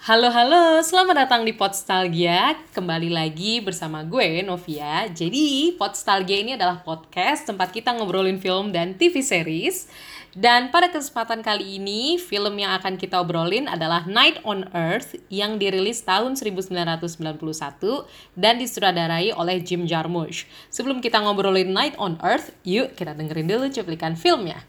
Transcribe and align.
Halo 0.00 0.32
halo, 0.32 0.80
selamat 0.80 1.28
datang 1.28 1.44
di 1.44 1.52
Podstalgia. 1.52 2.56
Kembali 2.72 3.12
lagi 3.12 3.60
bersama 3.60 4.00
gue 4.00 4.40
Novia. 4.40 5.04
Jadi, 5.12 5.76
Podstalgia 5.76 6.40
ini 6.40 6.56
adalah 6.56 6.80
podcast 6.80 7.44
tempat 7.44 7.68
kita 7.68 7.92
ngobrolin 7.92 8.40
film 8.40 8.72
dan 8.72 8.96
TV 8.96 9.20
series. 9.20 9.92
Dan 10.32 10.72
pada 10.72 10.88
kesempatan 10.88 11.44
kali 11.44 11.76
ini, 11.76 12.16
film 12.16 12.56
yang 12.56 12.80
akan 12.80 12.96
kita 12.96 13.20
obrolin 13.20 13.68
adalah 13.68 14.08
Night 14.08 14.40
on 14.40 14.72
Earth 14.72 15.20
yang 15.28 15.60
dirilis 15.60 16.00
tahun 16.00 16.32
1991 16.32 17.20
dan 18.40 18.56
disutradarai 18.56 19.36
oleh 19.36 19.60
Jim 19.60 19.84
Jarmusch. 19.84 20.48
Sebelum 20.72 21.04
kita 21.04 21.20
ngobrolin 21.20 21.76
Night 21.76 21.92
on 22.00 22.16
Earth, 22.24 22.56
yuk 22.64 22.96
kita 22.96 23.12
dengerin 23.12 23.52
dulu 23.52 23.68
cuplikan 23.68 24.16
filmnya. 24.16 24.64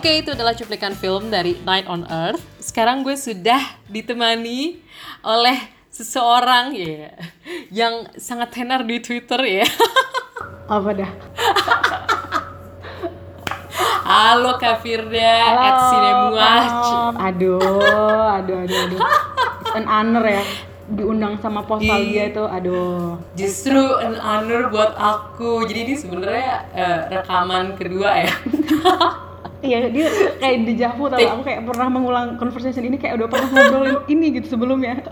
Oke, 0.00 0.24
itu 0.24 0.32
adalah 0.32 0.56
cuplikan 0.56 0.96
film 0.96 1.28
dari 1.28 1.60
Night 1.60 1.84
on 1.84 2.08
Earth. 2.08 2.40
Sekarang 2.56 3.04
gue 3.04 3.20
sudah 3.20 3.60
ditemani 3.84 4.80
oleh 5.20 5.60
seseorang 5.92 6.72
ya 6.72 7.12
yang 7.68 8.08
sangat 8.16 8.48
tenar 8.48 8.80
di 8.88 8.96
Twitter 9.04 9.36
ya. 9.60 9.68
apa 10.72 11.04
dah 11.04 11.12
Halo 14.08 14.56
Kak 14.56 14.80
Firda, 14.80 15.36
at 15.68 15.76
Cinemuach. 15.92 16.72
aduh 17.20 17.60
aduh 18.40 18.56
aduh 18.64 18.78
aduh 18.88 19.00
It's 19.04 19.76
an 19.76 19.84
honor 19.84 20.24
ya 20.24 20.40
diundang 20.88 21.36
sama 21.44 21.60
Postalgia 21.68 22.32
itu 22.32 22.48
aduh 22.48 23.20
Justru 23.36 23.84
an 24.00 24.16
honor 24.16 24.72
buat 24.72 24.96
aku. 24.96 25.68
Jadi 25.68 25.92
ini 25.92 25.94
sebenarnya 26.00 26.54
eh, 26.72 27.20
rekaman 27.20 27.76
kedua 27.76 28.24
ya. 28.24 28.32
iya 29.60 29.88
dia 29.92 30.08
kayak 30.40 30.56
di 30.64 30.74
Javu 30.76 31.08
tau 31.12 31.20
aku 31.20 31.42
kayak 31.44 31.68
pernah 31.68 31.88
mengulang 31.92 32.26
conversation 32.40 32.84
ini 32.84 32.96
kayak 32.96 33.20
udah 33.20 33.28
pernah 33.28 33.48
ngobrolin 33.52 33.98
ini 34.12 34.26
gitu 34.40 34.56
sebelumnya 34.56 35.02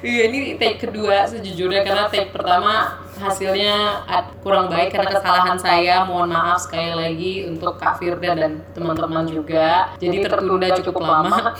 Iya 0.00 0.30
ini 0.30 0.54
take 0.60 0.78
kedua 0.88 1.26
sejujurnya 1.26 1.82
karena 1.82 2.04
take 2.06 2.30
pertama 2.30 3.02
hasilnya 3.16 4.04
kurang 4.44 4.68
baik 4.68 4.92
karena 4.92 5.08
kesalahan 5.08 5.56
saya. 5.56 6.04
Mohon 6.04 6.36
maaf 6.36 6.60
sekali 6.62 6.92
lagi 6.92 7.32
untuk 7.48 7.80
Kak 7.80 7.96
Firda 7.96 8.36
dan 8.36 8.60
teman-teman 8.76 9.24
juga. 9.24 9.96
Jadi 9.96 10.20
tertunda 10.20 10.68
cukup 10.84 11.02
lama. 11.02 11.56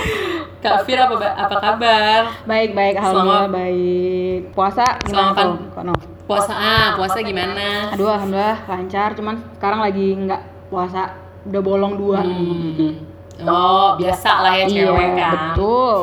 Kak 0.64 0.88
Fir 0.88 0.96
apa 0.96 1.16
apa 1.36 1.56
kabar? 1.60 2.20
baik 2.48 2.72
baik 2.72 2.96
alhamdulillah 2.96 3.52
baik 3.52 4.40
puasa 4.56 4.84
gimana 5.04 5.36
Selamat 5.36 5.44
tuh 5.44 5.56
Kok, 5.76 5.82
no? 5.84 5.94
Puasa 6.24 6.52
ah, 6.56 6.88
puasa 6.96 7.18
gimana? 7.20 7.92
aduh 7.92 8.08
alhamdulillah 8.08 8.64
lancar 8.64 9.12
cuman 9.12 9.44
sekarang 9.60 9.80
lagi 9.84 10.06
nggak 10.24 10.42
puasa 10.72 11.23
udah 11.44 11.60
bolong 11.60 11.94
dua 11.94 12.20
Hmm. 12.20 12.94
Oh, 13.42 13.98
biasa 13.98 14.30
lah 14.40 14.54
ya 14.54 14.64
cewek 14.64 14.94
iya 14.94 15.18
kan. 15.18 15.32
betul 15.50 15.96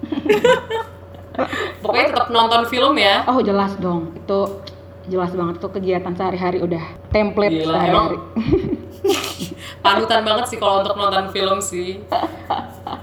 Pokoknya 1.80 2.06
tetap 2.10 2.28
nonton 2.28 2.62
film 2.66 2.94
ya. 2.94 3.26
oh 3.26 3.40
jelas 3.40 3.74
dong 3.76 4.12
itu 4.14 4.40
jelas 5.08 5.32
banget 5.32 5.58
itu 5.58 5.68
kegiatan 5.68 6.12
sehari-hari 6.12 6.58
udah 6.60 6.84
template 7.10 7.58
sehari-hari 7.60 8.16
Panutan 9.80 10.20
banget 10.20 10.44
sih 10.46 10.58
kalau 10.60 10.84
untuk 10.84 10.92
nonton 10.94 11.32
film 11.32 11.58
sih. 11.58 12.04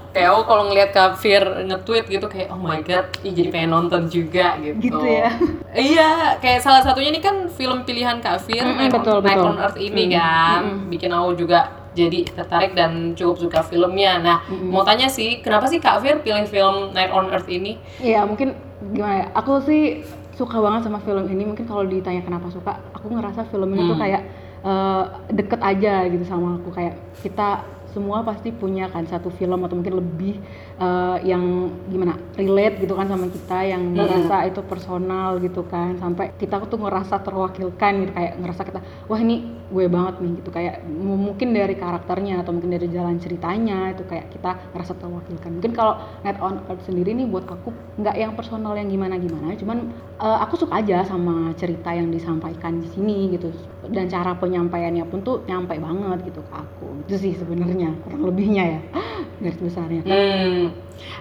Kayak 0.08 0.28
aku 0.34 0.42
kalau 0.46 0.62
ngeliat 0.66 0.90
Kak 0.90 1.18
Fir 1.18 1.42
nge-tweet 1.64 2.06
gitu 2.06 2.26
kayak 2.26 2.48
oh 2.50 2.58
my 2.58 2.80
god, 2.82 3.06
ih 3.22 3.30
jadi 3.30 3.48
pengen 3.50 3.70
nonton 3.70 4.06
juga 4.06 4.54
gitu. 4.58 4.78
Gitu 4.78 5.06
ya. 5.06 5.30
Iya, 5.68 6.10
kayak 6.38 6.60
salah 6.60 6.82
satunya 6.82 7.10
ini 7.10 7.20
kan 7.20 7.46
film 7.48 7.82
pilihan 7.82 8.18
Kak 8.18 8.42
Fir, 8.42 8.62
Mm-mm, 8.62 8.78
Night, 8.78 8.94
betul, 8.94 9.18
on, 9.18 9.22
Night 9.22 9.38
betul. 9.38 9.48
on 9.48 9.58
Earth 9.58 9.78
ini 9.78 10.02
Mm, 10.06 10.12
kan, 10.14 10.60
mm-mm. 10.64 10.90
bikin 10.90 11.10
aku 11.12 11.30
juga 11.36 11.60
jadi 11.92 12.18
tertarik 12.24 12.72
dan 12.72 13.14
cukup 13.14 13.36
suka 13.38 13.60
filmnya. 13.62 14.18
Nah, 14.18 14.38
mau 14.48 14.82
tanya 14.82 15.10
sih, 15.10 15.42
kenapa 15.42 15.66
sih 15.66 15.78
Kak 15.78 15.98
Fir 15.98 16.22
pilih 16.22 16.46
film 16.46 16.94
Night 16.94 17.10
on 17.10 17.26
Earth 17.28 17.46
ini? 17.48 17.78
Iya 17.98 18.22
mungkin 18.22 18.54
gimana 18.94 19.14
ya? 19.22 19.26
Aku 19.34 19.58
sih 19.62 20.02
suka 20.34 20.58
banget 20.58 20.86
sama 20.86 21.02
film 21.02 21.26
ini. 21.26 21.42
Mungkin 21.42 21.66
kalau 21.66 21.82
ditanya 21.82 22.22
kenapa 22.22 22.46
suka, 22.48 22.78
aku 22.94 23.10
ngerasa 23.10 23.50
film 23.50 23.74
ini 23.74 23.82
tuh 23.84 23.98
Hmm. 23.98 24.02
kayak 24.02 24.22
eh, 24.64 25.04
deket 25.34 25.60
aja 25.62 26.06
gitu 26.08 26.24
sama 26.26 26.58
aku. 26.58 26.74
Kayak 26.74 26.98
kita 27.22 27.64
semua 27.88 28.20
pasti 28.20 28.52
punya 28.52 28.86
kan 28.92 29.04
satu 29.08 29.32
film 29.32 29.64
atau 29.64 29.74
mungkin 29.80 29.96
lebih 29.98 30.38
eh, 30.78 31.18
yang 31.26 31.42
gimana 31.86 32.14
relate 32.34 32.78
gitu 32.78 32.94
kan 32.94 33.06
sama 33.06 33.26
kita 33.26 33.58
yang 33.66 33.82
Hmm. 33.88 33.98
merasa 33.98 34.46
itu 34.46 34.60
personal 34.62 35.38
gitu 35.38 35.66
kan. 35.66 35.98
Sampai 35.98 36.30
kita 36.34 36.62
tuh 36.62 36.78
ngerasa 36.78 37.18
terwakilkan 37.18 37.92
gitu 38.00 38.12
kayak 38.12 38.32
ngerasa 38.38 38.62
kita 38.62 38.80
wah 39.06 39.18
ini 39.18 39.42
gue 39.68 39.84
banget 39.84 40.14
nih 40.22 40.32
gitu. 40.38 40.48
Kayak 40.48 40.74
mungkin 40.88 41.48
dari 41.50 41.74
karakternya 41.74 42.40
atau 42.40 42.54
mungkin 42.54 42.70
dari 42.70 42.86
jalan 42.88 43.18
ceritanya 43.18 43.90
itu 43.90 44.06
kayak 44.06 44.30
kita 44.30 44.54
ngerasa 44.72 44.92
terwakilkan. 44.96 45.50
Mungkin 45.58 45.72
kalau 45.74 45.94
Night 46.22 46.38
on 46.38 46.62
Earth 46.64 46.86
sendiri 46.86 47.10
nih 47.12 47.26
buat 47.26 47.44
aku 47.44 47.68
nggak 47.98 48.14
yang 48.14 48.32
personal 48.32 48.72
yang 48.72 48.86
gimana 48.86 49.18
gimana 49.18 49.58
cuman 49.58 49.90
eh, 50.16 50.38
aku 50.40 50.54
suka 50.56 50.78
aja 50.78 51.02
sama 51.02 51.50
cerita 51.54 51.90
yang 51.90 52.08
disampaikan 52.08 52.78
di 52.78 52.88
sini 52.88 53.34
gitu. 53.34 53.50
Dan 53.90 54.06
cara 54.06 54.32
penyampaiannya 54.32 55.04
pun 55.04 55.20
tuh 55.20 55.42
nyampe 55.44 55.74
banget 55.74 56.22
gitu 56.22 56.40
ke 56.40 56.54
aku. 56.54 57.02
Itu 57.02 57.18
sih 57.18 57.34
sebenarnya 57.34 57.98
kurang 58.06 58.22
lebihnya 58.24 58.64
ya 58.64 58.80
garis 59.42 59.58
besarnya. 59.58 60.02
Hmm. 60.02 60.67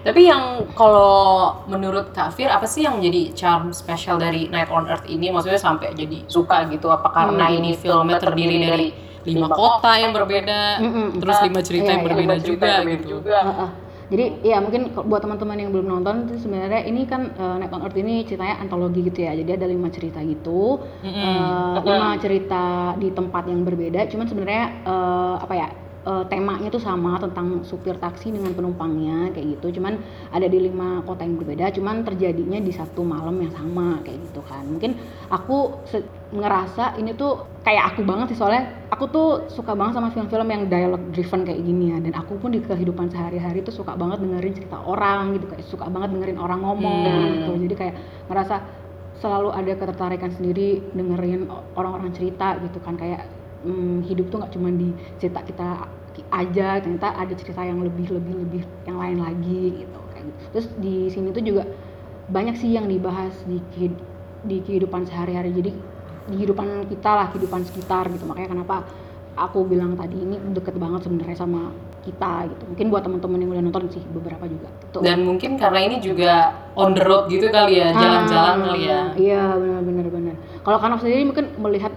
Tapi 0.03 0.21
yang 0.25 0.43
kalau 0.73 1.53
menurut 1.67 2.09
Kak 2.15 2.33
Fir 2.33 2.49
apa 2.49 2.65
sih 2.65 2.81
yang 2.87 2.97
menjadi 2.97 3.21
charm 3.35 3.63
spesial 3.75 4.17
dari 4.17 4.47
Night 4.49 4.69
on 4.71 4.87
Earth 4.87 5.05
ini? 5.05 5.29
Maksudnya 5.29 5.59
sampai 5.59 5.93
jadi 5.93 6.25
suka 6.27 6.65
gitu? 6.71 6.87
Apa 6.89 7.09
karena 7.13 7.45
Hmm. 7.47 7.57
ini 7.59 7.71
filmnya 7.77 8.17
terdiri 8.17 8.57
dari 8.63 8.87
lima 9.27 9.51
kota 9.51 9.91
yang 9.99 10.15
berbeda, 10.15 10.79
Mm-mm. 10.79 11.19
terus 11.19 11.37
lima 11.43 11.59
cerita 11.59 11.91
Iya, 11.91 11.93
yang 11.99 12.01
iya, 12.01 12.07
berbeda 12.07 12.33
lima 12.33 12.35
juga 12.39 12.71
gitu? 12.87 13.15
Heeh. 13.27 13.69
Jadi 14.07 14.25
ya 14.39 14.63
mungkin 14.63 14.95
buat 14.95 15.19
teman-teman 15.19 15.57
yang 15.59 15.69
belum 15.75 15.87
nonton 15.91 16.15
itu 16.31 16.39
sebenarnya 16.39 16.79
ini 16.87 17.03
kan 17.03 17.27
eh, 17.35 17.55
Night 17.59 17.73
on 17.75 17.83
Earth 17.83 17.97
ini 17.99 18.23
ceritanya 18.23 18.55
antologi 18.63 19.03
gitu 19.03 19.19
ya. 19.27 19.35
Jadi 19.35 19.51
ada 19.59 19.67
lima 19.67 19.91
cerita 19.91 20.23
gitu, 20.23 20.79
Eh, 21.03 21.75
lima 21.83 22.15
cerita 22.23 22.95
di 22.95 23.11
tempat 23.11 23.43
yang 23.51 23.67
berbeda. 23.67 24.07
Cuman 24.07 24.25
sebenarnya 24.31 24.63
eh, 24.87 25.35
apa 25.43 25.53
ya 25.59 25.67
eh, 26.07 26.23
temanya 26.31 26.71
tuh 26.71 26.79
sama 26.79 27.19
tentang 27.19 27.67
supir 27.67 27.99
taksi 27.99 28.31
dengan 28.31 28.55
penumpangnya 28.55 29.35
kayak 29.35 29.59
gitu. 29.59 29.75
Cuman 29.75 29.99
ada 30.31 30.47
di 30.47 30.63
lima 30.63 31.03
kota 31.03 31.27
yang 31.27 31.35
berbeda. 31.35 31.67
Cuman 31.75 32.07
terjadinya 32.07 32.63
di 32.63 32.71
satu 32.71 33.03
malam 33.03 33.35
yang 33.43 33.51
sama 33.51 33.99
kayak 34.07 34.23
gitu 34.31 34.39
kan. 34.47 34.63
Mungkin 34.63 34.95
aku 35.27 35.83
ngerasa 36.27 36.99
ini 36.99 37.15
tuh 37.15 37.43
kayak 37.63 37.95
aku 37.95 38.03
banget 38.03 38.31
sih 38.31 38.39
soalnya 38.39 38.67
aku 38.91 39.07
tuh 39.07 39.27
suka 39.47 39.75
banget 39.75 39.99
sama 39.99 40.11
film-film 40.11 40.47
yang 40.47 40.63
dialog 40.67 40.99
driven 41.11 41.43
kayak 41.43 41.59
gini 41.63 41.95
ya 41.95 41.97
dan 42.03 42.15
aku 42.15 42.35
pun 42.35 42.51
di 42.51 42.59
kehidupan 42.59 43.07
sehari-hari 43.07 43.63
tuh 43.63 43.71
suka 43.71 43.95
banget 43.95 44.23
dengerin 44.23 44.53
cerita 44.55 44.79
orang 44.83 45.35
gitu 45.35 45.47
kayak 45.47 45.63
suka 45.67 45.87
banget 45.87 46.15
dengerin 46.15 46.39
orang 46.39 46.59
ngomong 46.63 47.07
Hmm. 47.07 47.31
gitu 47.31 47.51
jadi 47.67 47.75
kayak 47.75 47.95
ngerasa 48.27 48.55
selalu 49.19 49.49
ada 49.55 49.71
ketertarikan 49.75 50.31
sendiri 50.35 50.83
dengerin 50.91 51.47
orang-orang 51.75 52.11
cerita 52.11 52.59
gitu 52.59 52.79
kan 52.83 52.99
kayak 52.99 53.23
hmm, 53.63 54.05
hidup 54.05 54.29
tuh 54.29 54.37
nggak 54.43 54.53
cuma 54.53 54.69
di 54.69 54.89
cerita 55.17 55.41
kita 55.41 55.67
aja 56.33 56.81
ternyata 56.81 57.13
ada 57.13 57.33
cerita 57.37 57.61
yang 57.61 57.77
lebih 57.85 58.09
lebih 58.09 58.33
lebih 58.41 58.61
yang 58.89 58.97
lain 58.97 59.21
lagi 59.21 59.85
gitu 59.85 59.99
kayak 60.13 60.25
gitu. 60.25 60.37
terus 60.49 60.67
di 60.81 60.95
sini 61.13 61.29
tuh 61.29 61.45
juga 61.45 61.63
banyak 62.27 62.57
sih 62.57 62.73
yang 62.73 62.89
dibahas 62.89 63.33
di 63.45 63.61
di 64.43 64.57
kehidupan 64.65 65.05
sehari-hari 65.05 65.53
jadi 65.53 65.71
di 66.27 66.35
kehidupan 66.41 66.89
kita 66.89 67.09
lah 67.13 67.27
kehidupan 67.31 67.63
sekitar 67.69 68.09
gitu 68.11 68.25
makanya 68.25 68.57
kenapa 68.57 68.83
aku 69.37 69.69
bilang 69.69 69.93
tadi 69.93 70.17
ini 70.17 70.41
deket 70.57 70.73
banget 70.81 71.05
sebenarnya 71.05 71.37
sama 71.37 71.69
kita 72.01 72.49
gitu 72.49 72.63
mungkin 72.65 72.85
buat 72.89 73.03
teman-teman 73.05 73.37
yang 73.37 73.49
udah 73.53 73.63
nonton 73.69 73.83
sih 73.93 74.01
beberapa 74.09 74.49
juga 74.49 74.67
gitu. 74.81 74.99
Dan 75.05 75.21
mungkin 75.21 75.61
karena 75.61 75.79
ini 75.85 76.01
juga 76.01 76.49
on 76.73 76.97
the 76.97 77.03
road 77.05 77.29
gitu 77.29 77.45
kali 77.53 77.77
ya, 77.77 77.93
jalan-jalan 77.93 78.55
Ah, 78.57 78.65
kali 78.65 78.81
ya. 78.89 79.01
iya 79.13 79.43
benar 79.85 80.09
benar 80.09 80.35
kalau 80.65 80.81
Kanov 80.81 80.99
sendiri 81.05 81.29
mungkin 81.29 81.53
melihat 81.61 81.93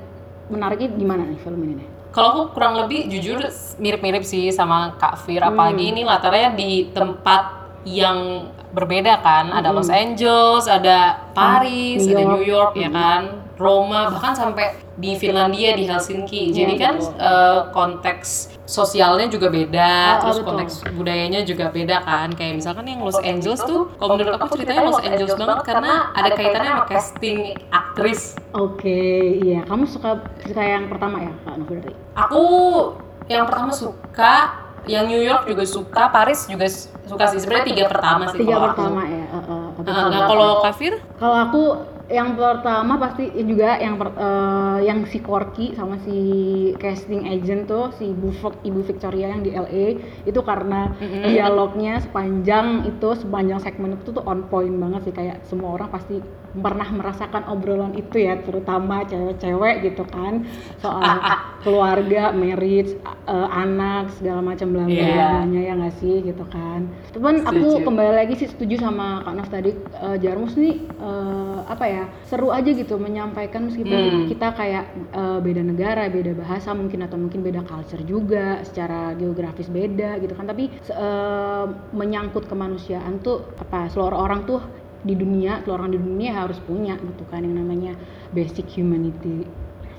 menariknya 0.50 0.90
di 0.92 1.06
mana 1.06 1.22
nih 1.24 1.38
film 1.40 1.60
ini 1.62 1.74
nih 1.80 1.88
Kalau 2.10 2.28
aku 2.34 2.42
kurang 2.58 2.74
lebih 2.74 3.06
jujur 3.06 3.38
mirip-mirip 3.78 4.26
sih 4.26 4.50
sama 4.50 4.98
Kak 4.98 5.22
Fir, 5.22 5.46
apalagi 5.46 5.94
ini 5.94 6.02
latarnya 6.02 6.58
di 6.58 6.90
tempat 6.90 7.42
yang 7.86 8.50
berbeda 8.74 9.22
kan. 9.22 9.54
Ada 9.54 9.70
Los 9.70 9.86
Angeles 9.86 10.66
ada 10.66 11.30
Paris 11.30 12.02
New 12.02 12.18
ada. 12.18 12.26
New 12.34 12.42
York 12.42 12.74
ya 12.74 12.90
kan 12.90 13.49
Roma 13.60 14.08
bahkan 14.08 14.32
sampai 14.32 14.72
di 14.96 15.14
Finlandia 15.14 15.76
di 15.76 15.84
Helsinki 15.84 16.48
jadi 16.50 16.74
kan 16.74 16.94
eh, 16.96 17.60
konteks 17.70 18.56
sosialnya 18.64 19.26
juga 19.26 19.50
beda 19.50 19.92
Ah, 20.10 20.18
terus 20.18 20.38
betul. 20.38 20.48
konteks 20.48 20.72
budayanya 20.92 21.42
juga 21.42 21.68
beda 21.68 22.00
kan 22.00 22.32
kayak 22.32 22.56
misalkan 22.56 22.86
yang 22.86 23.00
Los 23.00 23.20
Angeles 23.20 23.60
tuh 23.60 23.92
kalau 23.94 24.16
menurut 24.16 24.38
aku 24.38 24.56
ceritanya 24.56 24.88
Los 24.88 24.98
Angeles 24.98 25.34
banget 25.34 25.58
karena 25.62 25.92
ada 26.10 26.30
kaitannya 26.30 26.72
sama 26.72 26.86
casting 26.86 27.38
aktris 27.68 28.38
Oke, 28.50 28.98
iya. 29.38 29.62
Kamu 29.62 29.86
suka 29.86 30.18
suka 30.42 30.58
yang 30.58 30.90
pertama 30.90 31.20
ya, 31.20 31.30
Kak 31.40 31.54
Novi 31.54 31.74
berarti? 31.76 31.92
Aku 32.16 32.42
yang 33.26 33.46
pertama 33.46 33.70
suka, 33.70 34.34
yang 34.86 35.06
New 35.06 35.22
York 35.22 35.46
juga 35.46 35.62
suka, 35.62 36.10
Paris 36.10 36.50
juga 36.50 36.66
suka 37.06 37.24
sih. 37.30 37.38
Sebenarnya 37.38 37.66
tiga 37.70 37.84
pertama 37.86 38.26
sih. 38.26 38.42
Tiga 38.42 38.58
kalau 38.58 38.66
aku. 38.66 38.74
pertama 38.74 39.02
ya. 39.06 39.24
uh, 39.30 39.38
uh. 39.38 39.64
Ah, 39.86 40.06
Nah, 40.08 40.20
kalau 40.26 40.50
Kafir? 40.66 40.98
Kalau 41.14 41.36
aku 41.38 41.62
yang 42.10 42.34
pertama 42.34 42.98
pasti 42.98 43.30
juga 43.40 43.78
yang 43.78 43.94
per- 43.94 44.18
eh, 44.18 44.78
yang 44.82 45.06
si 45.06 45.22
Corky 45.22 45.78
sama 45.78 45.94
si 46.02 46.18
casting 46.76 47.22
agent 47.24 47.70
tuh 47.70 47.94
si 47.94 48.10
Ibu, 48.10 48.34
Ibu 48.66 48.80
Victoria 48.82 49.30
yang 49.30 49.46
di 49.46 49.54
LA 49.54 49.94
itu 50.26 50.40
karena 50.42 50.90
dialognya 51.22 52.02
sepanjang 52.02 52.82
itu 52.84 53.08
sepanjang 53.14 53.62
segmen 53.62 53.94
itu 53.94 54.10
tuh 54.10 54.26
on 54.26 54.42
point 54.50 54.74
banget 54.74 55.06
sih. 55.06 55.14
Kayak 55.14 55.46
semua 55.46 55.78
orang 55.78 55.86
pasti 55.88 56.18
pernah 56.50 56.90
merasakan 56.90 57.46
obrolan 57.46 57.94
itu 57.94 58.18
ya 58.18 58.34
terutama 58.42 59.06
cewek-cewek 59.06 59.86
gitu 59.86 60.02
kan. 60.10 60.42
Soal 60.82 61.22
keluarga, 61.64 62.34
marriage, 62.34 62.96
eh, 63.28 63.48
anak 63.54 64.10
segala 64.18 64.42
macam 64.42 64.74
bla 64.74 64.88
bla 64.88 65.06
blanya 65.30 65.60
ya 65.62 65.72
nggak 65.78 65.94
sih 66.00 66.26
gitu 66.26 66.42
kan. 66.50 66.90
Cuman 67.14 67.44
aku 67.44 67.54
kembali 67.86 68.12
lagi 68.16 68.34
sih 68.34 68.48
setuju 68.50 68.80
sama 68.80 69.22
Kak 69.22 69.34
Nov 69.38 69.46
tadi. 69.46 69.70
Eh, 69.76 70.16
Jarmus 70.18 70.58
nih 70.58 70.74
eh, 70.98 71.58
apa 71.70 71.84
ya 71.86 71.99
seru 72.24 72.48
aja 72.54 72.70
gitu 72.70 72.96
menyampaikan 72.96 73.66
meskipun 73.68 73.90
Hmm. 73.90 74.26
kita 74.30 74.48
kayak 74.54 74.84
eh, 75.12 75.38
beda 75.42 75.62
negara 75.64 76.06
beda 76.08 76.32
bahasa 76.36 76.70
mungkin 76.72 77.04
atau 77.04 77.18
mungkin 77.18 77.40
beda 77.42 77.66
culture 77.66 78.02
juga 78.06 78.62
secara 78.62 79.12
geografis 79.18 79.68
beda 79.68 80.20
gitu 80.22 80.32
kan 80.36 80.46
tapi 80.46 80.70
eh, 80.78 81.66
menyangkut 81.92 82.46
kemanusiaan 82.46 83.18
tuh 83.20 83.50
apa 83.58 83.90
seluruh 83.90 84.18
orang 84.18 84.46
tuh 84.46 84.60
di 85.00 85.16
dunia 85.16 85.64
seluruh 85.64 85.80
orang 85.80 85.96
di 85.96 86.00
dunia 86.00 86.44
harus 86.44 86.60
punya 86.60 86.94
gitu 87.00 87.24
kan 87.32 87.40
yang 87.40 87.56
namanya 87.56 87.96
basic 88.30 88.68
humanity 88.76 89.48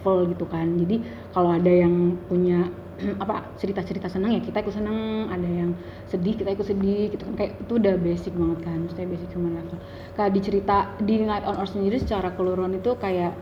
level 0.01 0.33
gitu 0.33 0.50
kan. 0.50 0.65
Jadi 0.81 1.06
kalau 1.30 1.53
ada 1.53 1.69
yang 1.69 2.18
punya 2.25 2.65
apa 3.24 3.45
cerita-cerita 3.62 4.09
senang 4.09 4.33
ya 4.33 4.42
kita 4.42 4.65
ikut 4.65 4.74
senang. 4.74 5.30
Ada 5.30 5.45
yang 5.45 5.77
sedih 6.09 6.33
kita 6.33 6.57
ikut 6.57 6.65
sedih 6.65 7.13
gitu 7.13 7.21
kan. 7.30 7.38
Kayak 7.38 7.51
itu 7.62 7.74
udah 7.77 7.95
basic 8.01 8.33
banget 8.33 8.59
kan. 8.65 8.77
Maksudnya 8.89 9.07
basic 9.13 9.30
human 9.38 9.53
level 9.62 9.77
kayak 10.18 10.31
di 10.33 10.42
cerita 10.42 10.77
di 10.98 11.15
Night 11.21 11.45
on 11.45 11.56
Earth 11.62 11.77
sendiri 11.77 12.01
secara 12.01 12.33
keseluruhan 12.33 12.81
itu 12.81 12.98
kayak 12.98 13.38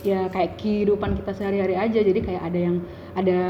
ya 0.00 0.30
kayak 0.32 0.56
kehidupan 0.56 1.20
kita 1.20 1.36
sehari-hari 1.36 1.76
aja. 1.76 2.00
Jadi 2.00 2.20
kayak 2.24 2.42
ada 2.48 2.58
yang 2.58 2.76
ada 3.18 3.40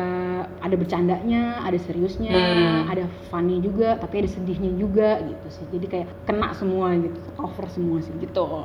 ada 0.59 0.75
bercandanya 0.75 1.61
ada 1.61 1.77
seriusnya 1.77 2.33
Hmm. 2.33 2.89
ada 2.89 3.05
funny 3.29 3.61
juga 3.61 3.95
tapi 3.95 4.25
ada 4.25 4.29
sedihnya 4.29 4.73
juga 4.75 5.21
gitu 5.21 5.47
sih 5.51 5.65
jadi 5.69 5.87
kayak 5.87 6.07
kena 6.25 6.49
semua 6.53 6.97
gitu 6.97 7.19
cover 7.35 7.69
semua 7.69 8.01
sih 8.01 8.17
gitu 8.17 8.65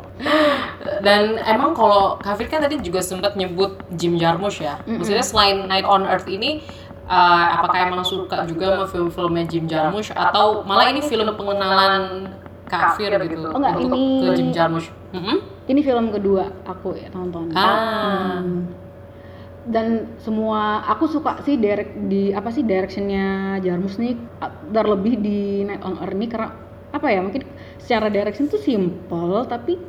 Dan 1.00 1.38
emang 1.41 1.73
kalau 1.73 2.15
Kafir 2.17 2.47
kan 2.47 2.61
tadi 2.61 2.79
juga 2.79 3.00
sempat 3.00 3.35
nyebut 3.35 3.75
Jim 3.91 4.15
Jarmusch 4.15 4.59
ya. 4.59 4.79
Maksudnya 4.85 5.21
selain 5.21 5.65
Night 5.65 5.83
on 5.83 6.03
Earth 6.03 6.27
ini, 6.27 6.63
eh, 7.03 7.45
apakah 7.51 7.89
emang 7.89 8.03
suka 8.03 8.44
juga 8.45 8.73
sama 8.73 8.85
film-filmnya 8.88 9.44
Jim 9.45 9.65
Jarmusch 9.65 10.09
atau 10.09 10.63
malah 10.63 10.88
ini 10.88 11.01
film 11.01 11.27
pengenalan 11.29 12.31
Kafir 12.63 13.11
gitu 13.21 13.44
Oh, 13.45 13.59
enggak, 13.59 13.73
untuk 13.77 13.94
ini- 13.94 14.21
ke 14.23 14.31
Jim 14.33 14.49
Jarmusch? 14.49 14.88
Mm-mm. 15.11 15.38
ini 15.63 15.79
film 15.79 16.09
kedua 16.09 16.47
aku 16.63 16.95
ya 16.95 17.07
tonton 17.07 17.51
Ah. 17.53 18.39
Hmm. 18.39 18.65
Dan 19.63 20.12
semua 20.19 20.83
aku 20.83 21.07
suka 21.07 21.39
sih 21.48 21.56
direct 21.56 21.95
di 22.12 22.36
apa 22.36 22.51
sih 22.51 22.68
directionnya 22.68 23.57
Jarmus 23.63 23.95
nih 23.95 24.19
terlebih 24.75 25.19
di 25.24 25.63
Night 25.63 25.83
on 25.88 25.95
Earth 26.04 26.15
ini 26.15 26.27
karena 26.27 26.51
apa 26.92 27.07
ya 27.10 27.24
mungkin 27.24 27.48
secara 27.80 28.12
direction 28.12 28.51
tuh 28.51 28.60
simple 28.60 29.48
tapi 29.48 29.80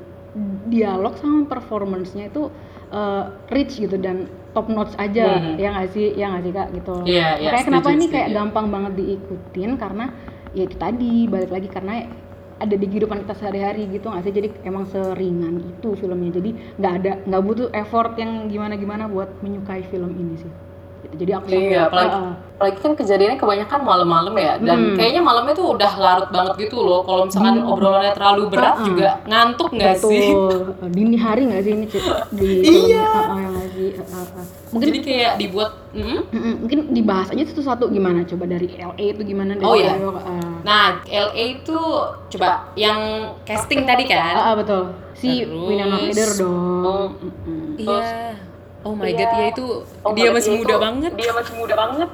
dialog 0.66 1.14
sama 1.18 1.46
performance-nya 1.46 2.26
itu 2.26 2.50
uh, 2.90 3.24
rich 3.54 3.78
gitu 3.78 3.94
dan 3.98 4.26
top 4.50 4.66
notch 4.66 4.94
aja 4.98 5.38
Hmm. 5.38 5.58
ya 5.58 5.68
nggak 5.74 5.90
sih? 5.94 6.14
Ya 6.14 6.30
nggak 6.30 6.42
sih 6.42 6.52
kak 6.54 6.68
gitu. 6.74 6.94
Iya, 7.06 7.28
iya, 7.38 7.50
makanya 7.50 7.66
kenapa 7.66 7.88
ini 7.94 8.06
kayak 8.10 8.28
gampang 8.34 8.66
banget 8.70 8.92
diikutin 8.98 9.70
karena 9.78 10.10
ya 10.54 10.62
itu 10.66 10.76
tadi 10.78 11.26
balik 11.26 11.50
lagi 11.50 11.68
karena 11.70 12.06
ada 12.60 12.74
di 12.74 12.86
kehidupan 12.86 13.26
kita 13.26 13.34
sehari-hari 13.34 13.90
gitu 13.90 14.06
nggak 14.08 14.22
sih 14.22 14.32
jadi 14.32 14.48
emang 14.62 14.84
seringan 14.86 15.58
itu 15.60 15.88
filmnya 15.98 16.30
jadi 16.38 16.50
nggak 16.78 16.92
ada 17.02 17.12
nggak 17.26 17.42
butuh 17.42 17.68
effort 17.74 18.14
yang 18.14 18.46
gimana-gimana 18.46 19.10
buat 19.10 19.28
menyukai 19.42 19.82
film 19.90 20.14
ini 20.14 20.36
sih 20.38 20.52
Gitu. 21.04 21.14
jadi 21.20 21.30
aku 21.36 21.46
Iya, 21.52 21.80
apalagi, 21.92 22.16
Heeh. 22.16 22.32
apalagi 22.56 22.78
kan 22.80 22.92
kejadiannya 22.96 23.38
kebanyakan 23.38 23.80
malam-malam 23.84 24.34
ya, 24.40 24.52
dan 24.56 24.78
Hmm. 24.80 24.96
kayaknya 24.96 25.20
malamnya 25.20 25.52
tuh 25.52 25.66
udah 25.76 25.92
larut 26.00 26.28
banget 26.32 26.54
gitu 26.64 26.76
loh. 26.80 27.04
Kalau 27.04 27.28
misalkan 27.28 27.60
obrolannya 27.60 28.12
terlalu 28.16 28.42
berat 28.48 28.76
Heeh. 28.80 28.86
juga 28.88 29.08
ngantuk 29.28 29.70
nggak 29.76 29.96
sih? 30.00 30.32
dini 30.88 31.16
hari 31.20 31.42
nggak 31.44 31.60
sih 31.60 31.72
ini 31.76 31.86
di 32.32 32.50
Iya. 32.64 33.08
nggak 33.20 33.68
sih 33.76 33.90
Heeh, 33.94 34.26
heeh. 34.32 34.46
Mungkin 34.74 34.90
Jadi 34.90 35.00
kayak 35.00 35.32
dibuat, 35.38 35.70
mm, 35.90 36.20
Mm-mm, 36.28 36.54
mungkin 36.60 36.78
dibahas 36.90 37.30
aja 37.30 37.46
satu-satu 37.46 37.86
gimana 37.88 38.26
coba 38.26 38.44
dari 38.44 38.66
LA 38.74 39.14
itu 39.14 39.22
gimana 39.24 39.54
dari 39.54 39.62
Oh, 39.62 39.74
iya. 39.74 39.94
New 39.94 40.10
York, 40.10 40.18
heeh. 40.18 40.50
nah 40.60 40.84
LA 41.06 41.44
itu 41.56 41.78
coba 42.28 42.48
yang 42.74 42.98
casting 43.44 43.82
tadi 43.84 44.02
kan? 44.04 44.34
Ah, 44.34 44.50
ah, 44.50 44.54
betul 44.54 44.82
si 45.14 45.40
Terus- 45.40 45.54
Winona 45.64 45.96
Ryder 45.96 46.28
Oh. 46.28 46.36
dong 46.36 47.08
Mm-mm. 47.22 47.62
Iya. 47.78 48.34
Oh 48.82 48.92
my 48.92 49.08
god, 49.08 49.30
ya 49.32 49.46
itu 49.48 49.64
dia 50.12 50.28
masih 50.28 50.60
muda 50.60 50.76
banget. 50.76 51.12
Dia 51.14 51.32
masih 51.32 51.56
muda 51.56 51.72
banget. 51.72 52.08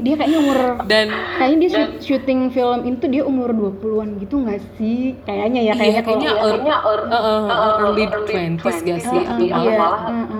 Dia 0.00 0.14
kayaknya 0.16 0.38
umur 0.40 0.58
Dan 0.82 1.06
kayaknya 1.36 1.58
dia 1.60 1.70
shoot- 1.70 1.96
syuting 2.00 2.40
film 2.48 2.80
itu 2.88 3.04
dia 3.06 3.22
umur 3.22 3.52
20-an 3.52 4.16
gitu 4.16 4.40
nggak 4.40 4.64
sih 4.74 5.14
kayaknya 5.22 5.60
ya 5.60 5.66
iya, 5.68 6.00
kayaknya 6.00 6.00
kalau 6.00 6.56
kayaknya 6.56 6.74
ear- 6.80 7.06
uh, 7.06 7.20
uh, 7.44 7.74
early 7.78 8.04
20s 8.08 8.76
gak 8.80 8.98
sih? 8.98 9.20
Heeh, 9.20 9.52
Atau 9.52 9.60
iya, 9.62 9.76
malah 9.76 10.00
heeh. 10.08 10.39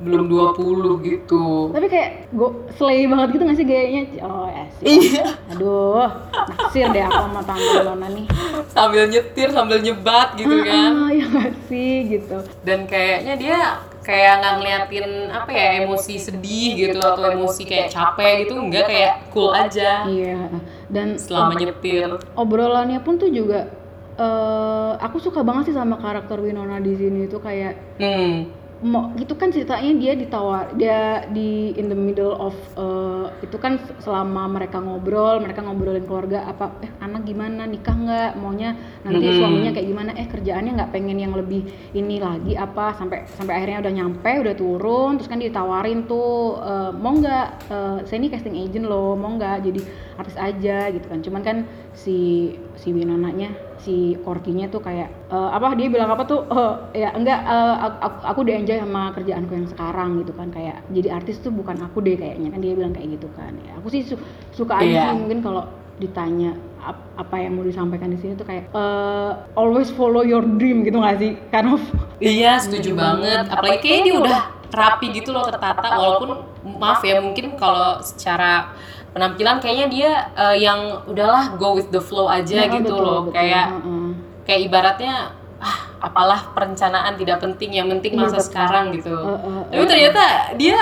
Belum 0.00 0.32
20 0.32 1.04
gitu. 1.04 1.68
tapi 1.76 1.86
kayak 1.92 2.32
go 2.32 2.64
slay 2.72 3.04
banget 3.04 3.36
gitu 3.36 3.42
nggak 3.44 3.58
sih 3.60 3.66
gayanya? 3.68 4.02
Oh 4.24 4.48
asik 4.48 4.84
Iya. 4.88 5.24
aduh 5.52 6.08
naksir 6.32 6.88
deh 6.88 7.04
aku 7.04 7.20
sama 7.28 7.40
tante 7.44 7.78
Lona 7.84 8.08
nih. 8.08 8.26
Sambil 8.72 9.04
nyetir, 9.12 9.48
sambil 9.52 9.78
nyebat 9.84 10.40
gitu 10.40 10.56
kan. 10.64 10.92
ah 11.04 11.10
ya 11.12 11.24
nggak 11.28 11.52
sih 11.68 12.08
gitu. 12.08 12.40
Dan 12.64 12.88
kayaknya 12.88 13.34
dia 13.36 13.58
kayak 14.00 14.40
nggak 14.40 14.54
ngeliatin 14.56 15.08
apa 15.28 15.50
ya 15.52 15.66
emosi 15.84 16.14
sedih 16.16 16.70
gitu 16.74 16.98
atau 16.98 17.36
emosi 17.36 17.62
kayak 17.68 17.92
capek 17.92 18.48
gitu 18.48 18.56
enggak 18.56 18.88
kayak 18.88 19.12
cool 19.28 19.52
aja. 19.52 20.08
iya 20.08 20.48
dan 20.88 21.20
selama 21.20 21.54
nyetir. 21.54 22.08
obrolannya 22.34 23.04
pun 23.04 23.20
tuh 23.20 23.28
juga 23.28 23.68
eh 24.16 24.92
aku 24.96 25.16
suka 25.16 25.40
banget 25.40 25.72
sih 25.72 25.76
sama 25.76 25.96
karakter 25.96 26.40
Winona 26.40 26.76
di 26.76 26.92
sini 26.92 27.24
tuh 27.24 27.40
kayak 27.40 28.00
hmm 28.00 28.59
mau 28.80 29.12
gitu 29.12 29.36
kan 29.36 29.52
ceritanya 29.52 29.92
dia 29.92 30.12
ditawar 30.16 30.72
dia 30.72 31.28
di 31.28 31.76
in 31.76 31.92
the 31.92 31.98
middle 31.98 32.32
of 32.32 32.56
uh, 32.80 33.28
itu 33.44 33.60
kan 33.60 33.76
selama 34.00 34.48
mereka 34.48 34.80
ngobrol 34.80 35.36
mereka 35.36 35.60
ngobrolin 35.60 36.08
keluarga 36.08 36.48
apa 36.48 36.80
eh 36.80 36.88
anak 37.04 37.28
gimana? 37.28 37.68
Nikah 37.68 37.92
nggak? 37.92 38.30
Maunya 38.40 38.72
nanti 39.04 39.20
Mhm. 39.20 39.36
suaminya 39.36 39.70
kayak 39.76 39.84
gimana? 39.84 40.10
Eh 40.16 40.24
kerjaannya 40.24 40.72
nggak 40.80 40.92
pengen 40.96 41.20
yang 41.20 41.36
lebih 41.36 41.68
ini 41.92 42.24
lagi 42.24 42.56
apa? 42.56 42.96
Sampai 42.96 43.28
sampai 43.36 43.52
akhirnya 43.60 43.84
udah 43.84 43.92
nyampe 43.92 44.32
udah 44.40 44.54
turun 44.56 45.20
terus 45.20 45.28
kan 45.28 45.36
ditawarin 45.36 46.08
tuh 46.08 46.56
eh, 46.64 46.90
mau 46.96 47.12
nggak? 47.12 47.46
Eh, 47.68 47.98
saya 48.08 48.16
ini 48.16 48.32
casting 48.32 48.56
agent 48.56 48.88
loh 48.88 49.12
mau 49.12 49.36
nggak? 49.36 49.60
Jadi 49.60 49.80
artis 50.16 50.36
aja 50.40 50.88
gitu 50.88 51.04
kan. 51.04 51.20
Cuman 51.20 51.42
kan 51.44 51.56
si 51.92 52.48
si 52.80 52.90
Winonanya 52.90 53.52
si 53.76 53.94
Korkinya 54.18 54.66
tuh 54.66 54.80
kayak 54.80 55.08
eh, 55.28 55.50
apa 55.50 55.72
dia 55.72 55.86
bilang 55.86 56.08
apa 56.08 56.24
tuh 56.24 56.48
eh, 56.48 56.72
ya 56.98 57.12
enggak 57.12 57.38
eh, 57.38 57.76
aku, 57.78 57.96
aku- 58.00 58.24
aku 58.26 58.38
udah 58.40 58.54
enjoy 58.56 58.76
sama 58.78 59.02
kerjaanku 59.12 59.52
yang 59.52 59.68
sekarang 59.68 60.10
gitu 60.16 60.32
kan 60.32 60.48
kayak 60.48 60.80
jadi 60.88 61.08
artis 61.14 61.36
tuh 61.38 61.52
bukan 61.52 61.76
aku 61.78 62.00
deh 62.00 62.16
kayaknya 62.16 62.48
kan 62.48 62.58
dia 62.58 62.72
bilang 62.72 62.90
kayak 62.90 63.14
gitu 63.14 63.28
kan 63.32 63.52
ya. 63.60 63.76
Aku 63.76 63.88
sih 63.88 64.00
su- 64.00 64.20
suka 64.50 64.74
aja 64.76 64.88
Iya. 64.88 65.02
sih 65.06 65.16
mungkin 65.18 65.38
kalau 65.40 65.68
ditanya 65.96 66.56
ap- 66.80 67.12
apa 67.14 67.36
yang 67.36 67.52
mau 67.52 67.62
disampaikan 67.62 68.08
di 68.08 68.16
sini 68.16 68.32
tuh 68.32 68.48
kayak 68.48 68.68
eh, 68.70 69.32
always 69.54 69.92
follow 69.92 70.24
your 70.24 70.40
dream 70.40 70.80
gitu 70.80 70.96
gak 70.98 71.20
sih 71.20 71.36
kind 71.48 71.68
of? 71.70 71.82
Iya 72.16 72.56
setuju 72.58 72.96
banget. 72.96 73.44
apalagi 73.46 73.78
kayaknya 73.78 74.02
dia 74.02 74.16
udah 74.18 74.40
rapi 74.70 75.06
gitu 75.12 75.30
loh 75.30 75.44
tertata 75.44 75.82
walaupun 75.90 76.30
maaf 76.76 77.02
ya 77.02 77.18
mungkin 77.18 77.52
kalau 77.54 78.00
secara 78.00 78.72
penampilan 79.10 79.58
kayaknya 79.58 79.86
dia 79.88 80.10
eh, 80.32 80.56
yang 80.60 80.80
udahlah 81.04 81.54
go 81.54 81.74
with 81.74 81.90
the 81.90 81.98
flow 81.98 82.26
aja 82.26 82.62
Ya, 82.62 82.70
gitu 82.70 82.90
betul, 82.90 83.02
loh 83.02 83.20
betul. 83.24 83.34
kayak 83.34 83.66
Heeh. 83.74 84.08
kayak 84.44 84.60
ibaratnya 84.66 85.14
ah 85.58 85.78
apalah 86.00 86.52
perencanaan 86.52 87.14
tidak 87.14 87.38
penting 87.38 87.70
yang 87.74 87.88
penting 87.88 88.16
masa 88.16 88.38
betul. 88.38 88.48
sekarang 88.48 88.84
gitu 88.92 89.12
Eh, 89.12 89.36
eh, 89.36 89.60
tapi 89.70 89.84
ternyata 89.86 90.24
dia 90.56 90.80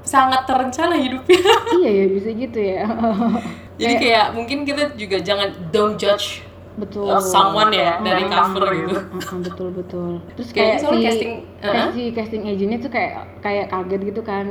sangat 0.00 0.46
terencana 0.46 0.94
hidupnya 0.94 1.40
iya 1.80 1.90
ya 1.90 2.06
bisa 2.08 2.28
gitu 2.30 2.58
ya 2.58 2.84
jadi 3.80 3.94
kayak 3.96 4.26
mungkin 4.32 4.62
kita 4.62 4.94
juga 4.94 5.16
jangan 5.18 5.48
don't 5.70 5.96
judge 5.96 6.44
betul 6.78 7.12
someone 7.20 7.74
ya 7.74 7.98
dari 8.00 8.24
cover 8.24 8.64
gitu. 8.72 8.94
Heeh, 8.96 9.36
betul 9.42 9.68
betul 9.74 10.10
terus 10.32 10.48
Kayaknya 10.48 10.64
kayak 10.70 10.80
soalnya 10.80 11.00
si 11.02 11.08
casting, 11.10 11.32
kayak 11.60 11.74
uh-huh. 11.74 11.90
si 11.92 12.02
casting 12.14 12.42
agentnya 12.46 12.78
tuh 12.78 12.90
kayak 12.90 13.12
kayak 13.40 13.66
kaget 13.68 14.00
gitu 14.06 14.22
kan 14.22 14.46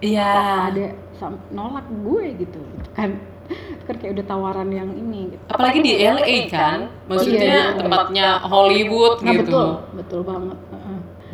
Iya. 0.00 0.28
Kok 0.28 0.44
ada 0.68 0.84
nolak 1.50 1.86
gue 1.88 2.24
gitu 2.38 2.58
gitu 2.58 2.88
kan 2.92 3.10
kan 3.84 3.94
kayak 3.94 4.16
udah 4.16 4.26
tawaran 4.26 4.68
yang 4.68 4.88
ini 4.90 5.28
gitu. 5.30 5.44
Apalagi 5.46 5.78
di 5.78 6.00
LA 6.00 6.48
kan, 6.48 6.78
maksudnya 7.04 7.44
Iya, 7.44 7.52
iya. 7.68 7.76
tempatnya 7.76 8.26
Hollywood 8.40 9.20
nah 9.20 9.32
gitu. 9.32 9.44
betul 9.44 9.68
betul 9.92 10.20
banget. 10.24 10.58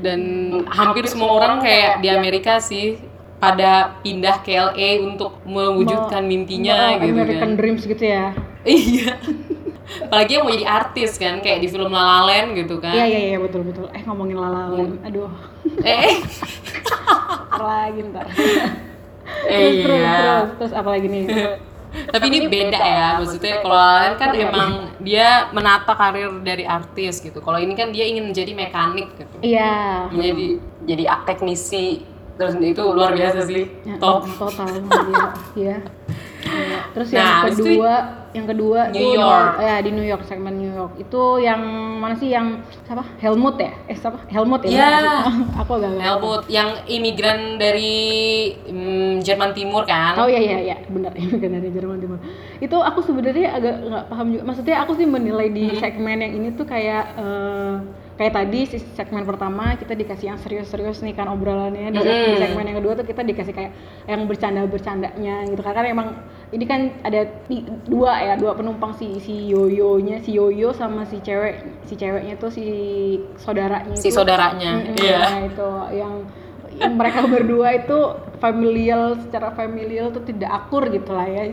Dan 0.00 0.20
hampir 0.66 1.06
semua 1.06 1.30
orang 1.32 1.60
kayak 1.60 2.00
di 2.00 2.08
Amerika 2.08 2.58
sih 2.58 2.98
pada 3.36 3.94
pindah 4.00 4.42
ke 4.42 4.52
LA 4.52 4.98
untuk 5.00 5.38
mewujudkan 5.44 6.20
mimpinya 6.22 6.98
gitu 6.98 7.14
American 7.14 7.40
kan. 7.46 7.50
Dreams 7.54 7.82
gitu 7.86 8.02
ya 8.02 8.34
Iya. 8.60 9.14
Apalagi 10.06 10.30
yang 10.32 10.44
mau 10.44 10.52
jadi 10.52 10.66
artis 10.66 11.14
kan, 11.14 11.38
kayak 11.38 11.62
di 11.62 11.68
film 11.68 11.90
La 11.90 12.02
La 12.02 12.18
Land 12.24 12.54
gitu 12.54 12.78
kan. 12.78 12.90
iya 12.90 13.06
iya 13.06 13.20
iya 13.28 13.38
betul 13.38 13.62
betul 13.62 13.86
eh 13.88 14.02
ngomongin 14.02 14.34
lala 14.34 14.66
Land. 14.68 14.98
aduh 15.02 15.30
Eh, 15.80 16.18
lagi 17.56 18.02
ntar 18.04 18.26
terus 19.46 19.76
terus 19.82 19.98
iya. 19.98 20.16
terus 20.20 20.50
terus 20.58 20.72
apa 20.76 20.88
lagi 20.92 21.06
nih 21.08 21.24
Tapi 21.90 22.30
ini 22.30 22.46
beda 22.46 22.78
ya, 22.78 23.18
maksudnya 23.18 23.66
kalau 23.66 23.74
La 23.74 23.82
La 23.82 23.98
Land 23.98 24.16
kan 24.22 24.30
emang 24.38 24.70
dia 25.02 25.50
menata 25.50 25.90
karir 25.98 26.30
dari 26.46 26.62
artis 26.62 27.18
gitu. 27.18 27.42
Kalau 27.42 27.58
ini 27.58 27.74
kan 27.74 27.90
dia 27.90 28.06
ingin 28.06 28.30
menjadi 28.30 28.54
mekanik 28.54 29.10
gitu. 29.18 29.36
iya 29.42 30.06
Menjadi 30.06 30.46
jadi 30.86 31.04
teknisi 31.26 32.06
terus 32.38 32.54
itu 32.62 32.82
luar 32.94 33.12
biasa 33.12 33.42
sih. 33.42 33.66
Ya, 33.82 33.98
Top. 33.98 34.22
total 34.38 34.70
ya 34.70 34.82
Iya. 35.58 35.76
terus 36.90 37.08
yang 37.12 37.26
Nah, 37.26 37.46
itu 37.46 37.62
kedua 37.62 37.94
yang 38.30 38.46
kedua 38.46 38.80
New 38.94 39.02
tuh 39.02 39.12
York. 39.18 39.52
ya 39.58 39.74
di 39.82 39.90
New 39.90 40.06
York 40.06 40.22
segmen 40.22 40.54
New 40.54 40.70
York 40.70 40.92
itu 41.02 41.22
yang 41.42 41.60
mana 41.98 42.14
sih 42.14 42.30
yang 42.30 42.62
siapa 42.86 43.02
Helmut 43.18 43.58
ya 43.58 43.74
eh 43.90 43.96
siapa 43.98 44.22
Helmut 44.30 44.62
ya 44.62 44.70
sih? 44.70 44.78
aku 45.60 45.70
agak 45.82 45.98
Helmut 45.98 46.42
yang 46.46 46.70
imigran 46.86 47.58
dari 47.58 47.92
mm, 48.70 49.20
Jerman 49.26 49.50
Timur 49.50 49.82
kan. 49.82 50.14
Oh 50.14 50.30
iya 50.30 50.38
iya 50.38 50.58
iya 50.62 50.76
benar 50.86 51.10
ini 51.20 51.36
kan 51.42 51.50
dari 51.50 51.68
Jerman 51.74 51.98
Timur. 51.98 52.18
Itu 52.62 52.78
aku 52.78 53.02
sebenarnya 53.02 53.50
agak 53.50 53.74
nggak 53.82 54.04
paham 54.08 54.26
juga. 54.30 54.42
Maksudnya 54.46 54.76
aku 54.86 54.92
sih 54.94 55.06
menilai 55.10 55.50
di 55.50 55.74
segmen 55.76 56.22
yang 56.22 56.32
ini 56.38 56.48
tuh 56.54 56.64
kayak 56.64 57.04
eh, 57.18 57.74
kayak 58.20 58.36
tadi 58.36 58.68
si 58.68 58.76
segmen 58.92 59.24
pertama 59.24 59.72
kita 59.74 59.96
dikasih 59.96 60.28
yang 60.28 60.36
serius-serius 60.36 61.00
nih 61.00 61.16
kan 61.16 61.24
obrolannya. 61.26 61.88
Di, 61.88 62.04
di 62.04 62.36
segmen 62.36 62.68
yang 62.68 62.76
kedua 62.76 62.92
tuh 62.92 63.08
kita 63.08 63.24
dikasih 63.24 63.56
kayak 63.56 63.72
yang 64.04 64.28
bercanda-bercandanya 64.28 65.48
gitu 65.48 65.60
kan. 65.60 65.72
Karena 65.72 65.88
emang 65.88 66.08
ini 66.52 66.64
kan 66.68 66.80
ada 67.00 67.24
dua 67.88 68.12
ya 68.20 68.34
dua 68.36 68.52
penumpang 68.52 68.92
si 68.92 69.16
si 69.18 69.48
Yoyonya 69.48 70.20
si 70.20 70.36
Yoyo 70.36 70.76
sama 70.76 71.08
si 71.08 71.16
cewek 71.18 71.64
si 71.88 71.96
ceweknya 71.96 72.36
tuh 72.36 72.52
si 72.52 72.66
saudaranya 73.40 73.96
Si 73.96 74.10
itu. 74.10 74.14
saudaranya, 74.14 74.72
Mm-mm, 74.76 75.00
iya. 75.00 75.20
nah, 75.24 75.40
itu 75.46 75.68
yang 75.96 76.14
yang 76.76 76.92
mereka 76.96 77.24
berdua 77.24 77.76
itu 77.76 77.98
familial 78.36 79.16
secara 79.20 79.52
familial 79.52 80.08
tuh 80.10 80.24
tidak 80.24 80.48
akur 80.48 80.88
gitu 80.88 81.12
lah 81.12 81.24
ya 81.24 81.52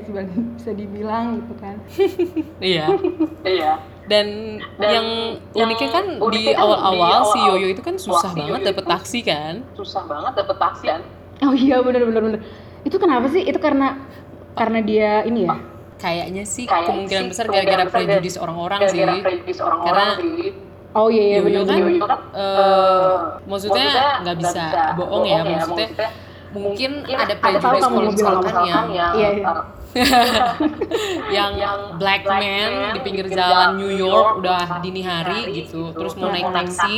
bisa 0.55 0.71
dibilang 0.71 1.43
gitu 1.43 1.53
kan 1.59 1.75
Iya. 2.63 2.85
Iya. 3.43 3.71
Dan, 4.07 4.27
yang 4.79 5.07
uniknya 5.51 5.89
kan 5.91 6.05
di 6.31 6.55
awal-awal 6.55 7.27
si 7.35 7.39
Yoyo 7.43 7.67
itu 7.75 7.83
kan 7.83 7.99
susah 7.99 8.31
banget 8.31 8.71
dapet 8.71 8.85
taksi 8.87 9.19
kan. 9.19 9.53
Susah 9.75 10.07
banget 10.07 10.31
dapet 10.39 10.55
taksi 10.55 10.85
kan? 10.87 11.01
oh 11.45 11.53
iya 11.53 11.77
bener 11.85 12.01
bener 12.07 12.21
bener 12.23 12.39
itu 12.81 12.97
kenapa 12.97 13.29
sih 13.29 13.43
itu 13.45 13.59
karena 13.61 13.97
karena 14.57 14.79
dia 14.81 15.11
ini 15.27 15.45
ya 15.45 15.57
Kayaknya 15.97 16.45
sih 16.45 16.69
Kayaknya 16.69 16.87
kemungkinan 16.93 17.23
sih 17.25 17.29
besar 17.33 17.45
gara-gara 17.49 17.83
prejudis 17.89 18.37
orang-orang 18.37 18.79
sih. 18.85 19.01
Gara-gara 19.01 19.25
prejudis 19.25 19.57
orang-orang 19.65 19.97
Karena 19.97 20.13
sih. 20.21 20.49
oh 20.93 21.07
iya 21.09 21.23
iya 21.25 21.37
Yoyo 21.41 21.61
kan, 21.65 21.77
kan, 21.81 22.19
eh, 22.37 23.15
maksudnya 23.49 23.85
nggak 24.21 24.37
bisa 24.37 24.63
bohong 24.93 25.25
ya, 25.25 25.39
maksudnya 25.41 25.87
mungkin 26.53 26.91
ada 27.01 27.33
tahu 27.41 27.53
prejudis 27.57 27.81
kalau 27.81 28.01
misalkan 28.13 28.45
misalkan 28.45 28.65
yang 28.69 28.85
yang 28.93 29.13
Iya, 29.17 29.29
iya. 29.41 29.51
yang 31.37 31.53
black 31.97 32.23
man 32.27 32.93
di 32.95 32.99
pinggir 33.01 33.27
jalan 33.31 33.77
New 33.79 33.91
York 33.91 34.43
udah 34.43 34.79
dini 34.79 35.01
hari 35.01 35.63
gitu, 35.63 35.91
terus 35.95 36.13
mau 36.15 36.29
naik 36.31 36.47
taksi 36.51 36.97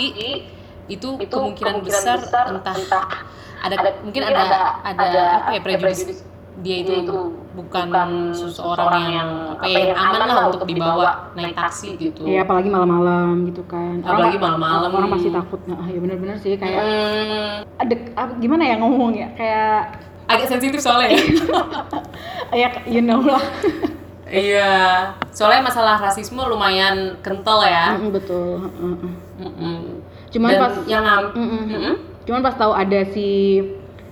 itu 0.89 1.09
kemungkinan 1.21 1.85
besar 1.85 2.17
entah 2.49 2.75
ada 3.59 3.75
mungkin 4.01 4.21
ada 4.25 4.81
ada 4.81 5.07
apa 5.45 5.49
ya 5.53 5.59
prejudis 5.61 6.25
dia 6.59 6.83
itu 6.83 7.15
bukan 7.55 7.87
seseorang 8.35 9.15
yang 9.15 9.29
apa 9.55 9.63
ya 9.67 9.95
yang 9.95 9.99
aman 9.99 10.27
lah 10.27 10.45
untuk 10.51 10.67
dibawa 10.67 11.31
naik 11.31 11.55
taksi 11.55 11.95
gitu. 11.95 12.27
Iya 12.27 12.43
apalagi 12.43 12.67
malam-malam 12.67 13.47
gitu 13.47 13.63
kan. 13.63 14.03
Apalagi 14.03 14.35
malam-malam. 14.35 14.89
orang 14.91 15.09
pasti 15.15 15.29
takut. 15.31 15.59
Nah 15.71 15.87
ya 15.87 15.99
bener-bener 16.03 16.35
sih 16.35 16.59
kayak 16.59 16.79
Hmm, 16.83 17.53
ada 17.79 17.95
apa- 18.19 18.37
gimana 18.43 18.63
ya 18.67 18.75
ngomong 18.75 19.11
ya 19.15 19.29
kayak 19.39 19.81
agak 20.29 20.47
sensitif 20.47 20.77
soalnya 20.77 21.09
ya. 21.09 21.21
ya 22.61 22.69
you 22.85 23.01
know 23.01 23.19
lah 23.19 23.41
Iya, 24.29 24.69
soalnya 25.27 25.65
masalah 25.65 25.97
rasisme 25.97 26.37
lumayan 26.39 27.17
kental 27.19 27.65
ya. 27.65 27.97
Mm, 27.97 28.13
betul 28.13 28.61
Mm, 28.61 28.93
mm. 28.93 29.13
Mm-mm. 29.41 29.77
cuman 30.29 30.49
Dan 30.51 30.61
pas 30.61 30.73
yang 30.85 31.01
ngam- 31.01 31.33
Mm, 31.33 31.41
mm. 31.41 31.63
Mm-mm. 31.65 31.95
Cuman 32.23 32.41
pas 32.45 32.53
tahu 32.53 32.69
ada 32.69 33.01
si 33.09 33.57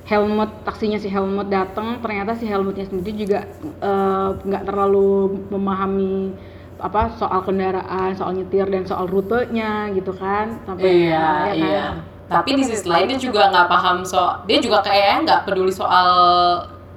Helmut 0.03 0.49
taksinya 0.63 0.97
si 0.97 1.05
Helmut 1.05 1.45
datang, 1.47 2.01
ternyata 2.01 2.33
si 2.33 2.49
Helmutnya 2.49 2.89
sendiri 2.89 3.13
juga 3.15 3.45
eh, 3.61 4.29
nggak 4.33 4.65
terlalu 4.65 5.09
memahami 5.49 6.33
apa 6.79 7.13
soal 7.13 7.41
kendaraan, 7.41 8.13
soal 8.13 8.33
nyetir 8.33 8.65
dan 8.65 8.85
soal 8.85 9.05
rutenya 9.05 9.93
gitu 9.93 10.13
kan. 10.13 10.57
Sampai 10.63 11.05
Iya, 11.05 11.13
ya 11.13 11.21
kan? 11.21 11.53
iya. 11.53 11.85
Tapi 12.27 12.59
di 12.59 12.63
sisi 12.67 12.83
lain 12.83 13.07
dia 13.07 13.19
juga 13.19 13.47
nggak 13.47 13.67
paham 13.71 14.03
soal, 14.03 14.43
dia 14.43 14.59
juga 14.59 14.83
kayaknya 14.83 15.17
nggak 15.23 15.41
peduli 15.47 15.71
soal 15.71 16.09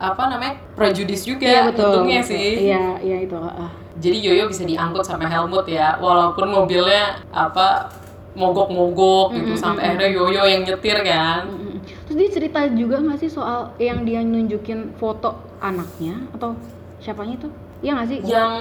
apa 0.01 0.23
namanya 0.27 0.59
prejudis 0.75 1.23
juga. 1.23 1.47
Iya 1.47 1.61
betul. 1.71 1.87
Untungnya 1.93 2.21
sih. 2.25 2.67
Iya, 2.67 2.99
iya 2.99 3.17
itu. 3.23 3.37
ah. 3.39 3.71
Jadi 4.01 4.17
Yoyo 4.17 4.49
bisa 4.49 4.65
diangkut 4.65 5.05
sama 5.05 5.29
Helmut 5.29 5.69
ya, 5.69 6.01
walaupun 6.01 6.49
mobilnya 6.49 7.21
apa 7.31 7.93
mogok-mogok 8.33 9.37
gitu 9.37 9.53
sampai 9.61 9.93
akhirnya 9.93 10.11
Yoyo 10.17 10.43
yang 10.49 10.63
nyetir 10.65 10.99
kan. 11.05 11.47
Mm, 11.47 11.59
mm. 11.61 11.79
Terus 12.09 12.17
dia 12.17 12.31
cerita 12.33 12.61
juga 12.73 12.97
nggak 12.99 13.19
sih 13.21 13.31
soal 13.31 13.77
yang 13.77 14.03
dia 14.09 14.25
nunjukin 14.25 14.97
foto 14.97 15.37
anaknya 15.61 16.17
atau 16.33 16.57
siapanya 16.99 17.37
tuh? 17.39 17.53
Iya 17.85 17.91
nggak 18.01 18.09
sih? 18.09 18.19
Yang 18.25 18.53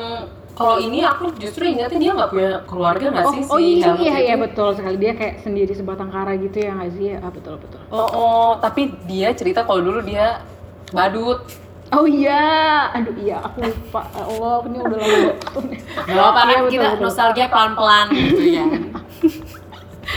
kalau 0.59 0.75
ini 0.75 0.99
aku 1.01 1.31
justru 1.39 1.63
ingatnya 1.65 1.95
dia 1.97 2.11
nggak 2.11 2.29
punya 2.29 2.51
keluarga 2.67 3.05
nggak 3.09 3.25
Oh, 3.25 3.31
sih 3.31 3.43
oh 3.47 3.59
si 3.63 3.79
iya, 3.79 3.95
iya, 3.95 4.15
iya 4.19 4.35
betul 4.35 4.75
sekali 4.75 4.99
dia 4.99 5.15
kayak 5.15 5.39
sendiri 5.39 5.71
sebatang 5.71 6.11
kara 6.11 6.35
gitu 6.35 6.59
ya 6.59 6.75
nggak 6.75 6.91
sih? 6.93 7.15
Ah 7.15 7.31
betul 7.31 7.55
betul. 7.55 7.79
Oh, 7.87 8.07
oh, 8.11 8.49
tapi 8.59 8.91
dia 9.07 9.31
cerita 9.31 9.63
kalau 9.63 9.79
dulu 9.79 10.03
dia 10.03 10.43
badut. 10.91 11.47
Oh 11.89 12.05
iya, 12.05 12.43
aduh 12.91 13.15
iya 13.17 13.39
aku 13.39 13.65
lupa. 13.65 14.03
Ya 14.13 14.21
Allah, 14.21 14.55
ini 14.61 14.77
udah 14.77 14.97
lama. 14.99 15.31
Gak 16.05 16.13
apa-apa 16.13 16.37
Iya, 16.37 16.45
kan 16.45 16.59
betul, 16.61 16.69
kita 16.69 16.87
betul. 16.91 17.01
nostalgia 17.01 17.45
pelan-pelan 17.49 18.07
gitu 18.11 18.43
ya. 18.45 18.65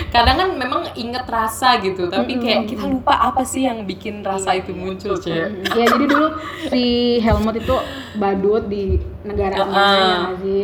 Kadang 0.09 0.37
kan 0.41 0.49
memang 0.57 0.83
inget 0.97 1.29
rasa 1.29 1.77
gitu, 1.81 2.09
tapi 2.09 2.41
kayak 2.41 2.65
kita 2.65 2.89
lupa 2.89 3.13
apa 3.13 3.45
sih 3.45 3.69
yang 3.69 3.85
bikin 3.85 4.25
rasa 4.25 4.57
itu 4.57 4.73
muncul, 4.73 5.13
Cek. 5.17 5.69
ya 5.77 5.85
jadi 5.85 6.05
dulu 6.09 6.29
si 6.73 6.85
Helmut 7.21 7.57
itu 7.61 7.77
badut 8.17 8.73
di 8.73 8.97
negara 9.23 9.63
Heeh. 9.63 9.69
mana 9.69 10.33
ya 10.33 10.37
sih? 10.41 10.63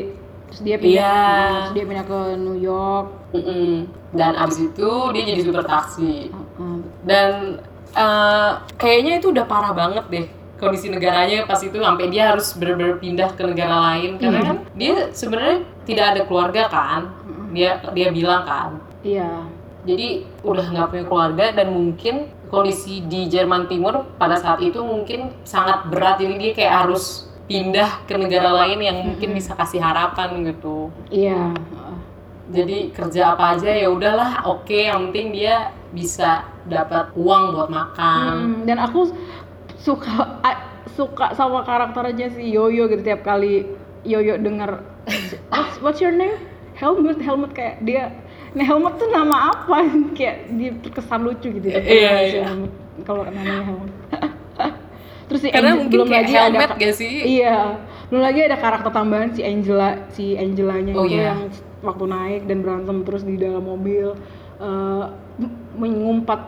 Terus 0.48 0.60
dia 0.64 0.76
pindah, 0.80 0.96
Iya. 0.96 1.20
terus 1.60 1.72
dia 1.76 1.84
pindah 1.84 2.04
ke 2.08 2.20
New 2.40 2.56
York. 2.56 3.06
Mm-mm. 3.36 3.72
Dan 4.16 4.32
abis 4.32 4.58
itu 4.64 4.90
dia 5.12 5.22
jadi 5.28 5.40
super 5.44 5.64
taksi. 5.68 6.32
Heeh, 6.32 6.76
Dan 7.04 7.60
eh, 7.92 8.50
kayaknya 8.80 9.20
itu 9.20 9.28
udah 9.28 9.44
parah 9.44 9.76
banget 9.76 10.04
deh 10.08 10.26
kondisi 10.58 10.90
negaranya 10.90 11.46
pas 11.46 11.62
itu 11.62 11.78
sampai 11.78 12.10
dia 12.10 12.34
harus 12.34 12.50
bener-bener 12.58 12.98
pindah 12.98 13.30
ke 13.30 13.46
negara 13.46 13.94
lain 13.94 14.18
karena 14.18 14.40
kan 14.42 14.56
dia 14.74 15.06
sebenarnya 15.14 15.62
tidak 15.86 16.04
ada 16.10 16.20
keluarga 16.26 16.66
kan 16.66 17.14
dia 17.54 17.78
dia 17.94 18.10
bilang 18.10 18.42
kan 18.42 18.74
Iya. 19.00 19.46
jadi 19.86 20.26
udah 20.42 20.66
nggak 20.68 20.88
punya 20.90 21.04
keluarga 21.06 21.44
dan 21.54 21.70
mungkin 21.70 22.14
kondisi 22.48 23.06
di 23.06 23.30
Jerman 23.30 23.70
Timur 23.70 24.04
pada 24.18 24.34
saat 24.34 24.58
itu 24.58 24.82
mungkin 24.82 25.30
sangat 25.46 25.86
berat 25.86 26.18
jadi 26.18 26.34
dia 26.34 26.52
kayak 26.52 26.74
harus 26.84 27.04
pindah 27.46 28.04
ke 28.04 28.18
negara 28.18 28.52
lain 28.52 28.82
yang 28.82 28.98
mungkin 29.06 29.32
bisa 29.32 29.54
kasih 29.54 29.80
harapan 29.80 30.44
gitu 30.44 30.90
Iya. 31.08 31.54
jadi 32.48 32.90
kerja 32.90 33.32
apa 33.32 33.54
aja 33.56 33.70
ya 33.70 33.88
udahlah 33.88 34.44
oke 34.44 34.72
yang 34.72 35.08
penting 35.08 35.32
dia 35.32 35.70
bisa 35.88 36.44
dapat 36.64 37.08
uang 37.16 37.56
buat 37.56 37.68
makan 37.68 38.32
Hmm, 38.34 38.56
dan 38.66 38.76
aku 38.80 39.08
suka 39.78 40.36
suka 40.92 41.32
sama 41.32 41.62
karakternya 41.62 42.34
si 42.34 42.50
Yoyo 42.50 42.90
gitu 42.90 43.06
tiap 43.06 43.22
kali 43.22 43.64
Yoyo 44.02 44.36
denger 44.36 44.82
what's, 45.48 45.76
what's 45.80 46.00
your 46.02 46.12
name? 46.12 46.34
Helmut, 46.74 47.18
Helmut 47.18 47.52
kayak 47.52 47.82
dia 47.82 48.14
Nah 48.50 48.64
Helmut 48.64 48.94
tuh 48.96 49.08
nama 49.08 49.36
apa? 49.50 49.76
kayak 50.16 50.36
dia 50.52 50.70
terkesan 50.78 51.20
lucu 51.20 51.48
gitu 51.50 51.66
ya, 51.66 51.78
Iya, 51.78 52.12
iya. 52.22 52.42
Helmut. 52.46 52.72
Kalau 53.02 53.22
namanya 53.24 53.62
Helmut. 53.62 53.92
Terus 55.28 55.40
si 55.40 55.48
karena 55.48 55.70
Angel- 55.70 55.80
mungkin 55.82 55.92
belum 55.94 56.08
kayak 56.08 56.22
lagi 56.22 56.32
ada 56.32 56.40
helmet 56.42 56.68
ka- 56.68 56.78
gak 56.78 56.94
sih 56.94 57.12
Iya. 57.36 57.56
belum 58.08 58.22
lagi 58.22 58.40
ada 58.42 58.56
karakter 58.56 58.90
tambahan 58.90 59.28
si 59.30 59.40
Angela 59.42 59.90
si 60.08 60.24
Angelanya 60.34 60.92
Oh, 60.92 61.04
itu 61.04 61.12
iya. 61.14 61.28
yang 61.28 61.52
waktu 61.78 62.04
naik 62.06 62.42
dan 62.44 62.58
berantem 62.58 62.96
terus 63.02 63.22
di 63.22 63.36
dalam 63.36 63.60
mobil 63.60 64.16
m- 64.58 65.12
mengumpat 65.76 66.40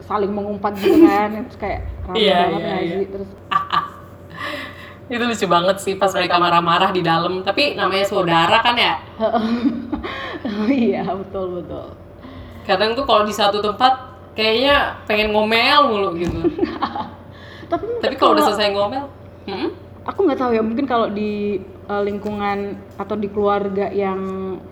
saling 0.00 0.32
mengumpat 0.32 0.72
gitu 0.74 1.04
kan 1.04 1.44
terus 1.44 1.58
kayak 1.58 1.80
rame 2.02 2.16
Iya, 2.16 2.38
banget 2.40 2.56
iya, 2.56 2.64
nggak 2.64 2.80
iya. 2.80 2.94
sih? 2.94 3.06
terus 3.06 3.30
Itu 5.10 5.24
lucu 5.26 5.46
banget 5.46 5.76
sih 5.76 5.94
pas 5.94 6.08
mereka 6.08 6.38
marah-marah 6.38 6.90
di 6.90 7.02
dalam. 7.02 7.42
Tapi 7.42 7.74
namanya 7.74 8.06
saudara 8.06 8.62
kan 8.62 8.78
ya. 8.78 8.94
Iya 10.70 11.04
betul 11.10 11.62
betul 11.62 11.96
Kadang 12.68 12.94
tuh 12.94 13.02
kalau 13.08 13.24
di 13.26 13.34
satu 13.34 13.58
tempat 13.58 14.10
kayaknya 14.36 15.00
pengen 15.08 15.34
ngomel 15.34 15.90
mulu 15.90 16.10
gitu. 16.14 16.38
tapi 17.70 17.84
Tapi 17.98 18.14
kalau 18.14 18.36
udah 18.36 18.44
selesai 18.46 18.70
ngomel, 18.70 19.04
hmm? 19.48 19.68
aku 20.06 20.18
nggak 20.26 20.38
tahu 20.38 20.50
ya 20.54 20.62
mungkin 20.62 20.86
kalau 20.86 21.10
di 21.10 21.58
eh, 21.62 22.02
lingkungan 22.04 22.78
atau 22.94 23.16
di 23.16 23.28
keluarga 23.32 23.90
yang 23.90 24.20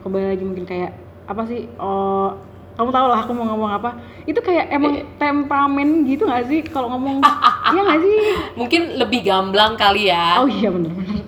kembali 0.05 0.37
lagi 0.37 0.45
mungkin 0.45 0.67
kayak 0.69 0.93
apa 1.29 1.43
sih 1.45 1.69
oh 1.77 2.33
kamu 2.79 2.95
tahu 2.95 3.07
lah 3.11 3.21
aku 3.27 3.33
mau 3.35 3.47
ngomong 3.53 3.71
apa 3.75 3.91
itu 4.25 4.39
kayak 4.39 4.71
emang 4.71 5.03
temperamen 5.19 6.07
gitu 6.07 6.25
nggak 6.25 6.47
sih 6.47 6.63
kalau 6.65 6.95
ngomong 6.95 7.21
iya 7.75 7.81
nggak 7.83 8.01
sih 8.01 8.17
mungkin 8.55 8.83
lebih 8.97 9.27
gamblang 9.27 9.75
kali 9.75 10.09
ya. 10.09 10.41
oh 10.41 10.49
iya 10.49 10.71
bener-bener 10.71 11.27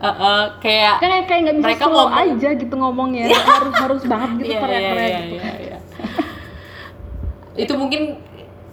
Eh, 0.00 0.44
kayak 0.64 0.94
kayak 0.96 1.22
kayak 1.28 1.40
nggak 1.44 1.56
bisa 1.60 1.66
Mereka 1.68 1.84
slow 1.84 1.96
ngomong- 2.08 2.16
aja 2.32 2.48
gitu 2.56 2.74
ngomongnya. 2.74 3.24
Harus 3.60 3.74
harus 3.76 4.02
banget 4.08 4.30
gitu 4.40 4.52
teriak-teriak 4.56 4.96
iya, 4.96 5.20
gitu. 5.20 5.36
iya, 5.36 5.52
iya. 5.60 5.78
itu 7.52 7.72
mungkin 7.76 8.16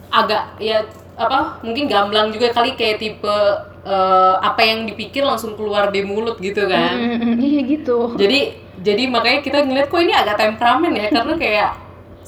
agak 0.07 0.55
ya 0.63 0.88
apa 1.17 1.60
mungkin 1.60 1.89
gamblang 1.89 2.31
juga 2.31 2.55
kali 2.55 2.77
kayak 2.79 3.01
tipe 3.01 3.36
eh, 3.84 4.36
apa 4.39 4.62
yang 4.63 4.88
dipikir 4.88 5.27
langsung 5.27 5.60
keluar 5.60 5.91
di 5.91 6.00
mulut 6.01 6.39
gitu 6.39 6.63
kan. 6.63 6.96
Mm, 6.96 7.36
iya 7.39 7.62
gitu. 7.65 8.15
Jadi 8.15 8.39
jadi 8.79 9.03
makanya 9.07 9.39
kita 9.41 9.63
ngeliat 9.63 9.91
kok 9.91 10.00
ini 10.00 10.13
agak 10.13 10.38
temperamen 10.38 10.96
ya? 10.96 11.07
Karena 11.10 11.34
kayak 11.36 11.69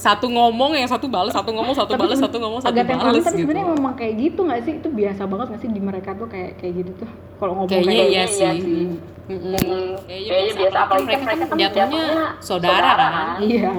satu 0.00 0.32
ngomong 0.32 0.72
yang 0.80 0.88
satu 0.88 1.12
balas 1.12 1.36
satu 1.36 1.52
ngomong 1.52 1.76
satu 1.76 1.92
balas 1.92 2.16
satu 2.16 2.40
ngomong 2.40 2.60
satu 2.64 2.72
balas 2.80 3.20
tapi 3.20 3.20
gitu. 3.20 3.44
sebenarnya 3.44 3.66
memang 3.76 3.94
kayak 4.00 4.14
gitu 4.16 4.40
nggak 4.48 4.60
sih? 4.64 4.72
Itu 4.80 4.88
biasa 4.88 5.22
banget 5.28 5.46
nggak 5.52 5.60
sih 5.60 5.70
di 5.76 5.80
mereka 5.84 6.10
tuh 6.16 6.26
kayak 6.32 6.56
kayak 6.56 6.72
gitu 6.80 6.90
tuh? 7.04 7.10
Kalau 7.36 7.52
ngomong 7.60 7.68
kayaknya 7.68 7.92
kayak 7.92 8.08
iya 8.08 8.24
iya 8.24 8.50
sih 8.56 8.64
sih. 8.64 8.84
Mm-mm. 9.30 9.54
Mm, 9.60 9.92
kayaknya 10.08 10.52
biasa 10.56 10.78
apalagi 10.88 11.06
kan 11.06 11.20
mereka 11.22 11.44
kan 11.44 11.56
jatuhnya 11.60 11.68
jatuhnya 11.68 12.04
saudara 12.40 12.90
kan? 12.96 13.38
Iya 13.44 13.70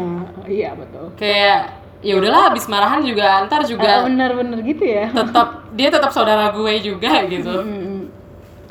iya 0.45 0.69
betul. 0.77 1.05
Kayak 1.17 1.59
ya 2.01 2.13
udahlah 2.17 2.41
habis 2.49 2.65
marahan 2.69 3.01
juga 3.01 3.25
antar 3.41 3.61
Ah, 3.61 3.67
juga 3.67 3.91
bener-bener 4.05 4.59
gitu 4.61 4.83
ya. 4.85 5.05
tetap 5.09 5.47
dia 5.73 5.89
tetap 5.89 6.11
saudara 6.13 6.53
gue 6.53 6.73
juga 6.85 7.11
gitu. 7.25 7.53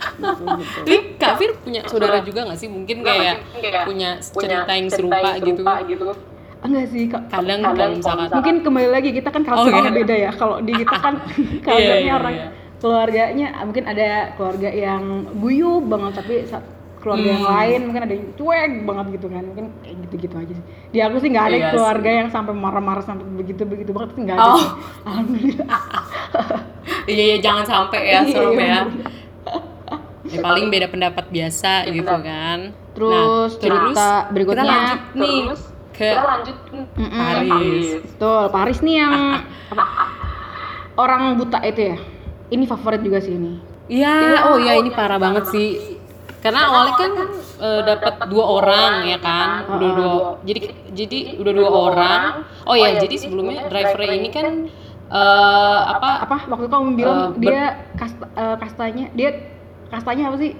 Tapi 0.00 0.97
Kak 1.21 1.37
Fir 1.37 1.52
punya 1.61 1.85
saudara 1.85 2.25
juga 2.25 2.49
gak 2.49 2.57
sih? 2.57 2.73
Mungkin 2.73 3.04
kayak 3.04 3.45
punya 3.85 4.16
cerita 4.23 4.73
yang 4.73 4.88
serupa, 4.88 5.37
gitu. 5.37 5.61
Ah, 5.69 5.85
enggak 6.62 6.87
sih 6.87 7.02
kak 7.07 7.23
Kadang 7.26 7.61
Kadang 7.61 7.75
kalau 7.75 7.93
misalkan 7.95 8.29
mungkin 8.31 8.55
kembali 8.61 8.88
lagi 8.90 9.11
kita 9.11 9.29
kan 9.29 9.43
Oh, 9.43 9.49
culture-nya 9.57 9.83
iya. 9.83 9.97
beda 9.97 10.14
ya 10.19 10.31
kalau 10.31 10.57
di 10.59 10.73
kita 10.75 10.97
kan 10.97 11.14
Iya, 11.21 11.61
keluarganya 11.62 12.00
iya, 12.02 12.14
orang 12.14 12.35
iya. 12.35 12.47
keluarganya 12.76 13.47
mungkin 13.62 13.85
ada 13.87 14.09
keluarga 14.35 14.69
yang 14.71 15.02
guyup 15.35 15.83
banget 15.85 16.12
tapi 16.17 16.35
keluarga 16.97 17.29
yang 17.31 17.40
Hmm. 17.40 17.52
lain 17.57 17.81
mungkin 17.83 18.02
ada 18.02 18.12
yang 18.12 18.29
cuek 18.35 18.73
banget 18.83 19.07
gitu 19.11 19.26
kan 19.26 19.43
mungkin 19.43 19.67
kayak 19.81 19.97
gitu-gitu 20.02 20.35
aja 20.37 20.52
sih 20.52 20.64
di 20.90 20.99
aku 20.99 21.17
sih 21.17 21.29
nggak 21.29 21.47
ada 21.47 21.57
Iya 21.57 21.69
keluarga 21.71 22.11
yang 22.14 22.29
sampai 22.29 22.52
marah-marah 22.55 23.00
sampai 23.00 23.25
begitu 23.31 23.62
begitu 23.64 23.90
banget 23.90 24.11
nggak 24.19 24.37
ada 24.37 24.45
Oh. 24.47 24.61
alhamdulillah 25.09 25.64
Iya, 27.07 27.25
iya 27.26 27.37
jangan 27.40 27.64
sampai 27.64 28.00
ya 28.05 28.21
Iya, 28.21 28.31
serem 28.31 28.52
ya. 28.55 28.81
Ya 30.23 30.38
paling 30.40 30.69
beda 30.69 30.87
pendapat 30.87 31.26
biasa 31.26 31.88
gitu 31.88 32.07
kan. 32.21 32.71
Terus 32.93 33.50
cerita 33.57 34.31
berikutnya. 34.31 34.62
kita 34.62 34.71
lanjut 34.71 35.00
nih 35.17 35.38
Terus 35.43 35.62
ke 36.00 36.09
kita 36.09 36.25
lanjut 36.25 36.57
Mm-mm. 36.97 37.21
Paris. 37.21 37.87
Betul, 38.00 38.42
Paris 38.49 38.78
nih 38.80 38.95
yang 38.97 39.12
apa, 39.69 39.85
orang 41.03 41.37
buta 41.37 41.61
itu 41.61 41.92
ya. 41.92 41.96
Ini 42.51 42.64
favorit 42.64 43.05
juga 43.05 43.20
sih 43.20 43.37
ini. 43.37 43.61
Iya, 43.87 44.48
oh 44.48 44.57
iya 44.57 44.81
ini 44.81 44.90
parah 44.90 45.20
banget 45.20 45.44
sih. 45.46 46.01
Karena 46.40 46.72
awalnya 46.72 46.94
kan 46.96 47.12
eh, 47.61 47.81
dapat 47.85 48.14
dua 48.27 48.44
orang 48.48 48.92
ya 49.05 49.18
kan, 49.20 49.68
udah 49.68 49.90
dua. 49.92 50.16
Jadi 50.40 50.61
jadi 50.96 51.18
udah 51.37 51.53
dua 51.53 51.68
orang. 51.68 52.22
Oh 52.64 52.72
ya, 52.72 52.96
jadi 52.96 53.14
sebelumnya 53.20 53.68
driver 53.68 54.09
ini 54.09 54.29
kan 54.33 54.46
eh 55.11 55.81
apa 55.90 56.22
Apa 56.22 56.37
waktu 56.48 56.64
itu 56.64 56.72
kamu 56.72 56.90
bilang 56.94 57.18
Eh, 57.18 57.29
ber- 57.35 57.42
dia 57.42 57.62
kasta, 57.98 58.24
eh, 58.31 58.57
kastanya, 58.57 59.07
dia 59.12 59.31
kastanya 59.90 60.31
apa 60.33 60.37
sih? 60.38 60.53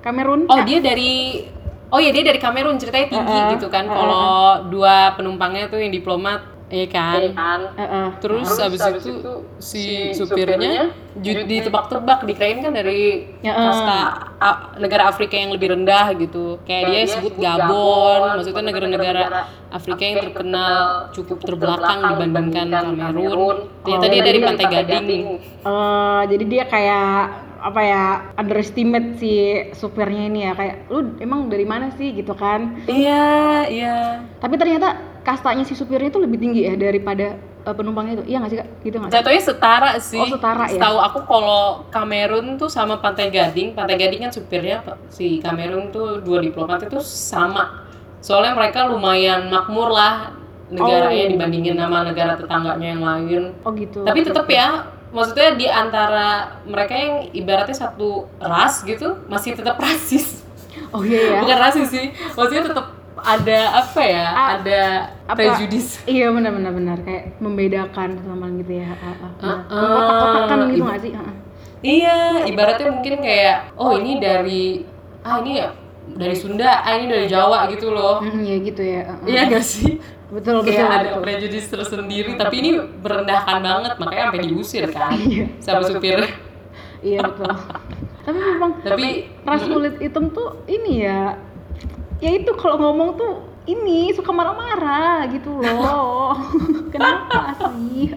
Kamerun? 0.00 0.46
Oh 0.46 0.62
dia 0.62 0.78
dari 0.78 1.42
Oh 1.86 1.98
iya 2.02 2.10
dia 2.10 2.26
dari 2.26 2.40
Kamerun 2.42 2.76
ceritanya 2.82 3.06
tinggi 3.08 3.30
Eh, 3.30 3.42
eh, 3.46 3.52
gitu 3.54 3.66
kan. 3.70 3.86
Kalau 3.86 4.66
dua 4.68 5.14
penumpangnya 5.14 5.70
tuh 5.70 5.78
yang 5.78 5.94
diplomat, 5.94 6.56
kan. 6.90 7.22
Iya 7.22 7.30
kan 7.30 7.60
Eh, 7.78 7.82
eh. 7.82 8.06
Terus, 8.18 8.42
Terus 8.42 8.58
abis, 8.58 8.80
abis 8.82 9.04
itu, 9.06 9.12
itu 9.22 9.32
si 9.62 9.82
si 10.10 10.18
supirnya 10.18 10.90
supirnya 11.14 11.46
ditebak-tebak 11.46 12.18
dikirain 12.26 12.58
kan 12.58 12.72
dari 12.74 13.30
Ya, 13.38 13.54
kasta 13.54 13.98
A- 14.42 14.62
negara 14.82 15.06
Afrika 15.06 15.38
yang 15.38 15.54
lebih 15.54 15.78
rendah 15.78 16.10
gitu. 16.18 16.58
Kayak 16.66 16.82
dia 16.90 17.02
sebut 17.06 17.38
Gabon, 17.38 18.20
maksudnya 18.34 18.64
negara-negara 18.66 19.22
Afrika 19.70 20.02
yang 20.02 20.18
terkenal 20.26 20.82
cukup 21.14 21.38
terbelakang 21.38 22.00
dibandingkan 22.02 22.66
Kamerun. 22.74 23.56
Ternyata 23.86 24.06
Oh, 24.06 24.10
dia 24.10 24.22
dari 24.26 24.38
jadi 24.42 24.46
Pantai 24.50 24.66
Gading. 24.66 25.24
Eh, 25.62 26.22
jadi 26.34 26.44
dia 26.50 26.64
kayak 26.66 27.45
apa 27.58 27.80
ya 27.80 28.04
underestimate 28.34 29.16
si 29.16 29.32
supirnya 29.72 30.26
ini 30.26 30.40
ya 30.42 30.52
kayak 30.52 30.76
lu 30.86 31.16
emang 31.18 31.46
dari 31.46 31.62
mana 31.62 31.90
sih 31.92 32.12
gitu 32.12 32.32
kan 32.32 32.80
Iya, 32.84 33.26
iya. 33.66 33.96
tapi 34.36 34.54
ternyata 34.54 34.94
kastanya 35.20 35.62
si 35.62 35.72
supirnya 35.72 36.08
itu 36.08 36.18
lebih 36.18 36.38
tinggi 36.38 36.62
ya 36.62 36.74
daripada 36.74 37.34
eh, 37.36 37.74
penumpangnya 37.74 38.20
itu 38.20 38.24
iya 38.26 38.38
nggak 38.38 38.50
sih 38.50 38.58
kak 38.58 38.68
gitu 38.80 38.96
nggak? 38.96 39.10
Jatuhnya 39.10 39.42
setara 39.42 39.90
sih. 39.98 40.18
Oh, 40.18 40.28
setara 40.28 40.64
ya? 40.66 40.78
Setahu 40.78 40.96
aku 41.00 41.18
kalau 41.24 41.62
Kamerun 41.88 42.54
tuh 42.54 42.68
sama 42.68 42.96
Pantai 42.96 43.28
Gading, 43.28 43.74
Pantai 43.74 43.96
Gading 43.96 44.22
kan 44.22 44.30
supirnya 44.30 44.80
si 45.08 45.42
Kamerun 45.42 45.90
tuh 45.90 46.22
dua 46.22 46.38
diplomat 46.38 46.86
itu 46.86 47.02
sama. 47.02 47.82
Soalnya 48.22 48.54
mereka 48.54 48.86
lumayan 48.86 49.50
makmur 49.50 49.90
lah 49.90 50.30
negaranya 50.66 51.26
Oh. 51.26 51.30
dibandingin 51.30 51.74
sama 51.74 52.02
negara 52.02 52.34
tetangganya 52.34 52.86
yang 52.90 53.02
lain. 53.02 53.42
oh 53.62 53.70
gitu 53.70 54.02
Tapi 54.02 54.18
tetap 54.20 54.46
ya, 54.46 54.95
maksudnya 55.16 55.56
di 55.56 55.64
antara 55.64 56.28
mereka 56.62 56.92
yang 56.92 57.14
ibaratnya 57.32 57.72
satu 57.74 58.28
ras 58.36 58.84
gitu 58.84 59.16
masih 59.24 59.56
tetap 59.56 59.80
rasis. 59.80 60.44
oh 60.92 61.00
iya 61.00 61.20
ya 61.32 61.40
Bukan 61.40 61.56
rasis 61.58 61.88
sih, 61.88 62.06
maksudnya 62.30 62.68
tetap 62.68 62.86
ada 63.16 63.58
apa 63.74 64.02
ya? 64.04 64.26
Ah, 64.28 64.48
ada 64.54 64.80
apa- 65.24 65.40
prejudis. 65.40 66.04
Iya 66.04 66.28
benar 66.30 66.52
benar 66.52 66.70
benar 66.70 66.98
kayak 67.00 67.40
membedakan 67.40 68.20
sama 68.20 68.46
gitu 68.54 68.76
ya. 68.76 68.92
Ah, 68.92 69.64
Kotak-kotakan 69.66 70.58
gitu 70.70 70.84
nggak 70.84 71.00
sih? 71.00 71.12
Ah. 71.16 71.32
Iya, 71.80 72.16
ibaratnya 72.44 72.92
mungkin 72.92 73.14
kayak 73.18 73.72
oh 73.74 73.96
ini 73.96 74.18
dari 74.18 74.84
ah 75.22 75.40
ini 75.40 75.58
ya 75.58 75.68
dari 76.14 76.36
Sunda, 76.38 76.86
ah 76.86 76.94
ini 76.94 77.10
dari 77.10 77.26
Jawa 77.26 77.66
gitu 77.74 77.90
loh. 77.90 78.22
Mm, 78.22 78.40
Iya 78.46 78.56
gitu 78.62 78.82
ya. 78.86 79.02
ah. 79.10 79.16
Iya 79.26 79.40
gak 79.50 79.64
sih? 79.66 79.98
Betul 80.30 80.62
betul. 80.62 80.74
Kayak 80.74 80.90
ada 80.90 81.08
betul. 81.10 81.22
prejudis 81.22 81.64
tersendiri, 81.70 82.30
tapi 82.34 82.54
ini 82.62 82.70
merendahkan 82.78 83.56
banget, 83.62 83.92
makanya 83.98 84.24
sampai 84.30 84.42
diusir 84.42 84.84
kan 84.90 85.10
sama 85.62 85.82
supir. 85.86 86.18
Iya 87.04 87.22
betul. 87.22 87.50
Tapi 88.26 88.38
memang 88.42 88.70
Tapi 88.82 89.08
ras 89.46 89.62
kulit 89.62 89.94
hitam 90.02 90.34
tuh 90.34 90.66
ini 90.66 91.06
ya. 91.06 91.38
Ya 92.18 92.30
itu 92.34 92.50
kalau 92.58 92.80
ngomong 92.80 93.14
tuh 93.14 93.32
ini 93.70 94.10
suka 94.10 94.34
marah-marah 94.34 95.30
gitu 95.30 95.62
loh. 95.62 96.34
Kenapa 96.94 97.54
sih? 97.54 98.14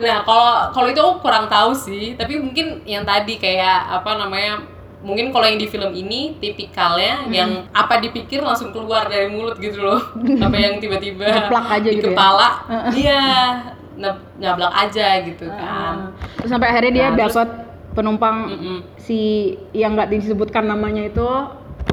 nah 0.00 0.24
kalau 0.24 0.72
kalau 0.72 0.88
itu 0.88 1.00
aku 1.04 1.14
kurang 1.20 1.52
tahu 1.52 1.76
sih, 1.76 2.16
tapi 2.16 2.40
mungkin 2.40 2.80
yang 2.88 3.04
tadi 3.04 3.36
kayak 3.36 3.92
apa 4.00 4.16
namanya 4.16 4.64
mungkin 5.00 5.28
kalau 5.28 5.44
yang 5.44 5.56
di 5.56 5.64
film 5.64 5.90
ini 5.90 6.36
tipikalnya 6.36 7.24
Hmm. 7.24 7.32
yang 7.32 7.50
apa 7.70 7.98
dipikir 7.98 8.40
langsung 8.40 8.68
keluar 8.68 9.04
dari 9.04 9.26
mulut 9.26 9.56
gitu 9.56 9.80
loh 9.80 10.00
apa 10.44 10.54
yang 10.54 10.76
tiba-tiba 10.76 11.24
Ngeplak 11.24 11.66
aja 11.70 11.84
di 11.84 11.94
gitu 11.94 12.04
ya? 12.04 12.12
kepala 12.12 12.48
iya 12.92 13.22
nab- 13.94 14.24
nyablak 14.34 14.72
aja 14.72 15.06
gitu 15.22 15.44
kan. 15.46 16.12
Terus 16.36 16.48
sampai 16.48 16.68
akhirnya 16.68 16.92
dia 16.94 17.06
Nah, 17.06 17.16
dapat 17.18 17.48
penumpang 17.90 18.36
Mm-mm. 18.48 18.78
si 18.96 19.18
yang 19.72 19.92
nggak 19.92 20.08
disebutkan 20.10 20.64
namanya 20.64 21.04
itu 21.04 21.28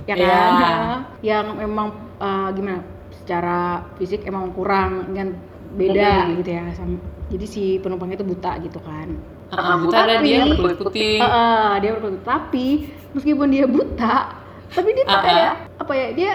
ya 0.05 0.15
kan 0.15 0.21
Iya. 0.21 0.71
yang 1.33 1.45
memang 1.53 1.87
uh, 2.15 2.51
gimana 2.51 2.83
secara 3.13 3.59
fisik 3.95 4.23
emang 4.23 4.51
kurang 4.51 5.11
kan 5.11 5.35
beda 5.69 6.31
gitu 6.33 6.49
ya 6.49 6.63
sama 6.71 6.95
jadi 7.27 7.43
si 7.43 7.63
penumpangnya 7.77 8.15
itu 8.15 8.23
buta 8.25 8.55
gitu 8.57 8.79
kan 8.79 9.19
Buta 9.49 10.03
Tapi- 10.03 10.27
dia 10.27 10.43
berkulit 10.45 10.77
putih 10.77 11.15
eh, 11.17 11.71
dia 11.79 11.91
berkulit 11.93 12.21
tapi 12.21 12.67
meskipun 13.11 13.47
dia 13.47 13.63
buta 13.63 14.35
tapi 14.67 14.89
dia 14.91 15.05
ah. 15.07 15.21
kayak 15.21 15.51
apa 15.77 15.93
ya 15.93 16.07
dia 16.11 16.33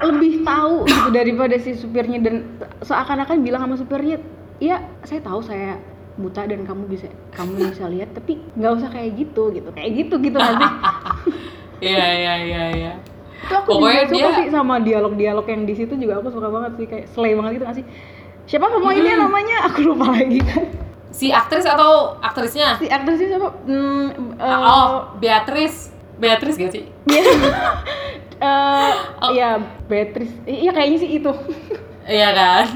lebih 0.00 0.40
tahu 0.42 0.82
gitu 0.84 1.08
daripada 1.10 1.54
si 1.56 1.74
supirnya 1.74 2.18
dan 2.18 2.56
seakan-akan 2.80 3.36
bilang 3.40 3.62
sama 3.62 3.76
supirnya 3.76 4.16
iya 4.56 4.76
saya 5.02 5.20
tahu 5.20 5.38
saya 5.38 5.76
buta 6.14 6.42
dan 6.42 6.62
kamu 6.62 6.88
bisa 6.88 7.06
kamu 7.30 7.52
bisa 7.68 7.84
lihat 7.86 8.10
tapi 8.10 8.40
nggak 8.54 8.72
usah 8.74 8.88
kayak 8.88 9.12
gitu 9.14 9.50
gitu. 9.50 9.68
Kayak 9.68 9.90
gitu 9.94 10.14
gitu 10.20 10.36
nanti 10.36 10.64
Iya 11.84 12.06
iya 12.14 12.34
iya 12.40 12.62
iya. 12.72 12.92
itu 13.38 13.52
aku 13.52 13.76
Pokoknya 13.76 14.02
juga 14.02 14.08
suka 14.08 14.24
dia- 14.24 14.38
sih 14.38 14.48
sama 14.48 14.74
dialog-dialog 14.78 15.44
yang 15.44 15.62
di 15.62 15.74
situ 15.74 15.92
juga 15.94 16.16
aku 16.16 16.32
suka 16.32 16.48
banget 16.48 16.72
sih 16.74 16.86
kayak 16.86 17.06
slay 17.08 17.34
banget 17.34 17.50
gitu 17.54 17.64
nggak 17.66 17.76
sih? 17.76 17.86
Siapa 18.46 18.64
ini 18.90 19.10
Hmm. 19.10 19.20
namanya? 19.20 19.56
Aku 19.68 19.84
lupa 19.84 20.08
lagi. 20.10 20.40
kan 20.40 20.64
Si 21.14 21.30
aktris 21.30 21.62
atau 21.62 22.18
aktrisnya? 22.18 22.74
si 22.74 22.90
aktrisnya 22.90 23.38
siapa 23.38 23.54
hmm, 23.62 24.34
eh, 24.34 24.58
oh, 24.66 25.14
Beatrice. 25.16 25.94
Beatrice 26.18 26.58
gak 26.58 26.72
sih? 26.74 26.84
eh, 28.42 28.92
Oh. 29.22 29.30
iya 29.30 29.56
Beatrice 29.86 30.34
iya 30.44 30.74
kayaknya 30.74 30.98
sih 31.00 31.10
itu 31.16 31.32
Iya 32.04 32.36
kan? 32.36 32.66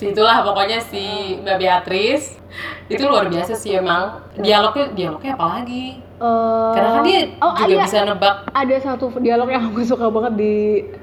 Itulah 0.00 0.40
pokoknya 0.40 0.80
si 0.80 1.04
Mbak 1.44 1.56
Beatrice 1.60 2.40
itu 2.88 3.04
luar 3.04 3.28
biasa 3.28 3.52
sih 3.52 3.76
emang. 3.76 4.16
Dialognya 4.32 4.96
dialognya 4.96 5.36
apa 5.36 5.60
lagi? 5.60 6.00
Eh, 6.00 6.70
Karena 6.72 6.88
kan 6.88 7.02
dia 7.04 7.20
oh, 7.36 7.52
juga 7.52 7.68
iya. 7.68 7.84
bisa 7.84 7.98
nebak. 8.08 8.36
ada 8.48 8.76
satu 8.80 9.12
dialog 9.20 9.52
yang 9.52 9.68
aku 9.68 9.84
suka 9.84 10.08
banget 10.08 10.40
di 10.40 10.54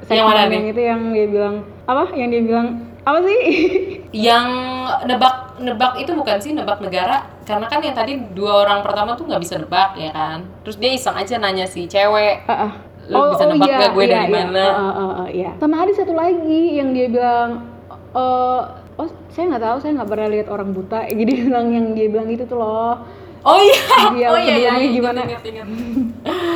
Yang 0.09 0.25
mana 0.25 0.33
segmen 0.33 0.49
nih? 0.49 0.57
yang 0.57 0.65
itu 0.65 0.81
yang 0.81 1.01
dia 1.13 1.27
bilang 1.29 1.55
apa 1.85 2.03
yang 2.17 2.29
dia 2.33 2.41
bilang 2.41 2.67
apa 3.03 3.19
sih 3.23 3.41
Yang 4.15 4.47
nebak 5.07 5.35
nebak 5.59 5.93
itu 5.99 6.11
bukan 6.15 6.37
sih 6.39 6.51
nebak 6.55 6.79
negara 6.79 7.33
karena 7.43 7.67
kan 7.67 7.79
yang 7.83 7.95
tadi 7.95 8.15
dua 8.31 8.63
orang 8.63 8.79
pertama 8.79 9.19
tuh 9.19 9.27
nggak 9.27 9.43
bisa 9.43 9.59
nebak 9.59 9.99
ya 9.99 10.11
kan. 10.15 10.47
Terus 10.63 10.77
dia 10.79 10.91
iseng 10.95 11.15
aja 11.19 11.35
nanya 11.37 11.67
si 11.67 11.85
cewek. 11.85 12.47
Ah, 12.47 12.69
ah. 12.69 12.71
Lu 13.11 13.35
bisa 13.35 13.43
nebak 13.51 13.67
nggak 13.67 13.91
gue 13.91 14.05
dari 14.07 14.27
iya. 14.27 14.31
mana? 14.31 14.65
Ah, 14.71 14.79
ah, 14.79 15.11
ah, 15.25 15.27
iya. 15.27 15.51
Sama 15.59 15.75
ada 15.83 15.91
satu 15.91 16.15
lagi 16.15 16.79
yang 16.79 16.95
dia 16.95 17.11
bilang, 17.11 17.67
eh, 18.15 18.61
oh 18.95 19.09
saya 19.27 19.43
nggak 19.51 19.63
tahu, 19.63 19.77
saya 19.83 19.91
nggak 19.99 20.09
pernah 20.09 20.27
lihat 20.31 20.47
orang 20.47 20.69
buta. 20.71 20.99
Jadi 21.11 21.31
bilang 21.43 21.67
yang 21.75 21.85
dia 21.91 22.07
bilang 22.07 22.29
itu 22.31 22.47
tuh 22.47 22.55
loh, 22.55 23.03
Oh 23.43 23.59
iya, 23.59 23.75
Dia 24.09 24.27
oh 24.31 24.37
iya, 24.37 24.55
iya, 24.55 24.71
keduanya 24.71 24.79
ingat, 24.79 24.95
gimana? 24.95 25.19
ingat, 25.21 25.43
ingat. 25.43 25.67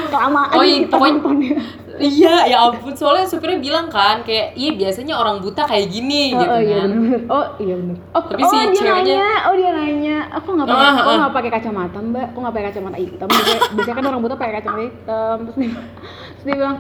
kelamaan 0.07 0.47
Oh, 0.49 0.63
iya, 0.63 0.77
kita 0.79 0.93
pokoknya- 0.93 1.19
nontonnya. 1.19 1.55
Iya, 1.97 2.35
ya 2.45 2.57
ampun. 2.63 2.93
Soalnya 2.93 3.25
supirnya 3.25 3.57
bilang 3.57 3.89
kan, 3.89 4.21
kayak 4.21 4.53
iya 4.53 4.71
biasanya 4.71 5.13
orang 5.13 5.41
buta 5.41 5.65
kayak 5.65 5.89
gini 5.89 6.31
Oh, 6.31 6.39
gitu 6.39 6.45
oh, 6.47 6.61
iya 6.61 6.77
kan. 6.77 6.89
bener 6.93 7.19
Oh 7.27 7.45
iya 7.57 7.73
bener. 7.75 7.97
Oh, 8.07 8.21
Tapi 8.21 8.37
oh 8.37 8.47
si 8.47 8.55
dia 8.55 8.69
ceweknya- 8.71 9.17
nanya, 9.17 9.27
oh 9.43 9.53
dia 9.53 9.71
nanya, 9.73 10.17
aku 10.31 10.47
nggak 10.53 10.63
pakai, 10.65 10.77
Ah, 10.79 10.93
aku 10.93 11.09
ah. 11.09 11.17
nggak 11.17 11.33
pakai 11.33 11.51
kacamata 11.51 11.97
mbak, 11.99 12.25
aku 12.29 12.37
nggak 12.37 12.53
pakai 12.53 12.67
kacamata 12.69 12.97
hitam. 12.97 13.27
Biasanya 13.73 13.95
kan 13.97 14.05
orang 14.05 14.21
buta 14.21 14.35
pakai 14.35 14.53
kacamata 14.55 14.83
hitam. 14.85 15.35
Terus 15.43 15.57
dia, 15.57 15.69
terus 16.31 16.43
dia 16.45 16.55
bilang, 16.55 16.77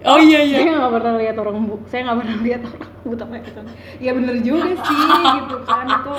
Oh 0.00 0.14
iya 0.16 0.40
iya. 0.40 0.58
saya 0.60 0.78
nggak 0.78 0.92
pernah 0.94 1.14
lihat 1.16 1.36
orang 1.36 1.56
bu, 1.64 1.74
saya 1.84 2.00
nggak 2.06 2.18
pernah 2.18 2.36
lihat 2.38 2.62
orang 2.62 2.90
buta 3.08 3.24
pakai 3.24 3.42
kacamata. 3.42 3.72
Ya 3.98 4.10
bener 4.14 4.36
juga 4.38 4.68
sih, 4.70 4.98
gitu 5.34 5.56
kan 5.64 5.86
itu 5.86 6.12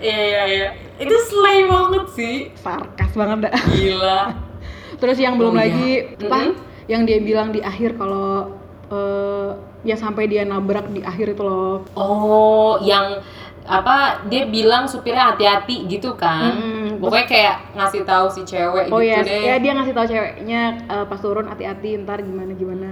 Iya 0.00 0.18
iya 0.20 0.42
iya. 0.46 0.68
Itu 0.96 1.14
slay 1.22 1.58
banget 1.64 2.04
sih. 2.10 2.36
sarkas 2.56 3.12
banget 3.12 3.38
dah. 3.46 3.54
Gila. 3.70 4.20
Terus 5.00 5.16
yang 5.16 5.34
belum 5.34 5.52
Oh, 5.52 5.56
iya. 5.56 5.62
lagi 5.62 5.90
apa? 6.20 6.38
Mhm. 6.40 6.52
Yang 6.86 7.02
dia 7.06 7.18
bilang 7.20 7.48
di 7.50 7.60
akhir 7.62 7.90
kalau 7.94 8.50
eh 8.90 9.50
ya 9.80 9.94
sampai 9.94 10.26
dia 10.26 10.42
nabrak 10.42 10.90
di 10.90 11.00
akhir 11.00 11.32
itu 11.32 11.40
loh. 11.40 11.86
Oh, 11.94 12.76
yang 12.80 13.22
apa 13.62 14.26
dia 14.26 14.44
bilang 14.44 14.84
supirnya 14.84 15.30
hati-hati 15.30 15.86
gitu 15.86 16.12
kan. 16.14 16.50
Mm-mm. 16.52 16.98
Pokoknya 16.98 17.26
kayak 17.26 17.56
ngasih 17.72 18.02
tahu 18.02 18.26
si 18.28 18.42
cewek 18.42 18.90
Oh 18.90 18.98
gitu 18.98 19.08
ya, 19.08 19.22
deh. 19.22 19.40
ya 19.40 19.54
dia 19.56 19.72
ngasih 19.72 19.94
tahu 19.94 20.06
ceweknya 20.06 20.62
eh, 20.82 21.04
pas 21.06 21.16
turun 21.16 21.46
hati-hati 21.46 22.02
ntar 22.02 22.18
gimana 22.18 22.50
gimana. 22.52 22.88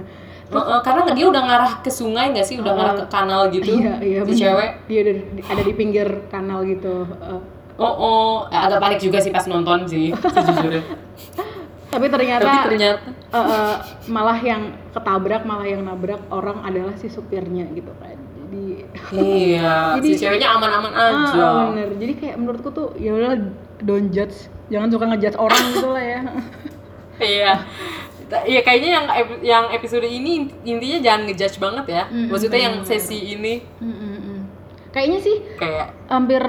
Heeh, 0.49 0.79
karena 0.81 1.01
dia 1.13 1.25
udah 1.25 1.43
ngarah 1.43 1.71
ke 1.79 1.89
sungai 1.89 2.33
nggak 2.33 2.41
sih? 2.43 2.57
Udah 2.57 2.73
ngarah 2.73 2.95
ke 2.95 3.05
kanal 3.07 3.41
gitu. 3.49 3.69
Iya 3.75 3.93
iya. 4.01 4.19
si 4.21 4.33
bener. 4.33 4.39
cewek. 4.39 4.69
Dia 4.87 4.99
ada, 4.99 5.13
ada 5.45 5.61
di 5.61 5.73
pinggir 5.73 6.07
kanal 6.27 6.65
gitu. 6.65 7.05
eh. 7.05 7.41
Oh, 7.77 7.93
oh, 7.95 8.33
Eh, 8.47 8.59
agak 8.59 8.77
panik 8.77 8.99
juga 8.99 9.17
sih 9.17 9.29
pas 9.29 9.45
nonton 9.45 9.87
sih, 9.87 10.11
sejujurnya. 10.11 10.83
tapi 11.93 12.05
ternyata, 12.05 12.43
Tapi 12.43 12.57
ternyata 12.69 12.99
eh, 13.07 13.39
eh, 13.39 13.75
malah 14.05 14.35
yang 14.35 14.61
ketabrak 14.91 15.41
malah 15.41 15.63
yang 15.63 15.81
nabrak 15.81 16.19
orang 16.27 16.59
adalah 16.61 16.91
si 16.93 17.07
supirnya 17.07 17.71
gitu 17.71 17.93
kan. 17.95 18.19
Jadi 18.35 18.65
iya, 19.55 19.95
Jadi- 19.95 20.11
si 20.11 20.19
ceweknya 20.19 20.49
aman-aman 20.51 20.91
aja. 20.91 21.39
Ah, 21.39 21.71
bener. 21.71 21.95
Jadi 21.95 22.13
kayak 22.17 22.35
menurutku 22.35 22.69
tuh 22.69 22.91
ya 22.95 23.15
udah 23.15 23.37
don't 23.79 24.11
judge, 24.11 24.35
jangan 24.67 24.91
suka 24.91 25.05
ngejudge 25.07 25.37
orang 25.37 25.63
gitu 25.71 25.87
lah 25.87 26.03
ya. 26.03 26.21
Iya. 27.15 27.51
Iya 28.29 28.61
kayaknya 28.61 28.89
yang 28.93 29.05
yang 29.41 29.65
episode 29.69 30.03
ini 30.03 30.45
intinya 30.61 30.97
jangan 30.99 31.21
ngejudge 31.25 31.57
banget 31.57 31.85
ya. 31.89 32.03
Mm, 32.07 32.27
Maksudnya 32.29 32.59
yang 32.61 32.75
sesi 32.83 33.17
ini 33.33 33.53
Mm, 33.77 33.89
mm, 33.89 34.17
mm. 34.19 34.39
Kayaknya 34.89 35.19
sih 35.19 35.35
kayak 35.55 35.87
hampir 36.05 36.41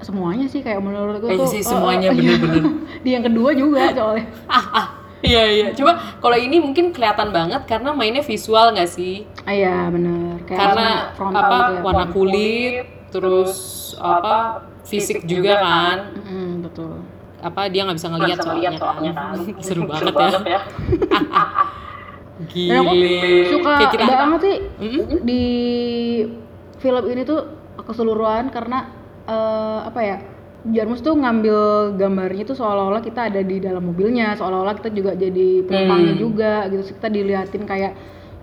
semuanya 0.00 0.46
sih 0.46 0.60
kayak 0.60 0.80
menurutku 0.80 1.24
Kayaknya 1.24 1.40
tuh 1.40 1.48
sih 1.48 1.62
semuanya 1.62 2.08
eh, 2.10 2.16
bener-bener. 2.16 2.64
di 3.04 3.10
yang 3.10 3.22
kedua 3.22 3.50
juga 3.52 3.82
soalnya. 3.90 4.26
ah 4.58 4.66
ah 4.74 4.86
iya 5.20 5.42
iya. 5.46 5.66
Coba 5.72 5.92
kalau 6.18 6.34
ini 6.34 6.58
mungkin 6.58 6.90
kelihatan 6.90 7.30
banget 7.30 7.62
karena 7.64 7.92
mainnya 7.92 8.20
visual 8.20 8.72
nggak 8.72 8.90
sih? 8.90 9.22
Ah, 9.44 9.52
Iya 9.52 9.88
benar. 9.88 10.36
Karena 10.44 10.86
apa 11.14 11.56
gitu 11.70 11.72
ya. 11.72 11.80
warna 11.80 12.04
kulit 12.10 12.84
terus 13.08 13.52
apa 13.96 14.36
fisik 14.82 15.22
juga 15.22 15.60
kan 15.60 15.98
Mm, 16.26 16.64
betul. 16.64 16.96
Apa 17.42 17.66
dia 17.66 17.82
nggak 17.82 17.98
bisa 17.98 18.08
ngelihat 18.08 18.38
soalnya, 18.38 18.70
soalnya 18.78 19.12
kan. 19.12 19.34
seru 19.66 19.82
banget 19.84 20.02
Seru 20.06 20.14
ya 20.14 20.20
banget 20.22 20.42
ya. 20.46 20.60
Dan 22.42 22.78
aku 22.82 22.92
gile 22.94 23.14
suka 23.50 23.72
Kayak 23.76 23.90
kita 23.92 24.04
banget 24.08 24.40
sih 24.40 24.56
Mm-mm. 24.80 25.18
di 25.22 25.42
film 26.78 27.04
ini 27.06 27.22
tuh 27.22 27.40
keseluruhan 27.78 28.50
karena 28.50 28.78
eh, 29.26 29.80
apa 29.84 30.00
ya 30.00 30.18
Jarmus 30.62 31.02
tuh 31.02 31.18
ngambil 31.18 31.58
gambarnya 31.98 32.46
tuh 32.46 32.54
seolah-olah 32.54 33.02
kita 33.02 33.26
ada 33.26 33.42
di 33.42 33.58
dalam 33.58 33.82
mobilnya, 33.82 34.38
seolah-olah 34.38 34.78
kita 34.78 34.94
juga 34.94 35.10
jadi 35.18 35.66
penumpangnya 35.66 36.14
Hmm. 36.14 36.22
juga 36.22 36.52
gitu. 36.70 36.94
Kita 36.94 37.10
diliatin 37.10 37.66
kayak 37.66 37.92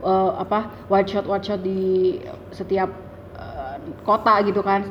eh, 0.03 0.31
apa 0.35 0.67
wide 0.91 1.07
shot 1.07 1.23
wide 1.23 1.47
shot 1.47 1.63
di 1.63 2.19
setiap 2.51 2.91
eh, 3.39 3.75
kota 4.03 4.35
gitu 4.43 4.59
kan, 4.59 4.83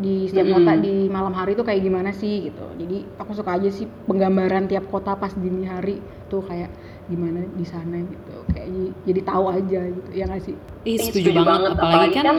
di 0.00 0.28
setiap 0.28 0.46
Hmm. 0.48 0.56
kota 0.62 0.72
di 0.80 0.94
malam 1.08 1.34
hari 1.34 1.52
tuh 1.56 1.64
kayak 1.66 1.82
gimana 1.82 2.10
sih 2.12 2.50
gitu. 2.50 2.64
Jadi 2.78 3.04
aku 3.18 3.30
suka 3.34 3.56
aja 3.56 3.68
sih 3.72 3.86
penggambaran 4.06 4.68
tiap 4.70 4.86
kota 4.88 5.16
pas 5.16 5.32
dini 5.34 5.64
hari 5.66 6.00
tuh 6.28 6.44
kayak 6.44 6.70
gimana 7.10 7.44
di 7.52 7.66
sana 7.66 7.98
gitu. 8.00 8.36
Kayak 8.52 8.68
jadi, 8.70 8.88
jadi 9.08 9.20
tahu 9.26 9.44
aja 9.50 9.80
gitu 9.90 10.10
ya 10.14 10.24
nggak 10.28 10.42
sih? 10.44 10.56
Ih, 10.86 10.96
Ih, 10.96 10.98
setuju, 10.98 11.30
banget. 11.42 11.70
Apalagi, 11.76 12.14
kan, 12.16 12.38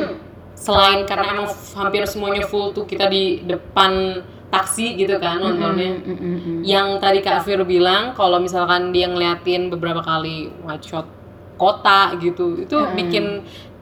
selain 0.54 1.00
karena 1.10 1.26
emang 1.34 1.48
hampir 1.76 2.04
semuanya 2.06 2.46
full 2.46 2.72
tuh 2.72 2.86
kita 2.86 3.10
di 3.10 3.41
depan 3.43 4.22
taksi 4.54 4.93
gitu 5.02 5.17
kan 5.17 5.41
nontonnya. 5.41 5.98
Mm, 5.98 6.13
mm, 6.13 6.17
mm, 6.22 6.38
mm. 6.46 6.60
Yang 6.62 6.88
tadi 7.02 7.19
Kak 7.26 7.41
Fir 7.41 7.58
bilang 7.65 8.13
kalau 8.13 8.38
misalkan 8.38 8.93
dia 8.93 9.10
ngeliatin 9.10 9.74
beberapa 9.74 10.06
kali 10.06 10.54
wide 10.62 10.86
shot 10.86 11.10
kota 11.55 12.15
gitu, 12.17 12.59
itu 12.59 12.75
Mm. 12.75 12.93
bikin 12.95 13.25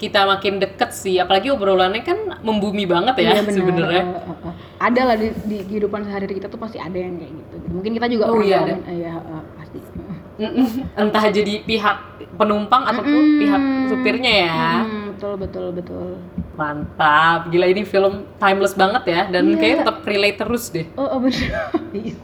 kita 0.01 0.25
makin 0.25 0.57
deket 0.57 0.89
sih. 0.91 1.21
Apalagi 1.21 1.53
obrolannya 1.53 2.01
kan 2.01 2.41
membumi 2.41 2.89
banget 2.89 3.21
ya 3.21 3.37
bener. 3.41 3.53
sebenarnya. 3.53 4.03
Ada 4.81 5.01
lah 5.05 5.15
di, 5.15 5.29
di 5.45 5.57
kehidupan 5.61 6.01
sehari-hari 6.09 6.41
kita 6.41 6.49
tuh 6.49 6.57
pasti 6.57 6.81
ada 6.81 6.97
yang 6.97 7.21
kayak 7.21 7.31
gitu. 7.37 7.55
Mungkin 7.69 7.91
kita 8.01 8.07
juga 8.09 8.23
Oh, 8.33 8.41
iya, 8.41 8.65
eh, 8.65 8.79
Iya, 8.89 9.13
eh, 9.13 9.43
pasti. 9.61 9.77
Entah 10.97 11.25
jadi 11.29 11.61
pihak 11.61 11.97
penumpang 12.33 12.81
ataupun 12.89 13.13
Mm-mm. 13.13 13.39
pihak 13.45 13.61
supirnya 13.93 14.33
ya. 14.49 14.57
Hmm, 14.81 15.13
betul 15.13 15.33
betul 15.37 15.65
betul. 15.69 16.07
Mantap, 16.57 17.53
gila 17.53 17.69
ini 17.69 17.85
film 17.85 18.25
timeless 18.41 18.73
banget 18.73 19.03
ya 19.05 19.21
dan 19.29 19.53
Iya. 19.53 19.57
kayaknya 19.61 19.77
tetap 19.85 19.97
relate 20.01 20.37
terus 20.41 20.63
deh. 20.73 20.85
Oh, 20.97 21.05
oh 21.05 21.19
bener. 21.21 21.45
Iya. 21.93 22.15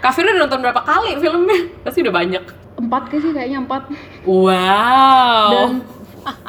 Kak 0.00 0.16
udah 0.16 0.32
nonton 0.32 0.60
berapa 0.64 0.80
kali 0.80 1.20
filmnya? 1.20 1.60
Pasti 1.84 2.00
udah 2.00 2.14
banyak. 2.14 2.44
Empat 2.80 3.02
ke 3.06 3.16
sih 3.16 3.30
kayaknya 3.30 3.60
empat 3.60 3.82
Wow. 4.22 5.50
dan 5.50 5.72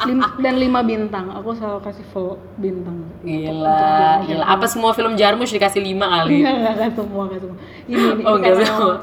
lim- 0.04 0.36
dan 0.38 0.54
lima 0.56 0.80
bintang. 0.80 1.32
Aku 1.32 1.52
selalu 1.52 1.80
kasih 1.82 2.04
full 2.06 2.30
bintang. 2.56 3.04
Gila, 3.20 3.82
gila. 4.22 4.44
Apa 4.46 4.66
semua 4.66 4.92
film 4.92 5.14
Jarmusch 5.14 5.50
dikasih 5.50 5.80
5 5.80 5.96
kali? 6.04 6.40
Enggak, 6.40 6.54
enggak, 6.54 6.72
enggak 6.74 6.92
semua, 6.94 7.22
enggak 7.24 7.40
semua. 7.40 7.56
Ini, 7.82 7.96
ini, 8.10 8.22
Oh, 8.22 8.36
karena- 8.36 8.66
semua. 8.66 8.94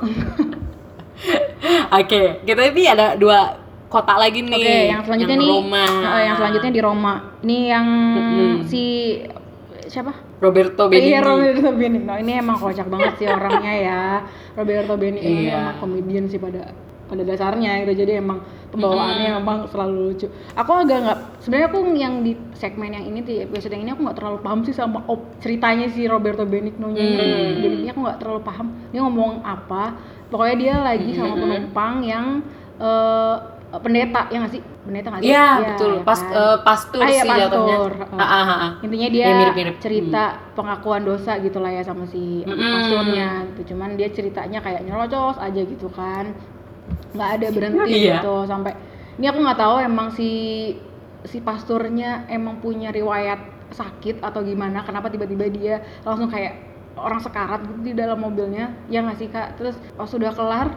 Oke, 1.91 2.21
kita 2.43 2.61
ini 2.65 2.83
ada 2.87 3.13
dua 3.13 3.59
kota 3.87 4.13
lagi 4.15 4.39
nih. 4.39 4.55
Oke, 4.55 4.77
yang 4.87 5.01
selanjutnya 5.03 5.37
nih, 5.37 5.49
Roma. 5.51 5.85
eh, 5.89 6.21
yang 6.23 6.35
selanjutnya 6.37 6.71
di 6.71 6.81
Roma. 6.81 7.13
Ini 7.41 7.57
yang 7.67 7.87
Mm-mm. 8.15 8.51
si 8.63 8.83
siapa? 9.85 10.13
Roberto 10.39 10.87
Benigni. 10.87 11.09
Iya 11.09 11.19
Roberto 11.19 11.69
Benigno. 11.73 12.13
Ini 12.15 12.31
emang 12.39 12.55
kocak 12.55 12.87
banget 12.87 13.13
sih 13.17 13.27
orangnya 13.27 13.73
ya. 13.75 14.03
Roberto 14.53 14.95
Benigno 14.95 15.25
ini 15.25 15.43
Iya. 15.43 15.51
emang 15.51 15.75
komedian 15.81 16.25
sih 16.25 16.37
pada 16.37 16.71
pada 17.09 17.25
dasarnya 17.25 17.81
gitu. 17.81 18.05
Jadi 18.05 18.11
emang 18.15 18.39
pembawaannya 18.69 19.29
memang 19.35 19.65
selalu 19.65 19.95
lucu. 20.07 20.27
Aku 20.53 20.71
agak 20.71 20.97
nggak 21.01 21.19
sebenarnya 21.41 21.67
aku 21.67 21.77
yang 21.91 22.21
di 22.21 22.31
segmen 22.53 22.93
yang 22.93 23.03
ini 23.03 23.19
di 23.19 23.35
episode 23.41 23.73
yang 23.73 23.83
ini 23.83 23.91
aku 23.91 24.05
nggak 24.05 24.15
terlalu 24.15 24.37
paham 24.39 24.59
sih 24.61 24.71
sama 24.71 25.01
op, 25.05 25.19
ceritanya 25.37 25.89
si 25.89 26.05
Roberto 26.05 26.45
Benigno 26.45 26.87
nya 26.87 27.01
Hmm. 27.01 27.59
Jadi 27.59 27.89
aku 27.89 27.99
nggak 27.99 28.19
terlalu 28.19 28.41
paham 28.41 28.67
dia 28.87 29.01
ngomong 29.01 29.41
apa. 29.41 29.97
Pokoknya 30.29 30.55
dia 30.55 30.75
lagi 30.79 31.11
sama 31.11 31.33
Hmm. 31.33 31.41
penumpang 31.41 31.93
yang 31.99 32.25
eh, 32.77 33.35
eh, 33.69 33.79
pendeta 33.79 34.29
ya 34.29 34.39
nggak 34.39 34.53
sih 34.53 34.61
pendeta 34.79 35.07
nggak 35.09 35.21
sih 35.21 35.29
Iya, 35.29 35.43
Iya, 35.43 35.57
betul. 35.67 35.91
ya 35.91 36.01
Pas 36.01 36.19
kan? 36.19 36.31
eh, 36.31 36.57
pastur 36.63 37.01
Ah, 37.01 37.09
iya, 37.09 37.21
sih 37.21 37.31
jatuhnya. 37.35 37.75
Ah, 38.11 38.21
ah, 38.21 38.39
ah, 38.39 38.49
ah. 38.55 38.71
intinya 38.79 39.07
dia 39.09 39.25
Ya, 39.25 39.35
mirip-mirip. 39.35 39.75
cerita 39.77 40.23
pengakuan 40.53 41.01
dosa 41.03 41.37
gitu 41.37 41.57
lah 41.57 41.69
ya 41.69 41.81
sama 41.81 42.05
si 42.05 42.41
Mm-mm. 42.41 42.71
pastornya 42.71 43.27
gitu 43.51 43.73
cuman 43.73 43.93
dia 43.93 44.07
ceritanya 44.09 44.59
kayak 44.59 44.81
nyelocos 44.83 45.37
aja 45.37 45.59
gitu 45.59 45.89
kan 45.89 46.31
nggak 47.13 47.29
ada 47.39 47.47
berhenti 47.49 47.91
Iya. 47.91 48.21
gitu 48.21 48.35
sampai 48.45 48.73
ini 49.17 49.25
aku 49.27 49.39
nggak 49.41 49.59
tahu 49.59 49.75
emang 49.81 50.07
si 50.13 50.29
si 51.25 51.37
pastornya 51.39 52.23
emang 52.27 52.57
punya 52.57 52.89
riwayat 52.89 53.39
sakit 53.69 54.23
atau 54.23 54.41
gimana 54.41 54.81
kenapa 54.81 55.11
tiba-tiba 55.11 55.45
dia 55.49 55.75
langsung 56.01 56.31
kayak 56.31 56.57
orang 56.95 57.19
sekarat 57.19 57.61
gitu 57.63 57.79
di 57.83 57.93
dalam 57.93 58.17
mobilnya 58.17 58.73
ya 58.87 59.03
nggak 59.03 59.17
sih 59.17 59.29
kak 59.29 59.55
terus 59.55 59.75
pas 59.93 60.07
sudah 60.07 60.31
kelar 60.31 60.73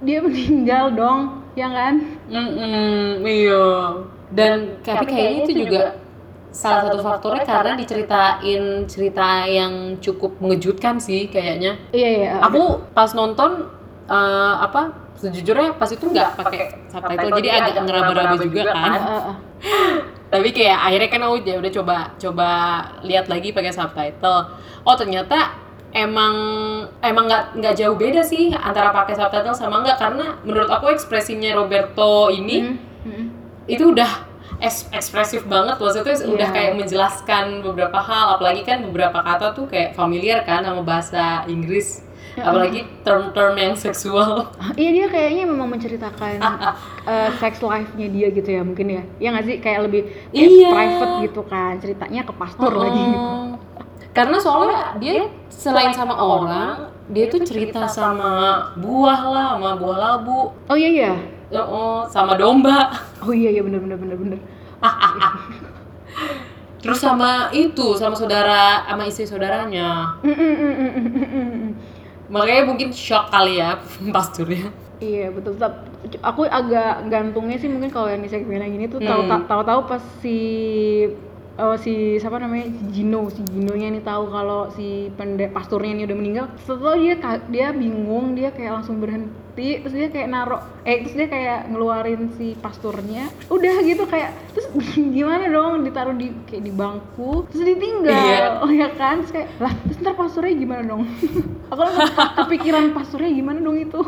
dia 0.00 0.22
meninggal 0.24 0.94
dong 0.94 1.20
ya 1.54 1.68
kan 1.70 1.94
Mm-mm, 2.26 3.22
iya. 3.22 3.66
Dan 4.34 4.82
tapi 4.82 5.06
kayaknya 5.06 5.40
itu 5.44 5.52
juga 5.64 5.82
salah 6.50 6.86
satu 6.86 7.02
faktornya 7.02 7.42
karena 7.44 7.74
diceritain 7.74 8.62
cerita 8.86 9.46
yang 9.46 9.98
cukup 9.98 10.38
mengejutkan 10.38 10.98
sih 10.98 11.26
kayaknya. 11.26 11.78
iya 11.90 12.10
iya 12.10 12.32
Aku 12.42 12.82
pas 12.90 13.10
nonton 13.10 13.70
eh, 14.06 14.54
apa 14.60 14.82
sejujurnya 15.14 15.74
pas 15.74 15.88
itu 15.88 16.04
nggak 16.04 16.30
pakai 16.36 16.62
subtitle 16.86 17.32
jadi 17.38 17.48
agak 17.62 17.82
ngeraba-raba 17.82 18.36
juga 18.36 18.62
kan. 18.68 18.90
Ah. 18.92 19.36
Tapi 20.32 20.50
kayak 20.50 20.78
akhirnya 20.82 21.08
kan 21.08 21.20
aku 21.22 21.36
ya 21.42 21.56
udah 21.56 21.72
coba 21.72 21.96
coba 22.16 22.48
lihat 23.02 23.30
lagi 23.30 23.54
pakai 23.54 23.70
subtitle. 23.70 24.50
Oh 24.82 24.96
ternyata 24.98 25.54
emang 25.94 26.34
emang 26.98 27.24
nggak 27.24 27.44
nggak 27.54 27.74
jauh 27.74 27.94
beda 27.94 28.18
sih 28.20 28.50
antara 28.50 28.90
pakai 28.90 29.14
subtitle 29.14 29.54
sama 29.54 29.78
nggak 29.80 29.94
karena 29.94 30.26
menurut 30.42 30.66
aku 30.68 30.90
ekspresinya 30.90 31.54
Roberto 31.54 32.28
ini 32.28 32.56
Hmm, 32.60 32.76
hmm. 33.06 33.26
itu 33.70 33.94
udah 33.94 34.10
es- 34.58 34.90
ekspresif 34.90 35.46
banget 35.46 35.78
maksudnya 35.78 36.18
udah 36.26 36.48
Iya. 36.50 36.56
kayak 36.56 36.72
menjelaskan 36.74 37.62
beberapa 37.62 37.94
hal 37.96 38.34
apalagi 38.34 38.66
kan 38.66 38.82
beberapa 38.82 39.22
kata 39.22 39.54
tuh 39.54 39.70
kayak 39.70 39.94
familiar 39.94 40.42
kan 40.42 40.66
sama 40.66 40.82
bahasa 40.82 41.46
Inggris 41.46 42.02
apalagi 42.46 42.80
term-term 43.02 43.54
yang 43.54 43.74
seksual 43.74 44.50
Ah, 44.56 44.74
Iya 44.74 44.90
dia 44.90 45.06
kayaknya 45.06 45.44
memang 45.46 45.70
menceritakan 45.70 46.38
eh, 47.10 47.30
sex 47.38 47.62
life-nya 47.62 48.08
dia 48.08 48.26
gitu 48.30 48.48
ya 48.48 48.62
mungkin 48.62 48.86
ya. 48.90 49.02
Ya 49.18 49.28
nggak 49.30 49.44
sih 49.44 49.56
kayak 49.58 49.80
lebih 49.86 50.02
kayak 50.30 50.50
Iya. 50.50 50.68
private 50.70 51.14
gitu 51.24 51.40
kan 51.46 51.72
ceritanya 51.78 52.22
ke 52.22 52.32
pastor 52.34 52.72
lagi 52.72 53.02
gitu. 53.02 53.18
Oh. 53.18 53.54
karena 54.14 54.38
soalnya 54.38 54.94
dia 54.98 55.26
selain 55.50 55.90
sama 55.90 56.14
orang 56.14 56.86
dia 57.10 57.26
tuh 57.26 57.42
cerita 57.42 57.82
sama 57.84 58.62
buah 58.78 59.20
lah 59.26 59.46
sama 59.58 59.70
buah 59.74 59.98
labu 59.98 60.54
Oh 60.70 60.76
iya 60.78 60.88
iya. 60.88 61.12
oh, 61.60 62.06
sama 62.06 62.34
domba 62.34 62.94
Oh 63.20 63.34
iya 63.34 63.50
iya 63.50 63.62
bener 63.62 63.82
bener 63.82 63.98
bener 63.98 64.16
bener. 64.16 64.38
terus 66.78 67.00
sama 67.00 67.48
itu 67.50 67.96
sama 67.96 68.12
saudara 68.12 68.84
sama 68.84 69.08
istri 69.08 69.24
saudaranya 69.24 70.20
mm, 70.20 70.36
mm, 70.36 70.54
mm. 71.32 71.62
Makanya 72.26 72.62
mungkin 72.64 72.88
shock 72.90 73.28
kali 73.28 73.58
ya 73.58 73.78
pasturnya 74.16 74.70
Iya 74.94 75.28
betul. 75.28 75.58
Tap- 75.58 75.90
Aku 76.22 76.46
agak 76.46 77.10
gantungnya 77.10 77.58
sih 77.58 77.66
mungkin 77.66 77.90
kalau 77.90 78.06
yang 78.06 78.22
di 78.22 78.30
segmen 78.30 78.56
yang 78.56 78.72
ini 78.72 78.86
tuh 78.86 79.02
Hmm. 79.02 79.42
tahu-tahu 79.44 79.80
pas 79.84 80.00
si 80.22 80.38
oh, 81.58 81.76
si 81.78 82.18
siapa 82.18 82.38
namanya? 82.40 82.70
Si 82.70 82.84
Gino. 82.90 83.30
Si 83.30 83.42
Ginonya 83.46 83.88
ini 83.94 84.00
tahu 84.02 84.30
kalau 84.30 84.70
si 84.74 85.10
pendek 85.14 85.54
pasturnya 85.54 85.92
ini 85.94 86.02
udah 86.06 86.16
meninggal. 86.16 86.46
Setelah 86.66 86.96
dia 86.98 87.16
dia 87.50 87.68
bingung. 87.70 88.34
Dia 88.34 88.50
kayak 88.50 88.82
langsung 88.82 88.98
berhenti. 88.98 89.82
Terus 89.82 89.94
dia 89.94 90.08
kayak 90.10 90.28
narok 90.34 90.62
eh 90.84 91.00
terus 91.00 91.14
dia 91.16 91.28
kayak 91.30 91.60
ngeluarin 91.70 92.22
si 92.36 92.58
pasturnya. 92.58 93.30
Udah 93.48 93.74
gitu 93.86 94.04
kayak 94.08 94.34
terus 94.52 94.66
gimana 95.16 95.46
dong? 95.46 95.86
Ditaruh 95.86 96.16
di 96.16 96.34
kayak 96.48 96.62
di 96.66 96.72
bangku. 96.74 97.46
Terus 97.54 97.62
ditinggal. 97.74 98.14
Iya. 98.14 98.38
oh 98.62 98.70
ya 98.72 98.88
kan? 98.94 99.22
Terus 99.22 99.32
kayak 99.32 99.48
lah 99.62 99.72
terus 99.86 99.98
ntar 100.02 100.14
pasturnya 100.18 100.54
gimana 100.58 100.82
dong? 100.84 101.02
Aku 101.70 101.80
langsung 101.80 102.10
kepikiran 102.44 102.92
pasturnya 102.92 103.30
gimana 103.30 103.58
dong 103.62 103.78
itu 103.78 104.00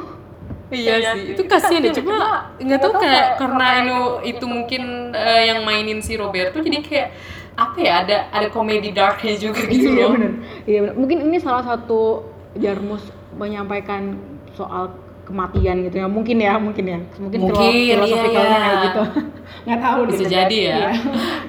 Iya 0.67 1.15
sih, 1.15 1.39
itu 1.39 1.43
kasihan 1.47 1.83
ya. 1.85 1.93
Cuma 1.95 2.17
nggak 2.59 2.81
tahu 2.83 2.93
kayak 2.99 3.39
karena 3.39 3.67
itu 3.87 3.99
itu 4.35 4.45
mungkin 4.51 4.83
eh, 5.15 5.43
yang 5.55 5.63
mainin 5.63 6.03
si 6.03 6.19
Roberto 6.19 6.59
jadi 6.59 6.83
kayak 6.83 7.09
apa 7.57 7.79
ya 7.81 7.93
ada 8.05 8.17
ada 8.35 8.49
komedi 8.53 8.93
darknya 8.93 9.39
juga 9.39 9.65
gitu 9.73 9.97
iya 9.97 10.05
loh. 10.05 10.13
benar 10.13 10.33
iya 10.69 10.79
benar 10.85 10.95
mungkin 11.01 11.19
ini 11.25 11.39
salah 11.41 11.65
satu 11.65 12.27
Jarmus 12.59 13.01
menyampaikan 13.33 14.21
soal 14.53 14.93
kematian 15.25 15.83
gitu 15.89 16.03
ya 16.03 16.07
mungkin 16.07 16.37
ya 16.39 16.55
mungkin 16.61 16.85
ya 16.87 16.99
mungkin, 17.19 17.39
Mungkin, 17.47 17.59
filo- 17.59 18.07
filosofikalnya 18.07 18.47
iya, 18.51 18.61
kayak 18.61 18.77
iya. 18.77 18.87
gitu 18.87 19.03
nggak 19.67 19.81
tahu. 19.83 20.01
Bisa 20.07 20.25
jadi 20.27 20.57
ya. 20.59 20.75
Iya. 20.77 20.89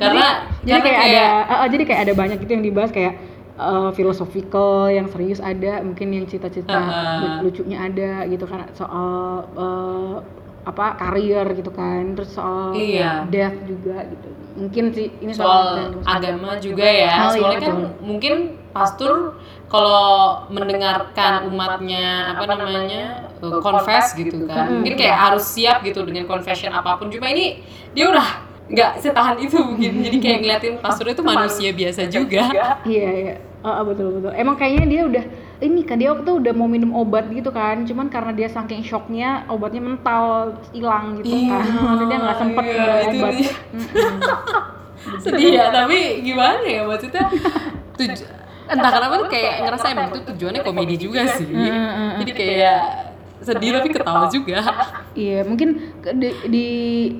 Karena 0.02 0.26
jadi 0.66 0.80
karena 0.82 0.90
kayak, 0.98 1.06
ada 1.06 1.26
ah, 1.54 1.62
ah, 1.62 1.68
jadi 1.70 1.84
kayak 1.86 2.02
ada 2.08 2.14
banyak 2.18 2.38
gitu 2.42 2.52
yang 2.58 2.66
dibahas 2.66 2.92
kayak 2.94 3.14
eh, 3.58 3.90
philosophical 3.92 4.88
yang 4.88 5.08
serius 5.08 5.40
ada 5.40 5.82
mungkin 5.82 6.14
yang 6.14 6.26
cita-cita 6.26 6.78
lucunya 7.42 7.78
ada 7.82 8.24
gitu 8.26 8.46
kan 8.46 8.70
soal 8.72 9.10
eh, 9.54 10.16
apa 10.64 10.86
karir 10.96 11.48
gitu 11.54 11.72
kan 11.72 12.12
terus 12.12 12.32
soal 12.32 12.76
Iya. 12.76 13.24
death 13.28 13.56
juga 13.64 14.04
gitu 14.04 14.28
mungkin 14.58 14.84
sih 14.90 15.08
ini 15.22 15.32
soal 15.32 15.64
satu 15.64 16.02
yang- 16.02 16.02
agama 16.04 16.50
juga 16.58 16.82
ya. 16.82 17.30
Oh, 17.30 17.30
iya, 17.30 17.38
Soalnya 17.38 17.60
kan 17.62 17.74
betul. 17.78 17.90
mungkin 18.02 18.34
pastor 18.74 19.14
kalau 19.70 20.10
mendengarkan 20.50 21.46
umatnya 21.46 22.34
apa 22.34 22.54
namanya 22.58 23.04
eh, 23.38 23.60
confess 23.62 24.18
gitu 24.18 24.50
kan. 24.50 24.82
Mungkin 24.82 24.98
kayak 24.98 25.14
harus 25.14 25.46
siap 25.46 25.86
gitu 25.86 26.02
dengan 26.02 26.26
confession 26.26 26.74
apa 26.74 26.98
pun. 26.98 27.08
Cuma 27.08 27.30
ini 27.30 27.62
dia 27.94 28.10
udah 28.10 28.47
nggak 28.68 28.92
setahan 29.00 29.38
itu 29.40 29.56
mungkin. 29.60 29.92
Jadi 30.04 30.18
kayak 30.20 30.40
ngeliatin 30.44 30.76
pastor 30.84 31.08
itu 31.08 31.24
manusia 31.24 31.72
biasa 31.72 32.02
juga. 32.12 32.52
Iya 32.84 33.10
iya, 33.16 33.36
ah, 33.64 33.84
betul 33.84 34.20
betul. 34.20 34.32
Emang 34.36 34.60
kayaknya 34.60 34.86
dia 34.88 35.02
udah 35.08 35.24
ini 35.58 35.82
kan 35.88 35.98
dia 35.98 36.12
waktu 36.14 36.28
itu 36.28 36.34
udah 36.44 36.54
mau 36.54 36.68
minum 36.68 36.92
obat 36.94 37.32
gitu 37.32 37.50
kan, 37.50 37.88
cuman 37.88 38.12
karena 38.12 38.32
dia 38.36 38.48
saking 38.52 38.84
shocknya 38.84 39.48
obatnya 39.48 39.82
mental 39.82 40.54
hilang 40.70 41.18
gitu 41.24 41.32
Iya, 41.34 41.58
kan, 41.58 42.06
dia 42.06 42.18
nggak 42.22 42.38
sempet 42.38 42.64
iya, 42.68 42.76
minum 42.76 42.98
itu 43.00 43.18
obat. 43.18 43.34
dia. 43.34 43.52
Mm-mm. 43.74 44.20
sedih 45.24 45.56
ya 45.56 45.72
tapi 45.72 46.20
gimana 46.20 46.60
ya 46.68 46.84
maksudnya 46.84 47.32
tuj 47.96 48.12
entah 48.68 48.92
kenapa 48.92 49.14
tuh 49.24 49.30
kayak 49.32 49.54
ngerasa 49.64 49.86
emang 49.96 50.08
itu 50.12 50.20
tujuannya 50.34 50.62
komedi 50.68 50.96
juga 51.00 51.22
sih 51.32 51.48
jadi 52.20 52.32
kayak 52.36 52.80
sedih 53.48 53.72
tapi 53.74 53.90
ketawa 53.90 54.28
juga. 54.28 54.60
Iya 55.16 55.40
mungkin 55.44 55.70
di, 56.46 56.66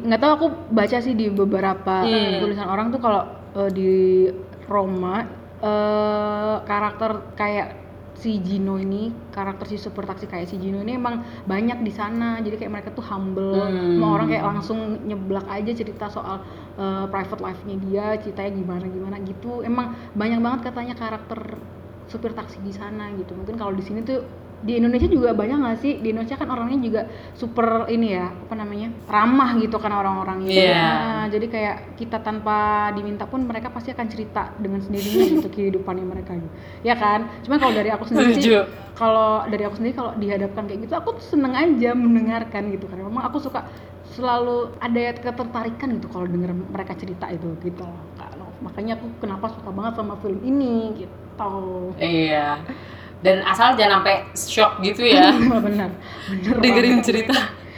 nggak 0.04 0.20
tahu 0.20 0.32
aku 0.36 0.48
baca 0.70 0.98
sih 1.00 1.14
di 1.14 1.32
beberapa 1.32 2.04
Hmm. 2.04 2.38
tulisan 2.38 2.68
orang 2.68 2.92
tuh 2.92 3.00
kalau 3.00 3.24
eh, 3.56 3.70
di 3.72 3.90
Roma 4.68 5.24
eh, 5.58 6.56
karakter 6.62 7.34
kayak 7.34 7.68
si 8.18 8.42
Gino 8.42 8.82
ini 8.82 9.14
karakter 9.30 9.70
si 9.70 9.78
super 9.78 10.02
taksi 10.02 10.26
kayak 10.26 10.50
si 10.50 10.58
Gino 10.58 10.82
ini 10.82 10.94
emang 10.94 11.22
banyak 11.46 11.82
di 11.82 11.90
sana. 11.90 12.38
Jadi 12.38 12.58
kayak 12.58 12.72
mereka 12.72 12.90
tuh 12.92 13.06
humble. 13.06 13.62
Hmm. 13.62 13.94
semua 13.94 14.10
orang 14.18 14.28
kayak 14.28 14.46
langsung 14.46 14.80
nyeblak 15.06 15.46
aja 15.48 15.72
cerita 15.72 16.06
soal 16.10 16.42
eh, 16.76 17.06
private 17.08 17.42
life-nya 17.42 17.76
dia 17.80 18.06
ceritanya 18.18 18.52
gimana 18.54 18.86
gimana 18.86 19.16
gitu. 19.22 19.62
Emang 19.62 19.94
banyak 20.14 20.38
banget 20.38 20.60
katanya 20.70 20.94
karakter 20.94 21.58
supir 22.08 22.32
taksi 22.32 22.58
di 22.62 22.72
sana 22.72 23.12
gitu. 23.14 23.34
Mungkin 23.34 23.54
kalau 23.56 23.74
di 23.74 23.84
sini 23.84 24.02
tuh 24.02 24.24
di 24.68 24.84
Indonesia 24.84 25.08
juga 25.08 25.32
banyak 25.32 25.58
nggak 25.64 25.78
sih? 25.80 26.04
Di 26.04 26.12
Indonesia 26.12 26.36
kan 26.36 26.52
orangnya 26.52 26.80
juga 26.84 27.02
super 27.40 27.88
ini 27.88 28.20
ya 28.20 28.28
apa 28.28 28.54
namanya 28.60 28.92
ramah 29.08 29.56
gitu 29.56 29.80
kan 29.80 29.96
orang-orangnya 29.96 30.52
Iya. 30.52 30.84
Nah, 30.84 31.26
jadi 31.32 31.46
kayak 31.48 31.76
kita 31.96 32.20
tanpa 32.20 32.92
diminta 32.92 33.24
pun 33.24 33.48
mereka 33.48 33.72
pasti 33.72 33.96
akan 33.96 34.08
cerita 34.12 34.52
dengan 34.60 34.84
sendirinya 34.84 35.26
gitu 35.40 35.48
kehidupannya 35.48 36.04
mereka 36.04 36.36
gitu. 36.36 36.52
Ya 36.84 37.00
kan? 37.00 37.32
Cuma 37.48 37.56
kalau 37.56 37.72
dari 37.72 37.90
aku 37.96 38.04
sendiri 38.12 38.36
sih 38.36 38.52
kalau 38.98 39.46
dari 39.46 39.64
aku 39.64 39.78
sendiri 39.78 39.94
kalau 39.94 40.12
dihadapkan 40.18 40.66
kayak 40.66 40.90
gitu 40.90 40.94
aku 40.98 41.22
tuh 41.22 41.26
seneng 41.38 41.54
aja 41.54 41.94
mendengarkan 41.94 42.74
gitu 42.74 42.90
karena 42.90 43.06
memang 43.06 43.30
aku 43.30 43.38
suka 43.38 43.70
selalu 44.18 44.74
ada 44.82 45.14
ketertarikan 45.14 46.02
gitu 46.02 46.10
kalau 46.10 46.26
denger 46.26 46.52
mereka 46.52 46.98
cerita 46.98 47.30
itu 47.30 47.54
gitu. 47.62 47.86
Makanya 48.58 48.98
aku 48.98 49.06
kenapa 49.22 49.54
suka 49.54 49.70
banget 49.70 50.02
sama 50.02 50.18
film 50.18 50.42
ini 50.42 51.06
gitu. 51.06 51.94
Iya 52.02 52.58
dan 53.22 53.42
asal 53.44 53.74
jangan 53.74 54.02
sampai 54.02 54.16
shock 54.36 54.72
gitu 54.86 55.02
ya. 55.02 55.34
Benar 55.38 55.60
benar. 55.64 55.90
Dengerin 56.62 57.02
cerita. 57.02 57.34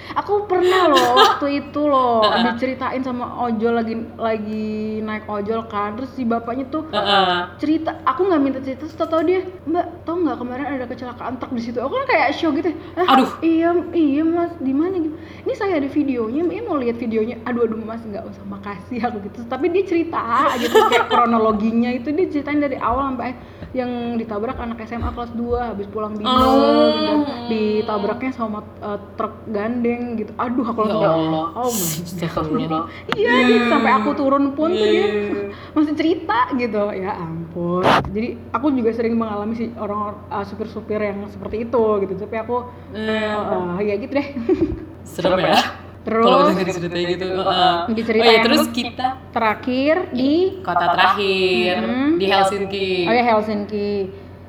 Aku 0.09 0.49
pernah 0.49 0.89
loh 0.89 1.15
waktu 1.21 1.63
itu 1.63 1.85
loh 1.85 2.25
diceritain 2.51 2.99
sama 3.05 3.29
ojol 3.45 3.77
lagi 3.77 3.93
lagi 4.17 4.99
naik 5.05 5.29
ojol 5.29 5.69
kan. 5.69 5.95
Terus 5.95 6.11
si 6.17 6.25
bapaknya 6.25 6.65
tuh 6.67 6.89
Heeh. 6.89 7.55
cerita 7.61 7.93
aku 8.03 8.25
nggak 8.27 8.41
minta 8.41 8.59
cerita 8.59 8.89
terus 8.89 8.97
tau 8.97 9.21
dia 9.21 9.45
mbak 9.69 10.03
tau 10.03 10.17
nggak 10.17 10.37
kemarin 10.41 10.65
ada 10.65 10.89
kecelakaan 10.89 11.37
truk 11.37 11.53
di 11.55 11.61
situ? 11.61 11.77
Aku 11.79 11.93
kan 11.93 12.05
kayak 12.09 12.35
shock 12.35 12.57
gitu. 12.57 12.73
"Hah, 12.97 13.15
Aduh. 13.15 13.29
iya 13.45 13.69
iya 13.93 14.25
mas. 14.25 14.51
Di 14.59 14.73
mana 14.73 14.97
gitu? 14.97 15.13
Ini 15.45 15.53
saya 15.55 15.77
ada 15.77 15.87
videonya 15.87 16.41
ini 16.41 16.65
mau 16.65 16.75
lihat 16.81 16.97
videonya. 16.97 17.39
Aduh 17.45 17.69
aduh 17.69 17.79
mas 17.79 18.01
nggak 18.01 18.25
usah 18.27 18.43
makasih 18.49 18.99
aku 19.05 19.23
gitu. 19.29 19.45
Tapi 19.45 19.71
dia 19.71 19.83
cerita 19.87 20.19
aja 20.51 20.65
tuh 20.67 20.89
kayak 20.89 21.07
kronologinya 21.07 21.93
itu 21.93 22.09
dia 22.11 22.27
ceritain 22.27 22.59
dari 22.59 22.75
awal 22.81 23.13
sampai 23.13 23.25
akhir. 23.29 23.39
Yang 23.71 23.89
ditabrak 24.15 24.55
anak 24.55 24.81
SMA 24.83 25.09
kelas 25.09 25.29
2 25.31 25.69
habis 25.69 25.85
pulang 25.85 26.11
bimbel 26.11 26.31
Oh. 26.31 26.89
gitu. 26.89 27.13
ditabraknya 27.47 28.31
sama 28.31 28.59
uh, 28.79 28.97
truk 29.13 29.45
gandeng 29.47 30.15
gitu 30.15 30.33
aduh 30.35 30.65
aku 30.65 30.79
langsung 30.81 31.01
Ya 31.01 31.11
Allah. 31.11 31.45
oh 31.55 31.69
my 31.69 31.85
Astagfirullah. 32.01 32.83
iya 33.13 33.31
sampai 33.67 33.91
aku 33.93 34.09
turun 34.13 34.43
pun 34.51 34.69
tuh 34.69 34.81
dia 34.81 35.05
Iya. 35.05 35.53
masih 35.75 35.93
cerita 35.93 36.49
gitu 36.53 36.83
ya 36.91 37.13
ampun 37.15 37.85
jadi 38.07 38.27
aku 38.49 38.71
juga 38.71 38.89
sering 38.89 39.13
mengalami 39.13 39.53
sih 39.55 39.69
orang 39.75 40.17
uh, 40.27 40.41
supir-supir 40.41 40.97
yang 40.99 41.25
seperti 41.27 41.63
itu 41.63 41.83
gitu 42.01 42.13
tapi 42.17 42.35
aku 42.35 42.65
uh, 42.91 43.77
ya 43.79 43.95
gitu 43.95 44.13
deh 44.13 44.27
Serem 45.05 45.41
ya. 45.41 45.57
Terus- 45.99 46.25
kalau 46.25 46.71
ceritanya 46.71 47.07
gitu. 47.11 47.25
heeh. 47.27 47.75
Di 47.91 48.01
cerita 48.01 48.23
oh 48.23 48.25
iya, 48.25 48.33
yang- 48.33 48.45
terus 48.47 48.65
kita 48.71 49.07
terakhir 49.29 49.95
di 50.09 50.33
kota 50.63 50.85
terakhir 50.89 51.73
Hmm. 51.81 52.11
di 52.15 52.25
Helsinki. 52.25 52.89
oh 53.03 53.13
ya 53.13 53.23
Helsinki 53.25 53.91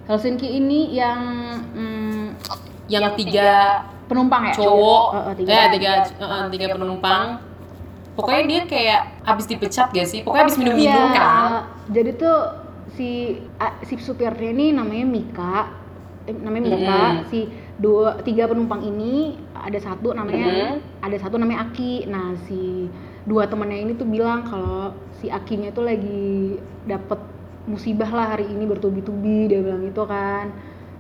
Helsinki 0.07 0.49
ini 0.53 0.81
yang 0.93 1.21
mm, 1.75 2.25
Yang 2.87 3.05
tiga 3.17 3.51
penumpang 4.07 4.51
ya 4.51 4.55
cowok, 4.59 5.05
Uh, 5.09 5.19
uh, 5.31 5.35
tiga, 5.39 5.51
ya, 5.51 5.65
tiga, 5.71 5.91
uh, 6.19 6.47
tiga 6.51 6.67
penumpang. 6.75 7.39
Pokoknya 8.19 8.43
dia 8.45 8.63
kayak 8.67 9.01
abis 9.23 9.47
dipecat 9.47 9.87
gak 9.91 10.03
sih? 10.05 10.27
Pokoknya 10.27 10.51
abis 10.51 10.57
minum 10.59 10.75
minum 10.75 10.91
Iya, 10.91 11.15
kan? 11.15 11.51
jadi 11.87 12.11
tuh 12.19 12.39
si 12.91 13.39
si 13.81 13.95
supirnya 13.97 14.51
ini 14.51 14.75
namanya 14.75 15.07
Mika 15.07 15.71
eh, 16.31 16.35
namanya 16.35 16.65
Mika 16.71 17.01
Mm-hmm. 17.03 17.27
si 17.27 17.41
dua 17.77 18.23
tiga 18.23 18.47
penumpang 18.47 18.81
ini 18.81 19.35
ada 19.53 19.77
satu 19.77 20.15
namanya 20.15 20.79
Mm-hmm. 20.79 21.03
ada 21.03 21.17
satu 21.19 21.35
namanya 21.37 21.69
Aki 21.69 22.07
nah 22.07 22.39
si 22.47 22.87
dua 23.27 23.45
temennya 23.45 23.83
ini 23.83 23.93
tuh 23.95 24.07
bilang 24.07 24.47
kalau 24.47 24.95
si 25.19 25.29
Akinya 25.29 25.69
tuh 25.71 25.85
lagi 25.85 26.57
dapet 26.87 27.19
musibah 27.67 28.09
lah 28.09 28.33
hari 28.33 28.49
ini 28.49 28.65
bertubi-tubi 28.65 29.47
dia 29.47 29.61
bilang 29.61 29.85
gitu 29.85 30.07
kan 30.07 30.49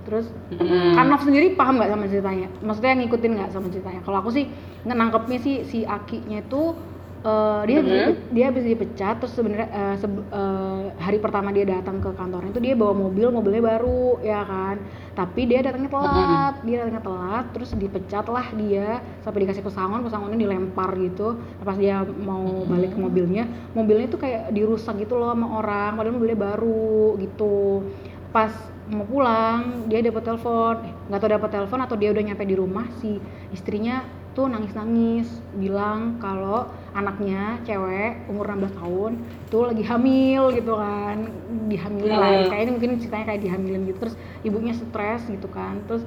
terus 0.03 0.27
Mm-hmm. 0.51 0.97
kan 0.97 1.07
Nov 1.07 1.23
sendiri 1.23 1.55
paham 1.55 1.79
nggak 1.79 1.91
sama 1.93 2.05
ceritanya 2.05 2.49
maksudnya 2.61 2.93
ngikutin 2.99 3.31
nggak 3.37 3.51
sama 3.53 3.69
ceritanya 3.71 4.01
kalau 4.03 4.19
aku 4.19 4.31
sih 4.33 4.45
nangkepnya 4.83 5.39
sih 5.39 5.57
si 5.63 5.79
Akinya 5.85 6.43
tuh 6.47 6.75
eh, 7.21 7.61
dia 7.69 7.77
habis 7.79 7.93
dipe- 7.93 8.23
dia 8.33 8.45
habis 8.49 8.65
dipecat 8.65 9.15
terus 9.21 9.33
sebenarnya 9.37 9.69
eh, 9.71 9.97
sebe- 9.97 10.29
eh, 10.33 10.83
hari 10.97 11.19
pertama 11.21 11.53
dia 11.53 11.69
datang 11.69 12.01
ke 12.01 12.11
kantornya 12.17 12.51
itu 12.51 12.63
dia 12.63 12.75
bawa 12.75 12.95
mobil 12.97 13.29
mobilnya 13.29 13.63
baru 13.63 14.19
ya 14.23 14.41
kan? 14.43 14.77
Tapi 15.13 15.41
dia 15.45 15.61
datangnya 15.61 15.91
telat. 15.93 16.55
Dia 16.63 16.75
datangnya 16.81 17.03
telat 17.03 17.45
terus 17.53 17.71
dipecat 17.77 18.25
lah 18.27 18.47
dia 18.57 18.87
sampai 19.21 19.39
dikasih 19.45 19.61
pesangon 19.61 20.01
pesangonnya 20.01 20.39
dilempar 20.39 20.91
gitu. 20.97 21.37
Pas 21.61 21.77
dia 21.77 21.95
mau 22.03 22.65
balik 22.65 22.97
ke 22.97 22.99
mobilnya 22.99 23.45
mobilnya 23.77 24.07
tuh 24.09 24.21
kayak 24.25 24.49
dirusak 24.51 24.97
gitu 24.99 25.21
loh 25.21 25.29
sama 25.33 25.47
orang 25.61 25.91
padahal 25.97 26.17
mobilnya 26.17 26.39
baru 26.41 27.21
gitu. 27.21 27.85
Pas 28.33 28.53
mau 28.91 29.07
pulang 29.07 29.87
dia 29.87 30.01
dapat 30.03 30.23
telepon. 30.25 30.75
Eh, 30.83 30.93
nggak 31.07 31.21
tahu 31.21 31.31
dapat 31.31 31.51
telepon 31.53 31.81
atau 31.85 31.97
dia 32.01 32.11
udah 32.11 32.23
nyampe 32.25 32.45
di 32.47 32.57
rumah 32.57 32.87
si 32.99 33.21
istrinya 33.51 34.03
tuh 34.31 34.47
nangis-nangis 34.47 35.27
bilang 35.59 36.23
kalau 36.23 36.71
anaknya 36.95 37.59
cewek 37.67 38.31
umur 38.31 38.47
16 38.55 38.79
tahun 38.79 39.13
tuh 39.51 39.75
lagi 39.75 39.83
hamil 39.83 40.55
gitu 40.55 40.79
kan 40.79 41.27
dihamilin 41.67 42.15
lah 42.15 42.31
Hmm. 42.31 42.51
kayaknya 42.51 42.73
mungkin 42.79 42.91
ceritanya 43.03 43.27
kayak 43.35 43.43
dihamilin 43.43 43.83
gitu 43.91 43.99
terus 44.07 44.15
ibunya 44.43 44.75
stres 44.75 45.27
gitu 45.27 45.51
kan 45.51 45.83
terus 45.91 46.07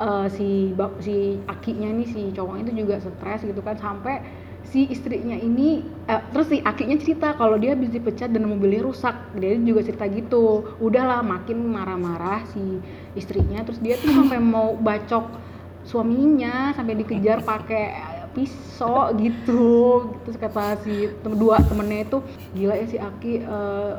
eh, 0.00 0.26
si 0.32 0.72
si 1.04 1.16
akinya 1.46 1.88
nih 1.92 2.08
si 2.08 2.22
cowok 2.32 2.64
itu 2.64 2.72
juga 2.80 2.96
stres 2.98 3.44
gitu 3.44 3.60
kan 3.60 3.76
sampai 3.76 4.24
si 4.62 4.86
istrinya 4.88 5.36
ini 5.36 5.82
eh, 6.06 6.22
terus 6.32 6.48
si 6.48 6.60
akinya 6.62 6.96
cerita 6.96 7.34
kalau 7.34 7.56
dia 7.60 7.76
habis 7.76 7.90
dipecat 7.90 8.30
dan 8.30 8.44
mobilnya 8.44 8.84
rusak 8.84 9.12
dia 9.36 9.56
juga 9.56 9.84
cerita 9.84 10.04
gitu 10.08 10.64
udahlah 10.78 11.20
makin 11.20 11.64
marah-marah 11.64 12.44
si 12.52 12.80
istrinya 13.12 13.60
terus 13.64 13.80
dia 13.80 14.00
tuh 14.00 14.12
sampai 14.12 14.38
mau 14.38 14.76
bacok 14.76 15.24
suaminya 15.90 16.54
sampai 16.72 16.94
dikejar 16.96 17.42
pakai 17.42 17.84
pisau 18.30 19.10
gitu 19.18 19.66
terus 20.22 20.38
kata 20.38 20.78
si 20.86 21.10
tem- 21.20 21.34
dua 21.34 21.58
temennya 21.66 22.06
itu 22.06 22.18
gila 22.54 22.74
ya 22.78 22.86
si 22.86 22.96
Aki 22.98 23.32
eh, 23.42 23.92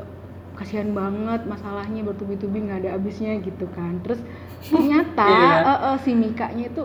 kasihan 0.56 0.88
banget 0.92 1.44
masalahnya 1.44 2.00
bertubi-tubi 2.02 2.64
nggak 2.64 2.78
ada 2.80 2.90
habisnya 2.96 3.36
gitu 3.40 3.68
kan 3.76 4.00
terus 4.00 4.20
ternyata 4.64 5.28
Iya. 5.32 5.52
eh, 5.68 5.80
eh, 5.92 5.96
si 6.00 6.10
Mikanya 6.14 6.64
itu 6.68 6.82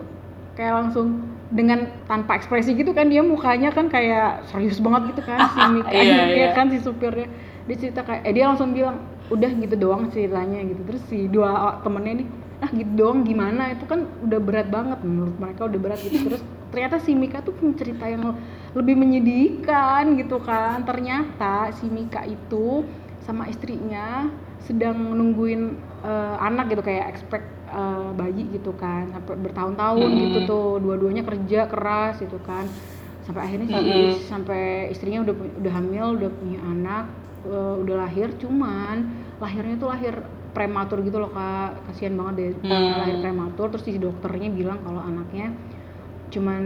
kayak 0.54 0.74
langsung 0.76 1.08
dengan 1.48 1.88
tanpa 2.04 2.36
ekspresi 2.36 2.76
gitu 2.76 2.92
kan 2.92 3.08
dia 3.08 3.24
mukanya 3.24 3.72
kan 3.72 3.88
kayak 3.88 4.44
serius 4.52 4.84
banget 4.84 5.16
gitu 5.16 5.22
kan 5.24 5.40
si 5.56 5.60
Mika 5.74 5.92
Iya, 5.96 6.04
ya 6.04 6.28
iya. 6.36 6.48
kan 6.52 6.68
si 6.68 6.84
supirnya 6.84 7.32
dia 7.64 7.76
cerita 7.80 8.04
kayak 8.04 8.28
eh 8.28 8.34
dia 8.36 8.46
langsung 8.48 8.76
bilang 8.76 9.00
udah 9.28 9.52
gitu 9.56 9.76
doang 9.76 10.12
ceritanya 10.12 10.60
gitu 10.64 10.82
terus 10.84 11.04
si 11.08 11.28
dua 11.28 11.80
temennya 11.84 12.24
nih 12.24 12.28
ah 12.58 12.70
gitu 12.74 12.92
doang 12.98 13.22
gimana? 13.22 13.70
Itu 13.74 13.86
kan 13.86 14.10
udah 14.26 14.40
berat 14.42 14.68
banget 14.74 15.00
menurut 15.06 15.38
mereka 15.38 15.70
udah 15.70 15.80
berat 15.80 16.00
gitu. 16.02 16.18
Terus 16.34 16.42
ternyata 16.74 16.98
si 17.00 17.14
Mika 17.14 17.40
tuh 17.46 17.54
punya 17.54 17.74
cerita 17.78 18.06
yang 18.10 18.36
lebih 18.74 18.96
menyedihkan 18.98 20.18
gitu 20.18 20.42
kan. 20.42 20.82
Ternyata 20.84 21.72
si 21.78 21.86
Mika 21.88 22.26
itu 22.26 22.82
sama 23.22 23.46
istrinya 23.52 24.32
sedang 24.66 24.98
nungguin 25.16 25.78
eh, 26.02 26.36
anak 26.42 26.74
gitu 26.74 26.82
kayak 26.82 27.14
expect 27.14 27.46
eh, 27.70 28.10
bayi 28.18 28.50
gitu 28.50 28.74
kan. 28.74 29.14
Sampai 29.14 29.38
bertahun-tahun 29.38 30.10
gitu 30.18 30.40
tuh 30.50 30.68
dua-duanya 30.82 31.24
kerja 31.24 31.70
keras 31.70 32.18
gitu 32.18 32.42
kan. 32.42 32.66
Sampai 33.22 33.44
akhirnya 33.44 33.68
si 33.70 34.24
sampai 34.26 34.90
istrinya 34.90 35.20
udah 35.28 35.36
udah 35.62 35.72
hamil 35.78 36.06
udah 36.18 36.30
punya 36.32 36.60
anak 36.64 37.06
eh, 37.46 37.76
udah 37.86 37.96
lahir 38.08 38.34
cuman 38.42 39.14
lahirnya 39.38 39.78
tuh 39.78 39.94
lahir 39.94 40.26
prematur 40.58 41.06
gitu 41.06 41.22
loh 41.22 41.30
kak. 41.30 41.86
Kasihan 41.86 42.18
banget 42.18 42.34
deh 42.66 42.74
lahir 42.74 43.22
prematur. 43.22 43.70
Terus 43.70 43.86
si 43.86 44.02
dokternya 44.02 44.50
bilang 44.50 44.82
kalau 44.82 45.06
anaknya 45.06 45.54
cuman 46.34 46.64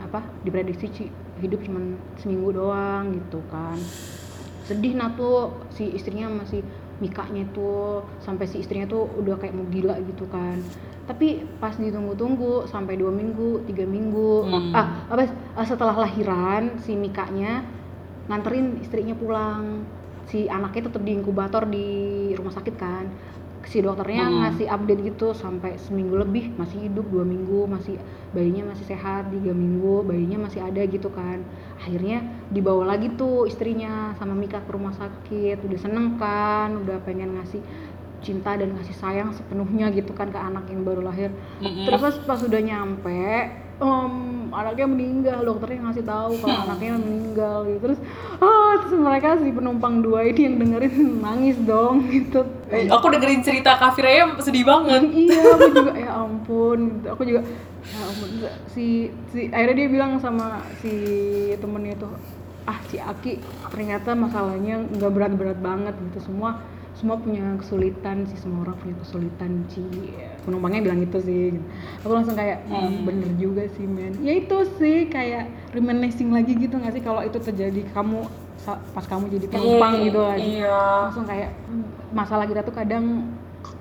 apa 0.00 0.24
diprediksi 0.42 1.12
hidup 1.44 1.60
cuman 1.60 2.00
seminggu 2.16 2.56
doang 2.56 3.20
gitu 3.20 3.44
kan. 3.52 3.76
Sedih 4.64 4.96
nah 4.96 5.12
tuh. 5.12 5.52
Si 5.76 5.92
istrinya 5.92 6.32
masih 6.32 6.64
mikanya 7.04 7.44
tuh 7.52 8.08
sampai 8.24 8.48
si 8.48 8.64
istrinya 8.64 8.88
tuh 8.88 9.04
udah 9.20 9.36
kayak 9.36 9.52
mau 9.52 9.68
gila 9.68 10.00
gitu 10.00 10.24
kan. 10.32 10.56
Tapi 11.04 11.44
pas 11.60 11.76
ditunggu-tunggu 11.76 12.64
sampai 12.64 12.96
dua 12.96 13.12
minggu 13.12 13.68
tiga 13.68 13.84
minggu 13.84 14.48
ah 14.72 15.04
apa 15.12 15.28
setelah 15.60 15.92
lahiran 16.08 16.80
si 16.80 16.96
mikanya 16.96 17.60
nganterin 18.24 18.80
istrinya 18.80 19.12
pulang 19.12 19.84
si 20.30 20.48
anaknya 20.48 20.88
tetap 20.88 21.02
di 21.04 21.12
inkubator 21.12 21.68
di 21.68 21.86
rumah 22.36 22.52
sakit 22.52 22.74
kan. 22.76 23.06
Si 23.64 23.80
dokternya 23.80 24.28
ngasih 24.28 24.68
update 24.68 25.02
gitu 25.08 25.32
sampai 25.32 25.80
seminggu 25.80 26.20
lebih 26.20 26.52
masih 26.60 26.84
hidup 26.84 27.08
dua 27.08 27.24
minggu 27.24 27.64
masih 27.64 27.96
bayinya 28.36 28.76
masih 28.76 28.92
sehat 28.92 29.32
tiga 29.32 29.56
minggu 29.56 30.04
bayinya 30.04 30.44
masih 30.44 30.60
ada 30.60 30.84
gitu 30.84 31.08
kan. 31.08 31.40
Akhirnya 31.80 32.20
dibawa 32.52 32.92
lagi 32.92 33.08
tuh 33.16 33.48
istrinya 33.48 34.12
sama 34.20 34.36
Mika 34.36 34.60
ke 34.60 34.68
rumah 34.68 34.92
sakit. 34.92 35.64
Udah 35.64 35.80
seneng 35.80 36.20
kan 36.20 36.76
udah 36.76 37.00
pengen 37.08 37.40
ngasih 37.40 37.64
cinta 38.20 38.56
dan 38.56 38.72
kasih 38.80 38.96
sayang 39.00 39.32
sepenuhnya 39.32 39.92
gitu 39.92 40.12
kan 40.12 40.28
ke 40.28 40.36
anak 40.36 40.68
yang 40.68 40.84
baru 40.84 41.00
lahir. 41.00 41.32
Terus 41.60 42.00
pas, 42.00 42.16
pas 42.24 42.40
udah 42.44 42.60
nyampe 42.60 43.24
em, 43.76 44.14
anaknya 44.50 44.86
meninggal 44.86 45.38
dokternya 45.42 45.80
ngasih 45.84 46.04
tahu 46.04 46.32
kalau 46.38 46.58
anaknya 46.62 46.94
meninggal 46.94 47.56
gitu 47.64 47.78
terus 47.82 47.98
ah 48.38 48.72
terus 48.78 48.94
mereka 48.94 49.34
si 49.36 49.50
penumpang 49.50 49.98
dua 49.98 50.22
ini 50.24 50.40
yang 50.44 50.56
dengerin 50.58 50.94
nangis 51.18 51.56
dong 51.60 52.06
gitu 52.08 52.46
Eh, 52.68 52.86
aku 52.86 53.06
dengerin 53.08 53.40
cerita 53.40 53.74
Kafiraya 53.74 54.34
sedih 54.38 54.62
banget. 54.62 55.02
iya 55.06 55.42
aku 55.48 55.68
juga 55.70 55.92
ya 55.94 56.10
ampun 56.16 56.78
gitu. 56.92 57.06
aku 57.08 57.22
juga 57.24 57.40
ya 57.82 57.98
ampun 58.00 58.28
si 58.68 58.86
si 59.30 59.40
akhirnya 59.48 59.76
dia 59.76 59.88
bilang 59.88 60.12
sama 60.18 60.62
si 60.78 60.94
temennya 61.54 61.94
tuh 61.96 62.10
ah 62.64 62.78
si 62.86 62.96
Aki 62.96 63.38
ternyata 63.68 64.14
masalahnya 64.14 64.80
nggak 64.88 65.12
berat-berat 65.12 65.58
banget 65.58 65.94
gitu 66.08 66.32
semua 66.32 66.62
semua 66.94 67.18
punya 67.18 67.58
kesulitan 67.58 68.22
sih 68.24 68.38
semua 68.38 68.62
orang 68.62 68.78
punya 68.78 68.94
kesulitan 68.96 69.66
sih 69.66 69.82
penumpangnya 70.42 70.80
bilang 70.80 71.02
gitu 71.02 71.18
sih. 71.20 71.58
Aku 72.00 72.12
langsung 72.12 72.32
kayak 72.32 72.62
"Ah, 72.68 72.86
bener 72.86 73.34
juga 73.34 73.66
sih 73.74 73.82
men. 73.82 74.14
Ya 74.20 74.36
itu 74.36 74.54
sih 74.78 75.08
kayak 75.08 75.44
reminiscing 75.72 76.30
lagi 76.30 76.54
gitu 76.54 76.74
nggak 76.74 76.94
sih? 76.94 77.02
Kalau 77.02 77.20
itu 77.20 77.36
terjadi 77.36 77.82
kamu 77.90 78.24
pas 78.64 79.04
kamu 79.04 79.28
jadi 79.28 79.46
penumpang 79.50 79.92
gitu 80.02 80.20
lagi 80.24 80.56
Iya. 80.56 80.80
langsung 81.04 81.26
kayak 81.26 81.52
hmm, 81.68 81.84
masalah 82.16 82.48
kita 82.48 82.64
tuh 82.64 82.72
kadang 82.72 83.28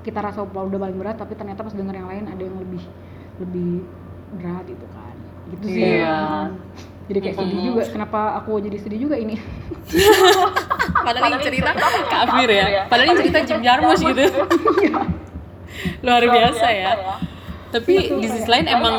kita 0.03 0.19
rasa 0.19 0.43
udah 0.43 0.75
paling 0.75 0.97
berat 0.97 1.15
tapi 1.15 1.33
ternyata 1.33 1.63
pas 1.63 1.71
denger 1.71 1.95
yang 1.95 2.09
lain 2.11 2.27
ada 2.27 2.41
yang 2.41 2.57
lebih 2.59 2.83
lebih 3.39 3.71
berat 4.35 4.65
gitu 4.67 4.85
kan. 4.91 5.15
Gitu 5.53 5.65
sih. 5.69 5.83
Iya. 6.01 6.17
Hmm. 6.17 6.51
jadi 7.03 7.19
kayak 7.21 7.35
sedih 7.37 7.59
juga. 7.63 7.81
Kenapa 7.85 8.19
aku 8.39 8.57
jadi 8.59 8.77
sedih 8.79 8.99
juga 9.05 9.15
ini 9.15 9.35
Padahal 11.03 11.29
yang 11.35 11.43
cerita 11.43 11.71
Kafir 12.07 12.49
ya. 12.49 12.65
Padahal 12.87 13.07
yang 13.11 13.19
cerita 13.19 13.39
Jim 13.43 13.59
Jarmusch 13.59 14.03
gitu. 14.03 14.23
Luar 16.05 16.23
biasa 16.23 16.67
ya. 16.71 16.91
Tapi 17.73 17.93
di 18.21 18.27
sisi 18.29 18.47
lain 18.47 18.65
emang 18.69 18.95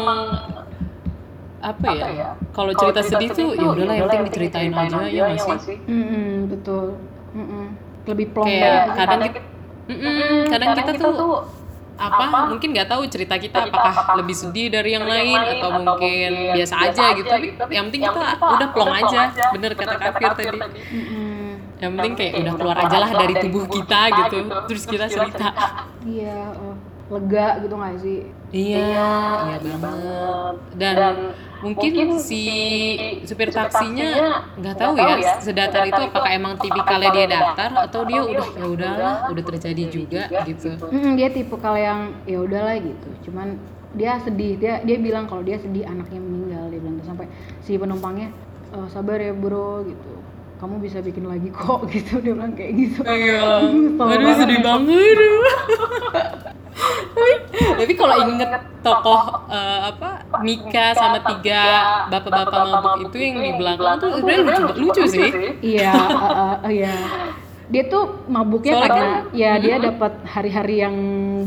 apa 1.64 1.86
ya? 1.96 2.36
Kalau 2.52 2.72
cerita 2.76 3.00
sedih 3.00 3.30
tuh 3.32 3.48
ya 3.56 3.66
udahlah 3.72 3.94
yang 3.96 4.06
penting 4.10 4.24
diceritain 4.28 4.72
aja 4.74 4.98
ya 5.08 5.22
nggak 5.32 5.58
sih? 5.64 5.78
Mm-mm, 5.88 6.52
betul. 6.52 7.00
Lebih 8.04 8.26
plong 8.36 8.46
Kayak 8.52 8.84
kadang 9.00 9.20
kita, 9.24 9.40
kadang 10.52 10.68
kita 10.76 10.92
tuh 11.00 11.34
apa, 11.94 12.50
mungkin 12.50 12.74
nggak 12.74 12.90
tahu 12.90 13.06
cerita 13.06 13.38
kita 13.38 13.70
apakah 13.70 14.18
lebih 14.18 14.34
sedih 14.34 14.66
dari 14.66 14.98
yang 14.98 15.06
lain 15.06 15.38
atau 15.38 15.78
mungkin 15.78 16.30
biasa 16.58 16.74
aja 16.90 17.14
gitu. 17.14 17.30
tapi 17.30 17.54
yang 17.70 17.86
penting 17.88 18.02
kita 18.02 18.20
udah 18.42 18.68
plong 18.74 18.92
aja. 18.92 19.20
bener 19.54 19.72
kata 19.78 19.94
kafir 20.02 20.30
tadi. 20.34 20.58
Yang 21.84 21.92
penting 22.00 22.14
kayak 22.16 22.32
udah 22.40 22.54
keluar 22.56 22.76
aja 22.80 22.96
lah 22.96 23.10
dari 23.12 23.34
tubuh 23.44 23.64
kita 23.68 24.00
gitu. 24.24 24.38
terus 24.72 24.84
kita 24.88 25.06
cerita. 25.12 25.48
Iya 26.04 26.52
oh, 26.56 26.74
lega 27.12 27.48
gitu 27.60 27.74
nggak 27.76 27.94
sih? 28.00 28.18
Iya 28.54 28.88
iya 29.60 29.76
banget. 29.76 30.54
dan 30.80 30.96
mungkin 31.60 32.20
si 32.20 32.42
supir 33.24 33.48
taksinya 33.52 34.40
nggak 34.60 34.74
tahu 34.76 34.92
ya 35.00 35.40
sedatar 35.40 35.82
itu 35.88 36.00
apakah 36.12 36.30
emang 36.32 36.54
tipikalnya 36.60 37.10
dia 37.12 37.26
datar 37.28 37.70
atau 37.88 38.04
dia 38.04 38.20
udah 38.20 38.48
ya 38.52 38.66
udahlah 38.68 39.14
udah 39.32 39.44
terjadi 39.44 39.84
juga 39.92 40.22
gitu. 40.48 40.76
Mm-mm, 40.80 41.12
dia 41.16 41.28
tipe 41.32 41.56
kalau 41.60 41.76
yang 41.76 42.00
ya 42.24 42.40
udahlah 42.40 42.76
gitu. 42.80 43.08
Cuman 43.28 43.60
dia 43.94 44.18
sedih 44.18 44.58
dia 44.58 44.82
dia 44.82 44.98
bilang 44.98 45.24
kalau 45.30 45.46
dia 45.46 45.54
sedih 45.54 45.86
anaknya 45.86 46.18
meninggal 46.18 46.66
dia 46.66 46.80
bilang 46.82 46.98
sampai 47.06 47.30
si 47.62 47.78
penumpangnya 47.78 48.28
"Eh, 48.74 48.86
sabar 48.90 49.22
ya 49.22 49.30
bro 49.30 49.86
gitu 49.86 50.23
kamu 50.64 50.80
bisa 50.80 51.04
bikin 51.04 51.28
lagi 51.28 51.52
kok 51.52 51.84
gitu. 51.92 52.24
Dia 52.24 52.32
bilang 52.32 52.56
kayak 52.56 52.72
gitu. 52.72 53.00
Iya, 53.04 53.68
aduh 54.16 54.32
sedih 54.40 54.60
banget. 54.64 55.18
Tapi 57.54 57.92
kalau 57.94 58.14
inget 58.26 58.50
tokoh 58.80 59.22
eh, 59.46 59.80
apa 59.92 60.24
Mika 60.40 60.96
sama 60.96 61.20
tiga 61.22 61.62
bapak-bapak 62.08 62.64
mabuk 62.66 63.12
itu 63.12 63.16
yang 63.20 63.36
di 63.38 63.52
belakang 63.54 63.94
tuh 64.00 64.08
sebenarnya 64.18 64.58
lucu, 64.66 64.80
lucu 64.82 65.02
sih. 65.06 65.30
iya 65.62 65.92
uh, 65.94 66.58
uh, 66.64 66.70
iya. 66.72 66.96
Dia 67.70 67.88
tuh 67.88 68.26
mabuknya 68.28 68.76
Soalnya 68.76 68.88
karena 68.90 69.06
kan- 69.06 69.24
ya 69.32 69.52
dia 69.56 69.76
dapat 69.80 70.12
hari-hari 70.26 70.74
yang 70.82 70.96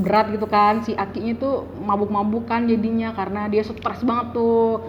berat 0.01 0.31
gitu 0.33 0.47
kan. 0.47 0.81
Si 0.85 0.95
akinya 0.95 1.33
tuh 1.37 1.55
mabuk-mabuk 1.83 2.47
kan 2.47 2.65
jadinya 2.65 3.11
karena 3.13 3.49
dia 3.51 3.61
stres 3.65 4.01
banget 4.05 4.33
tuh 4.33 4.81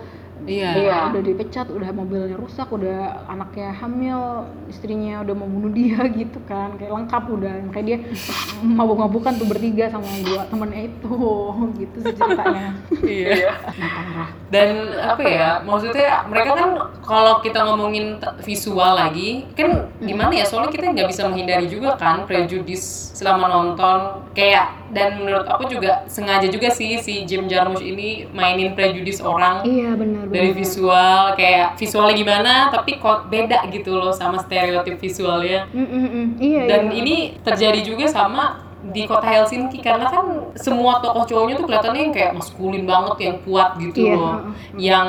Iya. 0.49 1.13
udah 1.13 1.23
dipecat 1.23 1.67
udah 1.69 1.91
mobilnya 1.93 2.37
rusak 2.41 2.69
udah 2.73 3.29
anaknya 3.29 3.71
hamil 3.77 4.49
istrinya 4.67 5.21
udah 5.21 5.35
mau 5.37 5.49
bunuh 5.49 5.73
dia 5.73 6.01
gitu 6.21 6.41
kan 6.49 6.75
kayak 6.81 6.93
lengkap 6.93 7.25
udah 7.29 7.53
kayak 7.73 7.87
dia 7.87 7.99
mabuk-mabukan 8.79 9.37
tuh 9.37 9.47
bertiga 9.47 9.93
sama 9.93 10.09
dua 10.25 10.49
temennya 10.49 10.89
itu 10.89 11.17
gitu 11.81 11.97
sih 12.03 12.15
ceritanya 12.17 12.71
Iya. 13.05 13.53
Nah, 13.79 13.89
parah. 13.95 14.29
Dan 14.49 14.69
apa 14.97 15.23
ya? 15.25 15.51
Maksudnya 15.65 16.25
mereka 16.29 16.51
kan 16.57 16.71
kalau 17.05 17.41
kita 17.45 17.61
ngomongin 17.69 18.21
visual 18.43 18.97
lagi, 18.97 19.45
kan 19.53 19.93
gimana 20.01 20.33
ya? 20.33 20.45
Soalnya 20.49 20.73
kita 20.73 20.93
nggak 20.93 21.09
bisa 21.09 21.29
menghindari 21.29 21.67
juga 21.69 21.97
kan 21.97 22.25
prejudis 22.25 23.13
selama 23.17 23.49
nonton. 23.49 24.25
Kayak 24.33 24.79
dan 24.89 25.21
menurut 25.21 25.45
aku 25.45 25.69
juga 25.69 26.05
sengaja 26.09 26.49
juga 26.49 26.73
sih 26.73 26.97
si 27.05 27.29
Jim 27.29 27.45
Jarmusch 27.45 27.85
ini 27.85 28.25
mainin 28.33 28.73
prejudis 28.73 29.21
orang. 29.21 29.61
iya 29.69 29.93
benar 29.93 30.25
dari 30.39 30.51
benar 30.55 30.61
visual 30.63 31.23
kayak 31.35 31.67
visualnya 31.75 32.15
gimana 32.15 32.53
tapi 32.71 33.03
kok 33.03 33.27
beda 33.27 33.59
gitu 33.75 33.99
loh 33.99 34.15
sama 34.15 34.39
stereotip 34.47 34.97
visualnya. 35.03 35.67
Mm, 35.75 35.83
mm, 35.83 36.09
mm. 36.09 36.27
iya 36.39 36.63
dan 36.71 36.83
iya. 36.89 36.95
ini 37.03 37.17
terjadi 37.43 37.81
juga 37.83 38.07
sama 38.07 38.45
di 38.79 39.03
kota 39.11 39.27
Helsinki 39.27 39.83
karena 39.83 40.07
kan 40.07 40.55
semua 40.55 41.03
tokoh 41.03 41.27
cowoknya 41.27 41.59
tuh 41.59 41.67
kelihatannya 41.67 42.03
yang 42.09 42.15
kayak 42.15 42.33
maskulin 42.39 42.87
banget 42.87 43.17
yang 43.27 43.37
kuat 43.43 43.75
gitu 43.83 44.07
Iya, 44.07 44.15
loh. 44.15 44.39
yang 44.79 45.09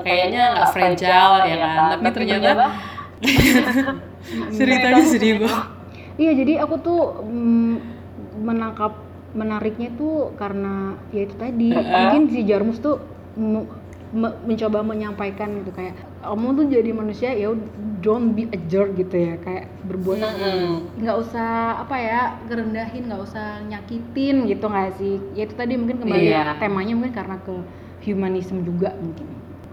kayaknya 0.00 0.42
nggak 0.56 0.68
fragile 0.72 1.36
ya 1.44 1.56
kan? 1.60 2.00
Tapi 2.00 2.10
ternyata 2.16 2.50
ceritanya 4.56 5.04
sedih 5.04 5.44
banget 5.44 5.80
Iya, 6.20 6.32
jadi 6.36 6.52
aku 6.60 6.74
tuh 6.84 7.00
mm, 7.24 7.74
menangkap 8.44 8.92
menariknya 9.32 9.88
tuh 9.96 10.36
karena 10.36 11.00
ya 11.16 11.24
itu 11.24 11.34
tadi. 11.40 11.72
Mungkin 11.72 12.22
si 12.28 12.40
Jarmus 12.44 12.76
tuh 12.84 13.00
me- 14.10 14.38
mencoba 14.42 14.82
menyampaikan 14.82 15.62
gitu 15.62 15.70
kayak 15.70 15.94
kamu 16.20 16.46
tuh 16.58 16.66
jadi 16.66 16.90
manusia 16.90 17.30
ya 17.30 17.54
don't 18.02 18.34
be 18.34 18.50
a 18.50 18.58
jerk 18.66 18.98
gitu 18.98 19.12
ya 19.14 19.34
kayak 19.38 19.70
berbuat 19.86 20.18
Mm-mm. 20.18 20.98
nggak 20.98 21.16
usah 21.20 21.80
apa 21.86 21.96
ya 21.96 22.20
ngerendahin 22.48 23.06
nggak 23.06 23.22
usah 23.22 23.62
nyakitin 23.70 24.50
gitu 24.50 24.66
nggak 24.66 24.90
sih? 24.98 25.16
Ya 25.36 25.46
itu 25.46 25.54
tadi 25.54 25.78
mungkin 25.78 26.02
kembali 26.02 26.26
Iya. 26.26 26.58
temanya 26.58 26.92
mungkin 26.98 27.14
karena 27.14 27.36
ke 27.44 27.54
humanisme 28.04 28.64
juga 28.66 28.92
mungkin. 28.98 29.26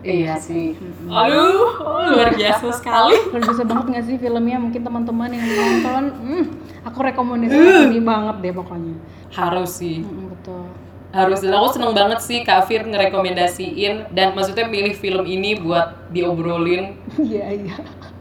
Iya 0.06 0.38
sih? 0.38 0.78
aduh 1.10 1.74
luar 2.14 2.32
biasa 2.38 2.70
sekali. 2.72 3.18
luar 3.34 3.42
biasa 3.44 3.64
banget 3.66 3.86
nggak 3.92 4.06
sih 4.06 4.16
filmnya? 4.22 4.58
Mungkin 4.62 4.82
teman-teman 4.86 5.30
yang 5.34 5.44
nonton 5.44 6.04
hmm, 6.14 6.44
aku 6.86 7.00
rekomendasikan 7.02 7.90
ini 7.92 8.00
banget 8.06 8.36
deh 8.46 8.54
pokoknya. 8.54 8.96
Harus 9.34 9.82
sih. 9.82 10.06
Mm, 10.06 10.32
betul 10.32 10.68
harus 11.16 11.40
dan 11.40 11.56
aku 11.56 11.68
seneng 11.72 11.92
banget 11.96 12.20
sih 12.20 12.44
Kafir 12.44 12.84
ngerekomendasiin 12.84 14.12
dan 14.12 14.36
maksudnya 14.36 14.68
pilih 14.68 14.94
film 14.94 15.24
ini 15.24 15.56
buat 15.58 16.12
diobrolin. 16.12 17.00
Iya 17.18 17.46
iya. 17.64 17.76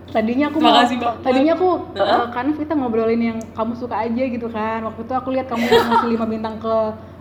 Tadinya 0.06 0.48
aku 0.48 0.58
Makasih 0.62 0.96
mau, 1.02 1.18
tadinya 1.20 1.52
aku 1.58 1.68
eh, 1.92 2.26
karena 2.32 2.52
kita 2.56 2.72
ngobrolin 2.78 3.20
yang 3.20 3.38
kamu 3.52 3.72
suka 3.76 4.06
aja 4.06 4.22
gitu 4.24 4.48
kan. 4.48 4.86
Waktu 4.86 5.02
itu 5.02 5.12
aku 5.12 5.28
lihat 5.34 5.46
kamu 5.50 5.66
ngasih 5.68 6.08
lima 6.08 6.26
bintang 6.30 6.56
ke 6.62 6.74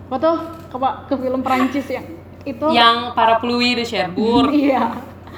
apa 0.06 0.16
tuh? 0.22 0.36
Ke, 0.70 0.78
ke 1.10 1.14
film 1.18 1.40
Perancis 1.42 1.86
yang 1.90 2.06
itu 2.46 2.66
yang 2.72 3.10
para 3.12 3.42
pelui 3.42 3.74
de 3.74 3.84
Cherbourg. 3.84 4.54
Iya. 4.70 4.96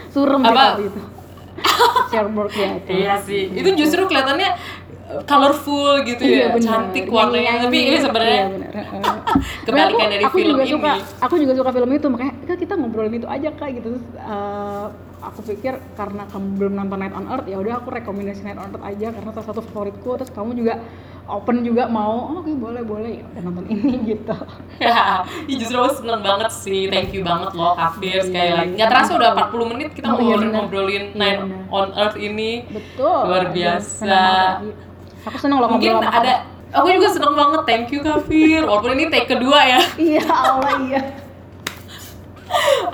Surem 0.09 0.41
Apa? 0.41 0.81
itu 0.81 1.03
Cherbourg 2.13 2.53
ya 2.53 2.69
itu. 2.79 2.91
Iya 2.93 3.15
sih. 3.25 3.43
Itu 3.53 3.71
justru 3.75 4.07
kelihatannya 4.07 4.51
uh, 4.55 4.88
colorful 5.25 6.03
gitu 6.03 6.21
ya 6.21 6.29
Iya, 6.29 6.47
bener. 6.51 6.63
cantik 6.63 7.05
warnanya. 7.09 7.53
Nyanyi, 7.55 7.65
tapi 7.65 7.77
ini 7.83 7.99
sebenarnya 7.99 8.41
iya, 8.45 8.69
kebalikan 9.65 9.97
Aku- 9.99 10.11
dari 10.11 10.25
aku 10.25 10.37
film 10.37 10.51
juga 10.51 10.63
ini. 10.63 10.71
suka 10.71 10.91
aku 11.19 11.35
juga 11.39 11.53
suka 11.55 11.71
film 11.71 11.91
itu 11.91 12.07
makanya 12.07 12.33
"Kak, 12.45 12.57
kita 12.59 12.73
ngobrolin 12.75 13.15
itu 13.15 13.27
aja 13.27 13.49
kak 13.51 13.69
gitu. 13.73 13.87
Terus, 13.91 14.05
eh, 14.15 14.87
aku 15.19 15.41
pikir 15.45 15.75
karena 15.93 16.23
kamu 16.27 16.47
belum 16.57 16.73
nonton 16.75 16.99
Night 16.99 17.11
on 17.13 17.27
Earth 17.27 17.45
ya 17.45 17.57
udah 17.57 17.75
aku 17.77 17.89
rekomendasi 17.91 18.41
Night 18.43 18.57
on 18.57 18.69
Earth 18.69 18.85
aja 18.85 19.07
karena 19.11 19.31
salah 19.33 19.47
satu 19.47 19.61
favoritku. 19.63 20.11
Terus 20.15 20.31
kamu 20.31 20.51
juga 20.55 20.75
open 21.27 21.61
juga 21.61 21.85
mau 21.87 22.13
oh, 22.27 22.39
oke 22.39 22.49
boleh 22.55 22.81
boleh 22.83 23.13
ya 23.15 23.25
udah 23.27 23.43
nonton 23.43 23.65
ini 23.67 23.93
gitu. 24.11 24.37
Ih, 25.51 25.57
justru 25.57 25.77
aku 25.77 25.93
seneng 25.99 26.21
banget 26.23 26.53
sih. 26.55 26.87
Thank 26.87 27.13
you 27.13 27.21
banget 27.23 27.53
loh 27.53 27.73
Kafir 27.75 28.21
sekali 28.23 28.51
lagi. 28.51 28.73
nggak 28.75 28.89
terasa 28.89 29.13
udah 29.15 29.31
40 29.43 29.71
menit 29.71 29.89
kita 29.91 30.07
Oh, 30.07 30.17
iya, 30.19 30.37
ngobrolin 30.39 31.05
Iya, 31.07 31.17
Night 31.17 31.39
bener. 31.43 31.65
on 31.71 31.89
Earth 31.95 32.17
ini. 32.17 32.65
Betul. 32.67 33.19
Luar 33.25 33.45
Iya, 33.47 33.53
biasa. 33.77 34.17
Aku 35.29 35.37
seneng 35.39 35.59
loh 35.61 35.69
mungkin 35.69 35.93
ngobrol 35.95 36.11
ada 36.11 36.35
aku 36.69 36.87
juga 36.91 37.09
seneng 37.09 37.33
banget 37.33 37.61
thank 37.65 37.89
you 37.89 38.01
Kafir 38.01 38.61
walaupun 38.65 38.93
ini 38.93 39.05
take 39.09 39.29
kedua 39.29 39.59
ya 39.63 39.81
kamu. 39.85 40.03
iya 40.09 40.25
Allah 40.27 40.73
iya 40.83 41.01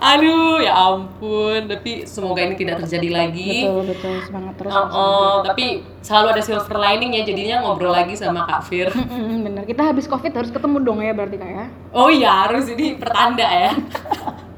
Aduh, 0.02 0.58
ya 0.58 0.74
ampun. 0.74 1.70
Tapi 1.70 2.02
semoga 2.04 2.42
ini 2.42 2.58
tidak 2.58 2.82
terjadi 2.82 3.08
lagi. 3.08 3.62
betul 3.62 3.86
betul 3.86 4.14
semangat 4.26 4.54
terus 4.58 4.74
Oh, 4.74 4.86
oh, 4.90 5.34
tapi 5.46 5.64
selalu 6.02 6.26
ada 6.34 6.42
silver 6.42 6.74
lining 6.74 7.14
ya. 7.14 7.22
Jadinya 7.22 7.62
ngobrol 7.62 7.94
lagi 7.94 8.18
sama 8.18 8.44
Kak 8.44 8.66
Fir. 8.66 8.90
Bener 9.46 9.62
kita 9.62 9.86
habis 9.86 10.10
covid 10.10 10.34
harus 10.34 10.50
ketemu 10.50 10.82
dong 10.82 10.98
ya 11.00 11.14
berarti 11.14 11.38
kak 11.38 11.46
ya 11.48 11.66
Oh 11.94 12.10
iya, 12.10 12.44
harus 12.44 12.66
ini 12.66 12.98
pertanda 12.98 13.46
ya. 13.46 13.72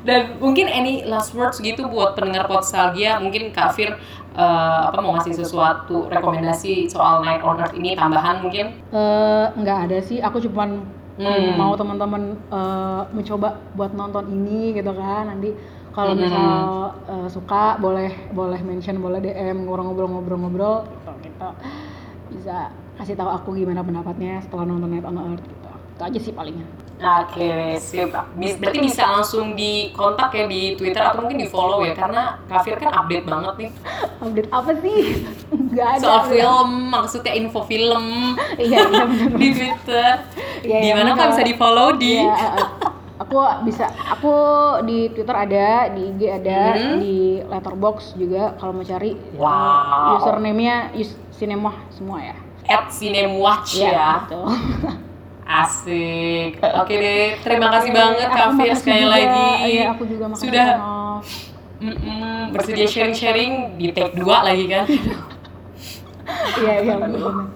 Dan 0.00 0.40
mungkin 0.40 0.66
any 0.66 1.04
last 1.04 1.36
words 1.36 1.60
gitu 1.60 1.84
buat 1.86 2.16
pendengar 2.16 2.48
Podstalgia, 2.48 3.20
mungkin 3.20 3.52
Kak 3.52 3.76
Fir 3.76 3.92
eh, 4.30 4.80
apa 4.88 4.96
mau 4.98 5.12
ngasih 5.18 5.36
sesuatu 5.36 6.08
rekomendasi 6.08 6.88
soal 6.88 7.20
Night 7.20 7.44
on 7.44 7.60
Earth 7.60 7.76
ini 7.76 7.92
tambahan 7.92 8.40
mungkin? 8.40 8.80
Eh, 8.90 9.46
nggak 9.54 9.78
ada 9.90 9.98
sih 10.00 10.18
aku 10.18 10.40
cuman 10.40 10.98
Hmm. 11.20 11.52
mau 11.52 11.76
teman-teman 11.76 12.32
eh, 12.48 13.02
mencoba 13.12 13.60
buat 13.76 13.92
nonton 13.92 14.24
ini 14.32 14.72
gitu 14.72 14.88
kan 14.96 15.28
nanti 15.28 15.52
kalau 15.92 16.16
Hmm. 16.16 16.22
misal 16.24 16.48
eh, 17.04 17.28
suka 17.28 17.76
boleh 17.76 18.08
boleh 18.32 18.56
mention 18.64 18.96
boleh 18.96 19.20
DM 19.20 19.68
ngobrol-ngobrol-ngobrol 19.68 20.88
gitu 20.88 21.12
kita 21.20 21.48
bisa 22.32 22.56
kasih 22.96 23.20
tahu 23.20 23.28
aku 23.28 23.52
gimana 23.52 23.84
pendapatnya 23.84 24.40
setelah 24.40 24.64
nonton 24.64 24.88
Night 24.88 25.04
on 25.04 25.20
Earth 25.20 25.44
gitu 25.44 25.68
itu 25.68 26.02
aja 26.08 26.18
sih 26.24 26.32
palingnya 26.32 26.64
Oke, 27.00 27.50
sip. 27.76 28.12
Bis- 28.36 28.54
Berarti 28.54 28.78
bisa 28.78 29.08
langsung 29.08 29.52
dikontak 29.52 30.30
ya 30.30 30.44
di 30.44 30.76
Twitter 30.76 31.00
atau 31.00 31.24
mungkin 31.24 31.38
di 31.38 31.48
follow 31.48 31.80
ya 31.80 31.92
karena 31.92 32.36
Kak 32.44 32.60
Fir 32.60 32.76
kan 32.76 32.92
update 32.94 33.24
banget 33.24 33.54
nih 33.56 33.70
update 34.20 34.48
apa 34.50 34.70
sih 34.76 34.98
nggak 35.72 35.88
ada 35.90 36.02
soal 36.02 36.22
film, 36.28 36.68
maksudnya 36.86 37.32
info 37.32 37.64
film 37.64 38.36
iya 38.54 38.84
iya 38.84 39.02
benar 39.08 39.32
di 39.32 39.48
Twitter. 39.50 40.12
Iya, 40.60 40.78
di 40.78 40.90
mana 40.92 41.10
kan 41.14 41.32
bisa 41.32 41.40
di 41.40 41.54
follow 41.54 41.88
di 41.94 42.20
Iya, 42.20 42.36
eh, 42.36 42.52
eh. 42.54 42.68
aku 43.16 43.36
bisa 43.64 43.84
aku 44.06 44.34
di 44.82 45.08
Twitter 45.10 45.36
ada, 45.38 45.68
di 45.88 46.02
IG 46.06 46.20
ada, 46.28 46.60
Hmm. 46.74 46.98
di 47.00 47.16
Letterbox 47.42 47.96
juga 48.14 48.52
kalau 48.56 48.72
mau 48.72 48.84
cari 48.84 49.16
Wow. 49.34 50.20
username-nya 50.20 50.92
Yus 50.92 51.10
Cinema 51.32 51.72
semua 51.88 52.20
ya. 52.22 52.36
at 52.62 52.92
Cinewatch 52.92 53.78
Iya, 53.78 53.88
ya. 53.90 54.08
betul. 54.20 54.44
Asik. 55.50 56.62
Oke 56.62 56.94
deh, 56.94 57.26
terima 57.42 57.66
kasih 57.74 57.90
banget 57.90 58.28
Kak 58.30 58.48
Fir 58.54 58.74
sekali 58.78 59.02
juga. 59.02 59.14
lagi. 59.18 59.48
Iya, 59.66 59.84
aku 59.90 60.02
juga 60.06 60.24
makasih. 60.30 60.44
Sudah 60.46 60.68
Nof. 60.78 61.26
mm-mm, 61.80 62.54
bersedia 62.54 62.86
sharing-sharing 62.86 63.52
di 63.74 63.86
take 63.90 64.14
2 64.14 64.22
lagi 64.46 64.64
kan. 64.70 64.86
Iya, 66.30 66.74
iya 66.86 66.94
benar. 66.94 67.50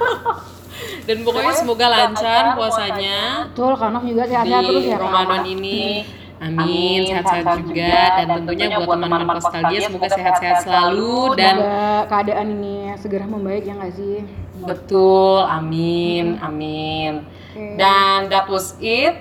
Dan 1.06 1.20
pokoknya 1.20 1.52
semoga 1.52 1.86
lancar 1.92 2.56
puasanya 2.56 3.50
Betul, 3.52 3.76
Kanov 3.76 4.04
juga 4.08 4.24
sehat-sehat 4.24 4.62
terus 4.64 4.84
ya. 4.88 4.96
Kak. 4.96 5.04
Ramadan 5.04 5.44
ini. 5.44 6.08
Amin, 6.40 7.04
sehat-sehat 7.04 7.68
juga 7.68 8.00
dan 8.16 8.26
tentunya 8.40 8.80
buat 8.80 8.96
teman-teman 8.96 9.36
nostalgia 9.36 9.78
semoga 9.84 10.08
sehat-sehat 10.08 10.56
selalu 10.64 11.36
dan 11.36 11.54
Semoga 11.60 11.84
keadaan 12.08 12.46
ini 12.56 12.76
segera 12.96 13.24
membaik 13.28 13.68
ya 13.68 13.76
nggak 13.76 13.92
sih? 13.92 14.24
betul, 14.60 15.40
amin, 15.48 16.36
amin. 16.40 17.24
Oke. 17.52 17.80
Dan 17.80 18.28
that 18.28 18.44
was 18.48 18.76
it 18.80 19.16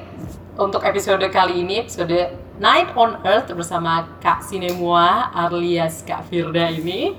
untuk 0.59 0.83
episode 0.83 1.23
kali 1.31 1.63
ini, 1.63 1.87
episode 1.87 2.35
Night 2.59 2.91
on 2.99 3.23
Earth 3.23 3.47
bersama 3.55 4.19
Kak 4.19 4.43
Sinemua 4.43 5.31
alias 5.31 6.03
Kak 6.03 6.27
Firda 6.27 6.67
ini. 6.67 7.15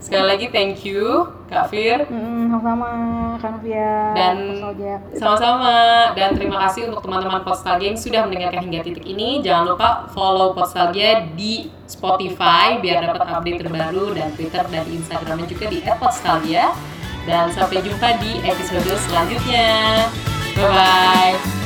Sekali 0.00 0.24
lagi 0.26 0.46
thank 0.50 0.82
you 0.82 1.28
Kak 1.46 1.70
Fir. 1.70 2.06
Hmm, 2.06 2.50
sama-sama 2.50 2.88
Kak 3.42 3.50
Novia. 3.58 4.14
Dan-. 4.14 4.62
Sama-sama 5.14 5.74
dan 6.14 6.34
terima 6.38 6.56
kasih 6.66 6.90
untuk 6.90 7.02
teman-teman 7.06 7.42
Postalgia 7.42 7.90
yang 7.90 8.00
sudah 8.00 8.20
mendengarkan 8.26 8.62
hingga 8.70 8.80
titik 8.86 9.06
ini. 9.06 9.42
Jangan 9.42 9.74
lupa 9.74 9.88
follow 10.14 10.54
Postalgia 10.54 11.26
di 11.34 11.70
Spotify 11.90 12.78
biar 12.78 13.10
dapat 13.10 13.26
update 13.34 13.58
terbaru 13.66 14.14
dan 14.14 14.30
Twitter 14.38 14.64
dan 14.70 14.84
Instagramnya 14.86 15.46
juga 15.50 15.64
di 15.66 15.78
@postalgia. 15.98 16.70
Dan 17.28 17.52
sampai 17.52 17.84
jumpa 17.84 18.16
di 18.22 18.40
episode 18.46 18.90
selanjutnya. 19.06 19.68
Bye 20.56 20.70
bye. 20.70 21.59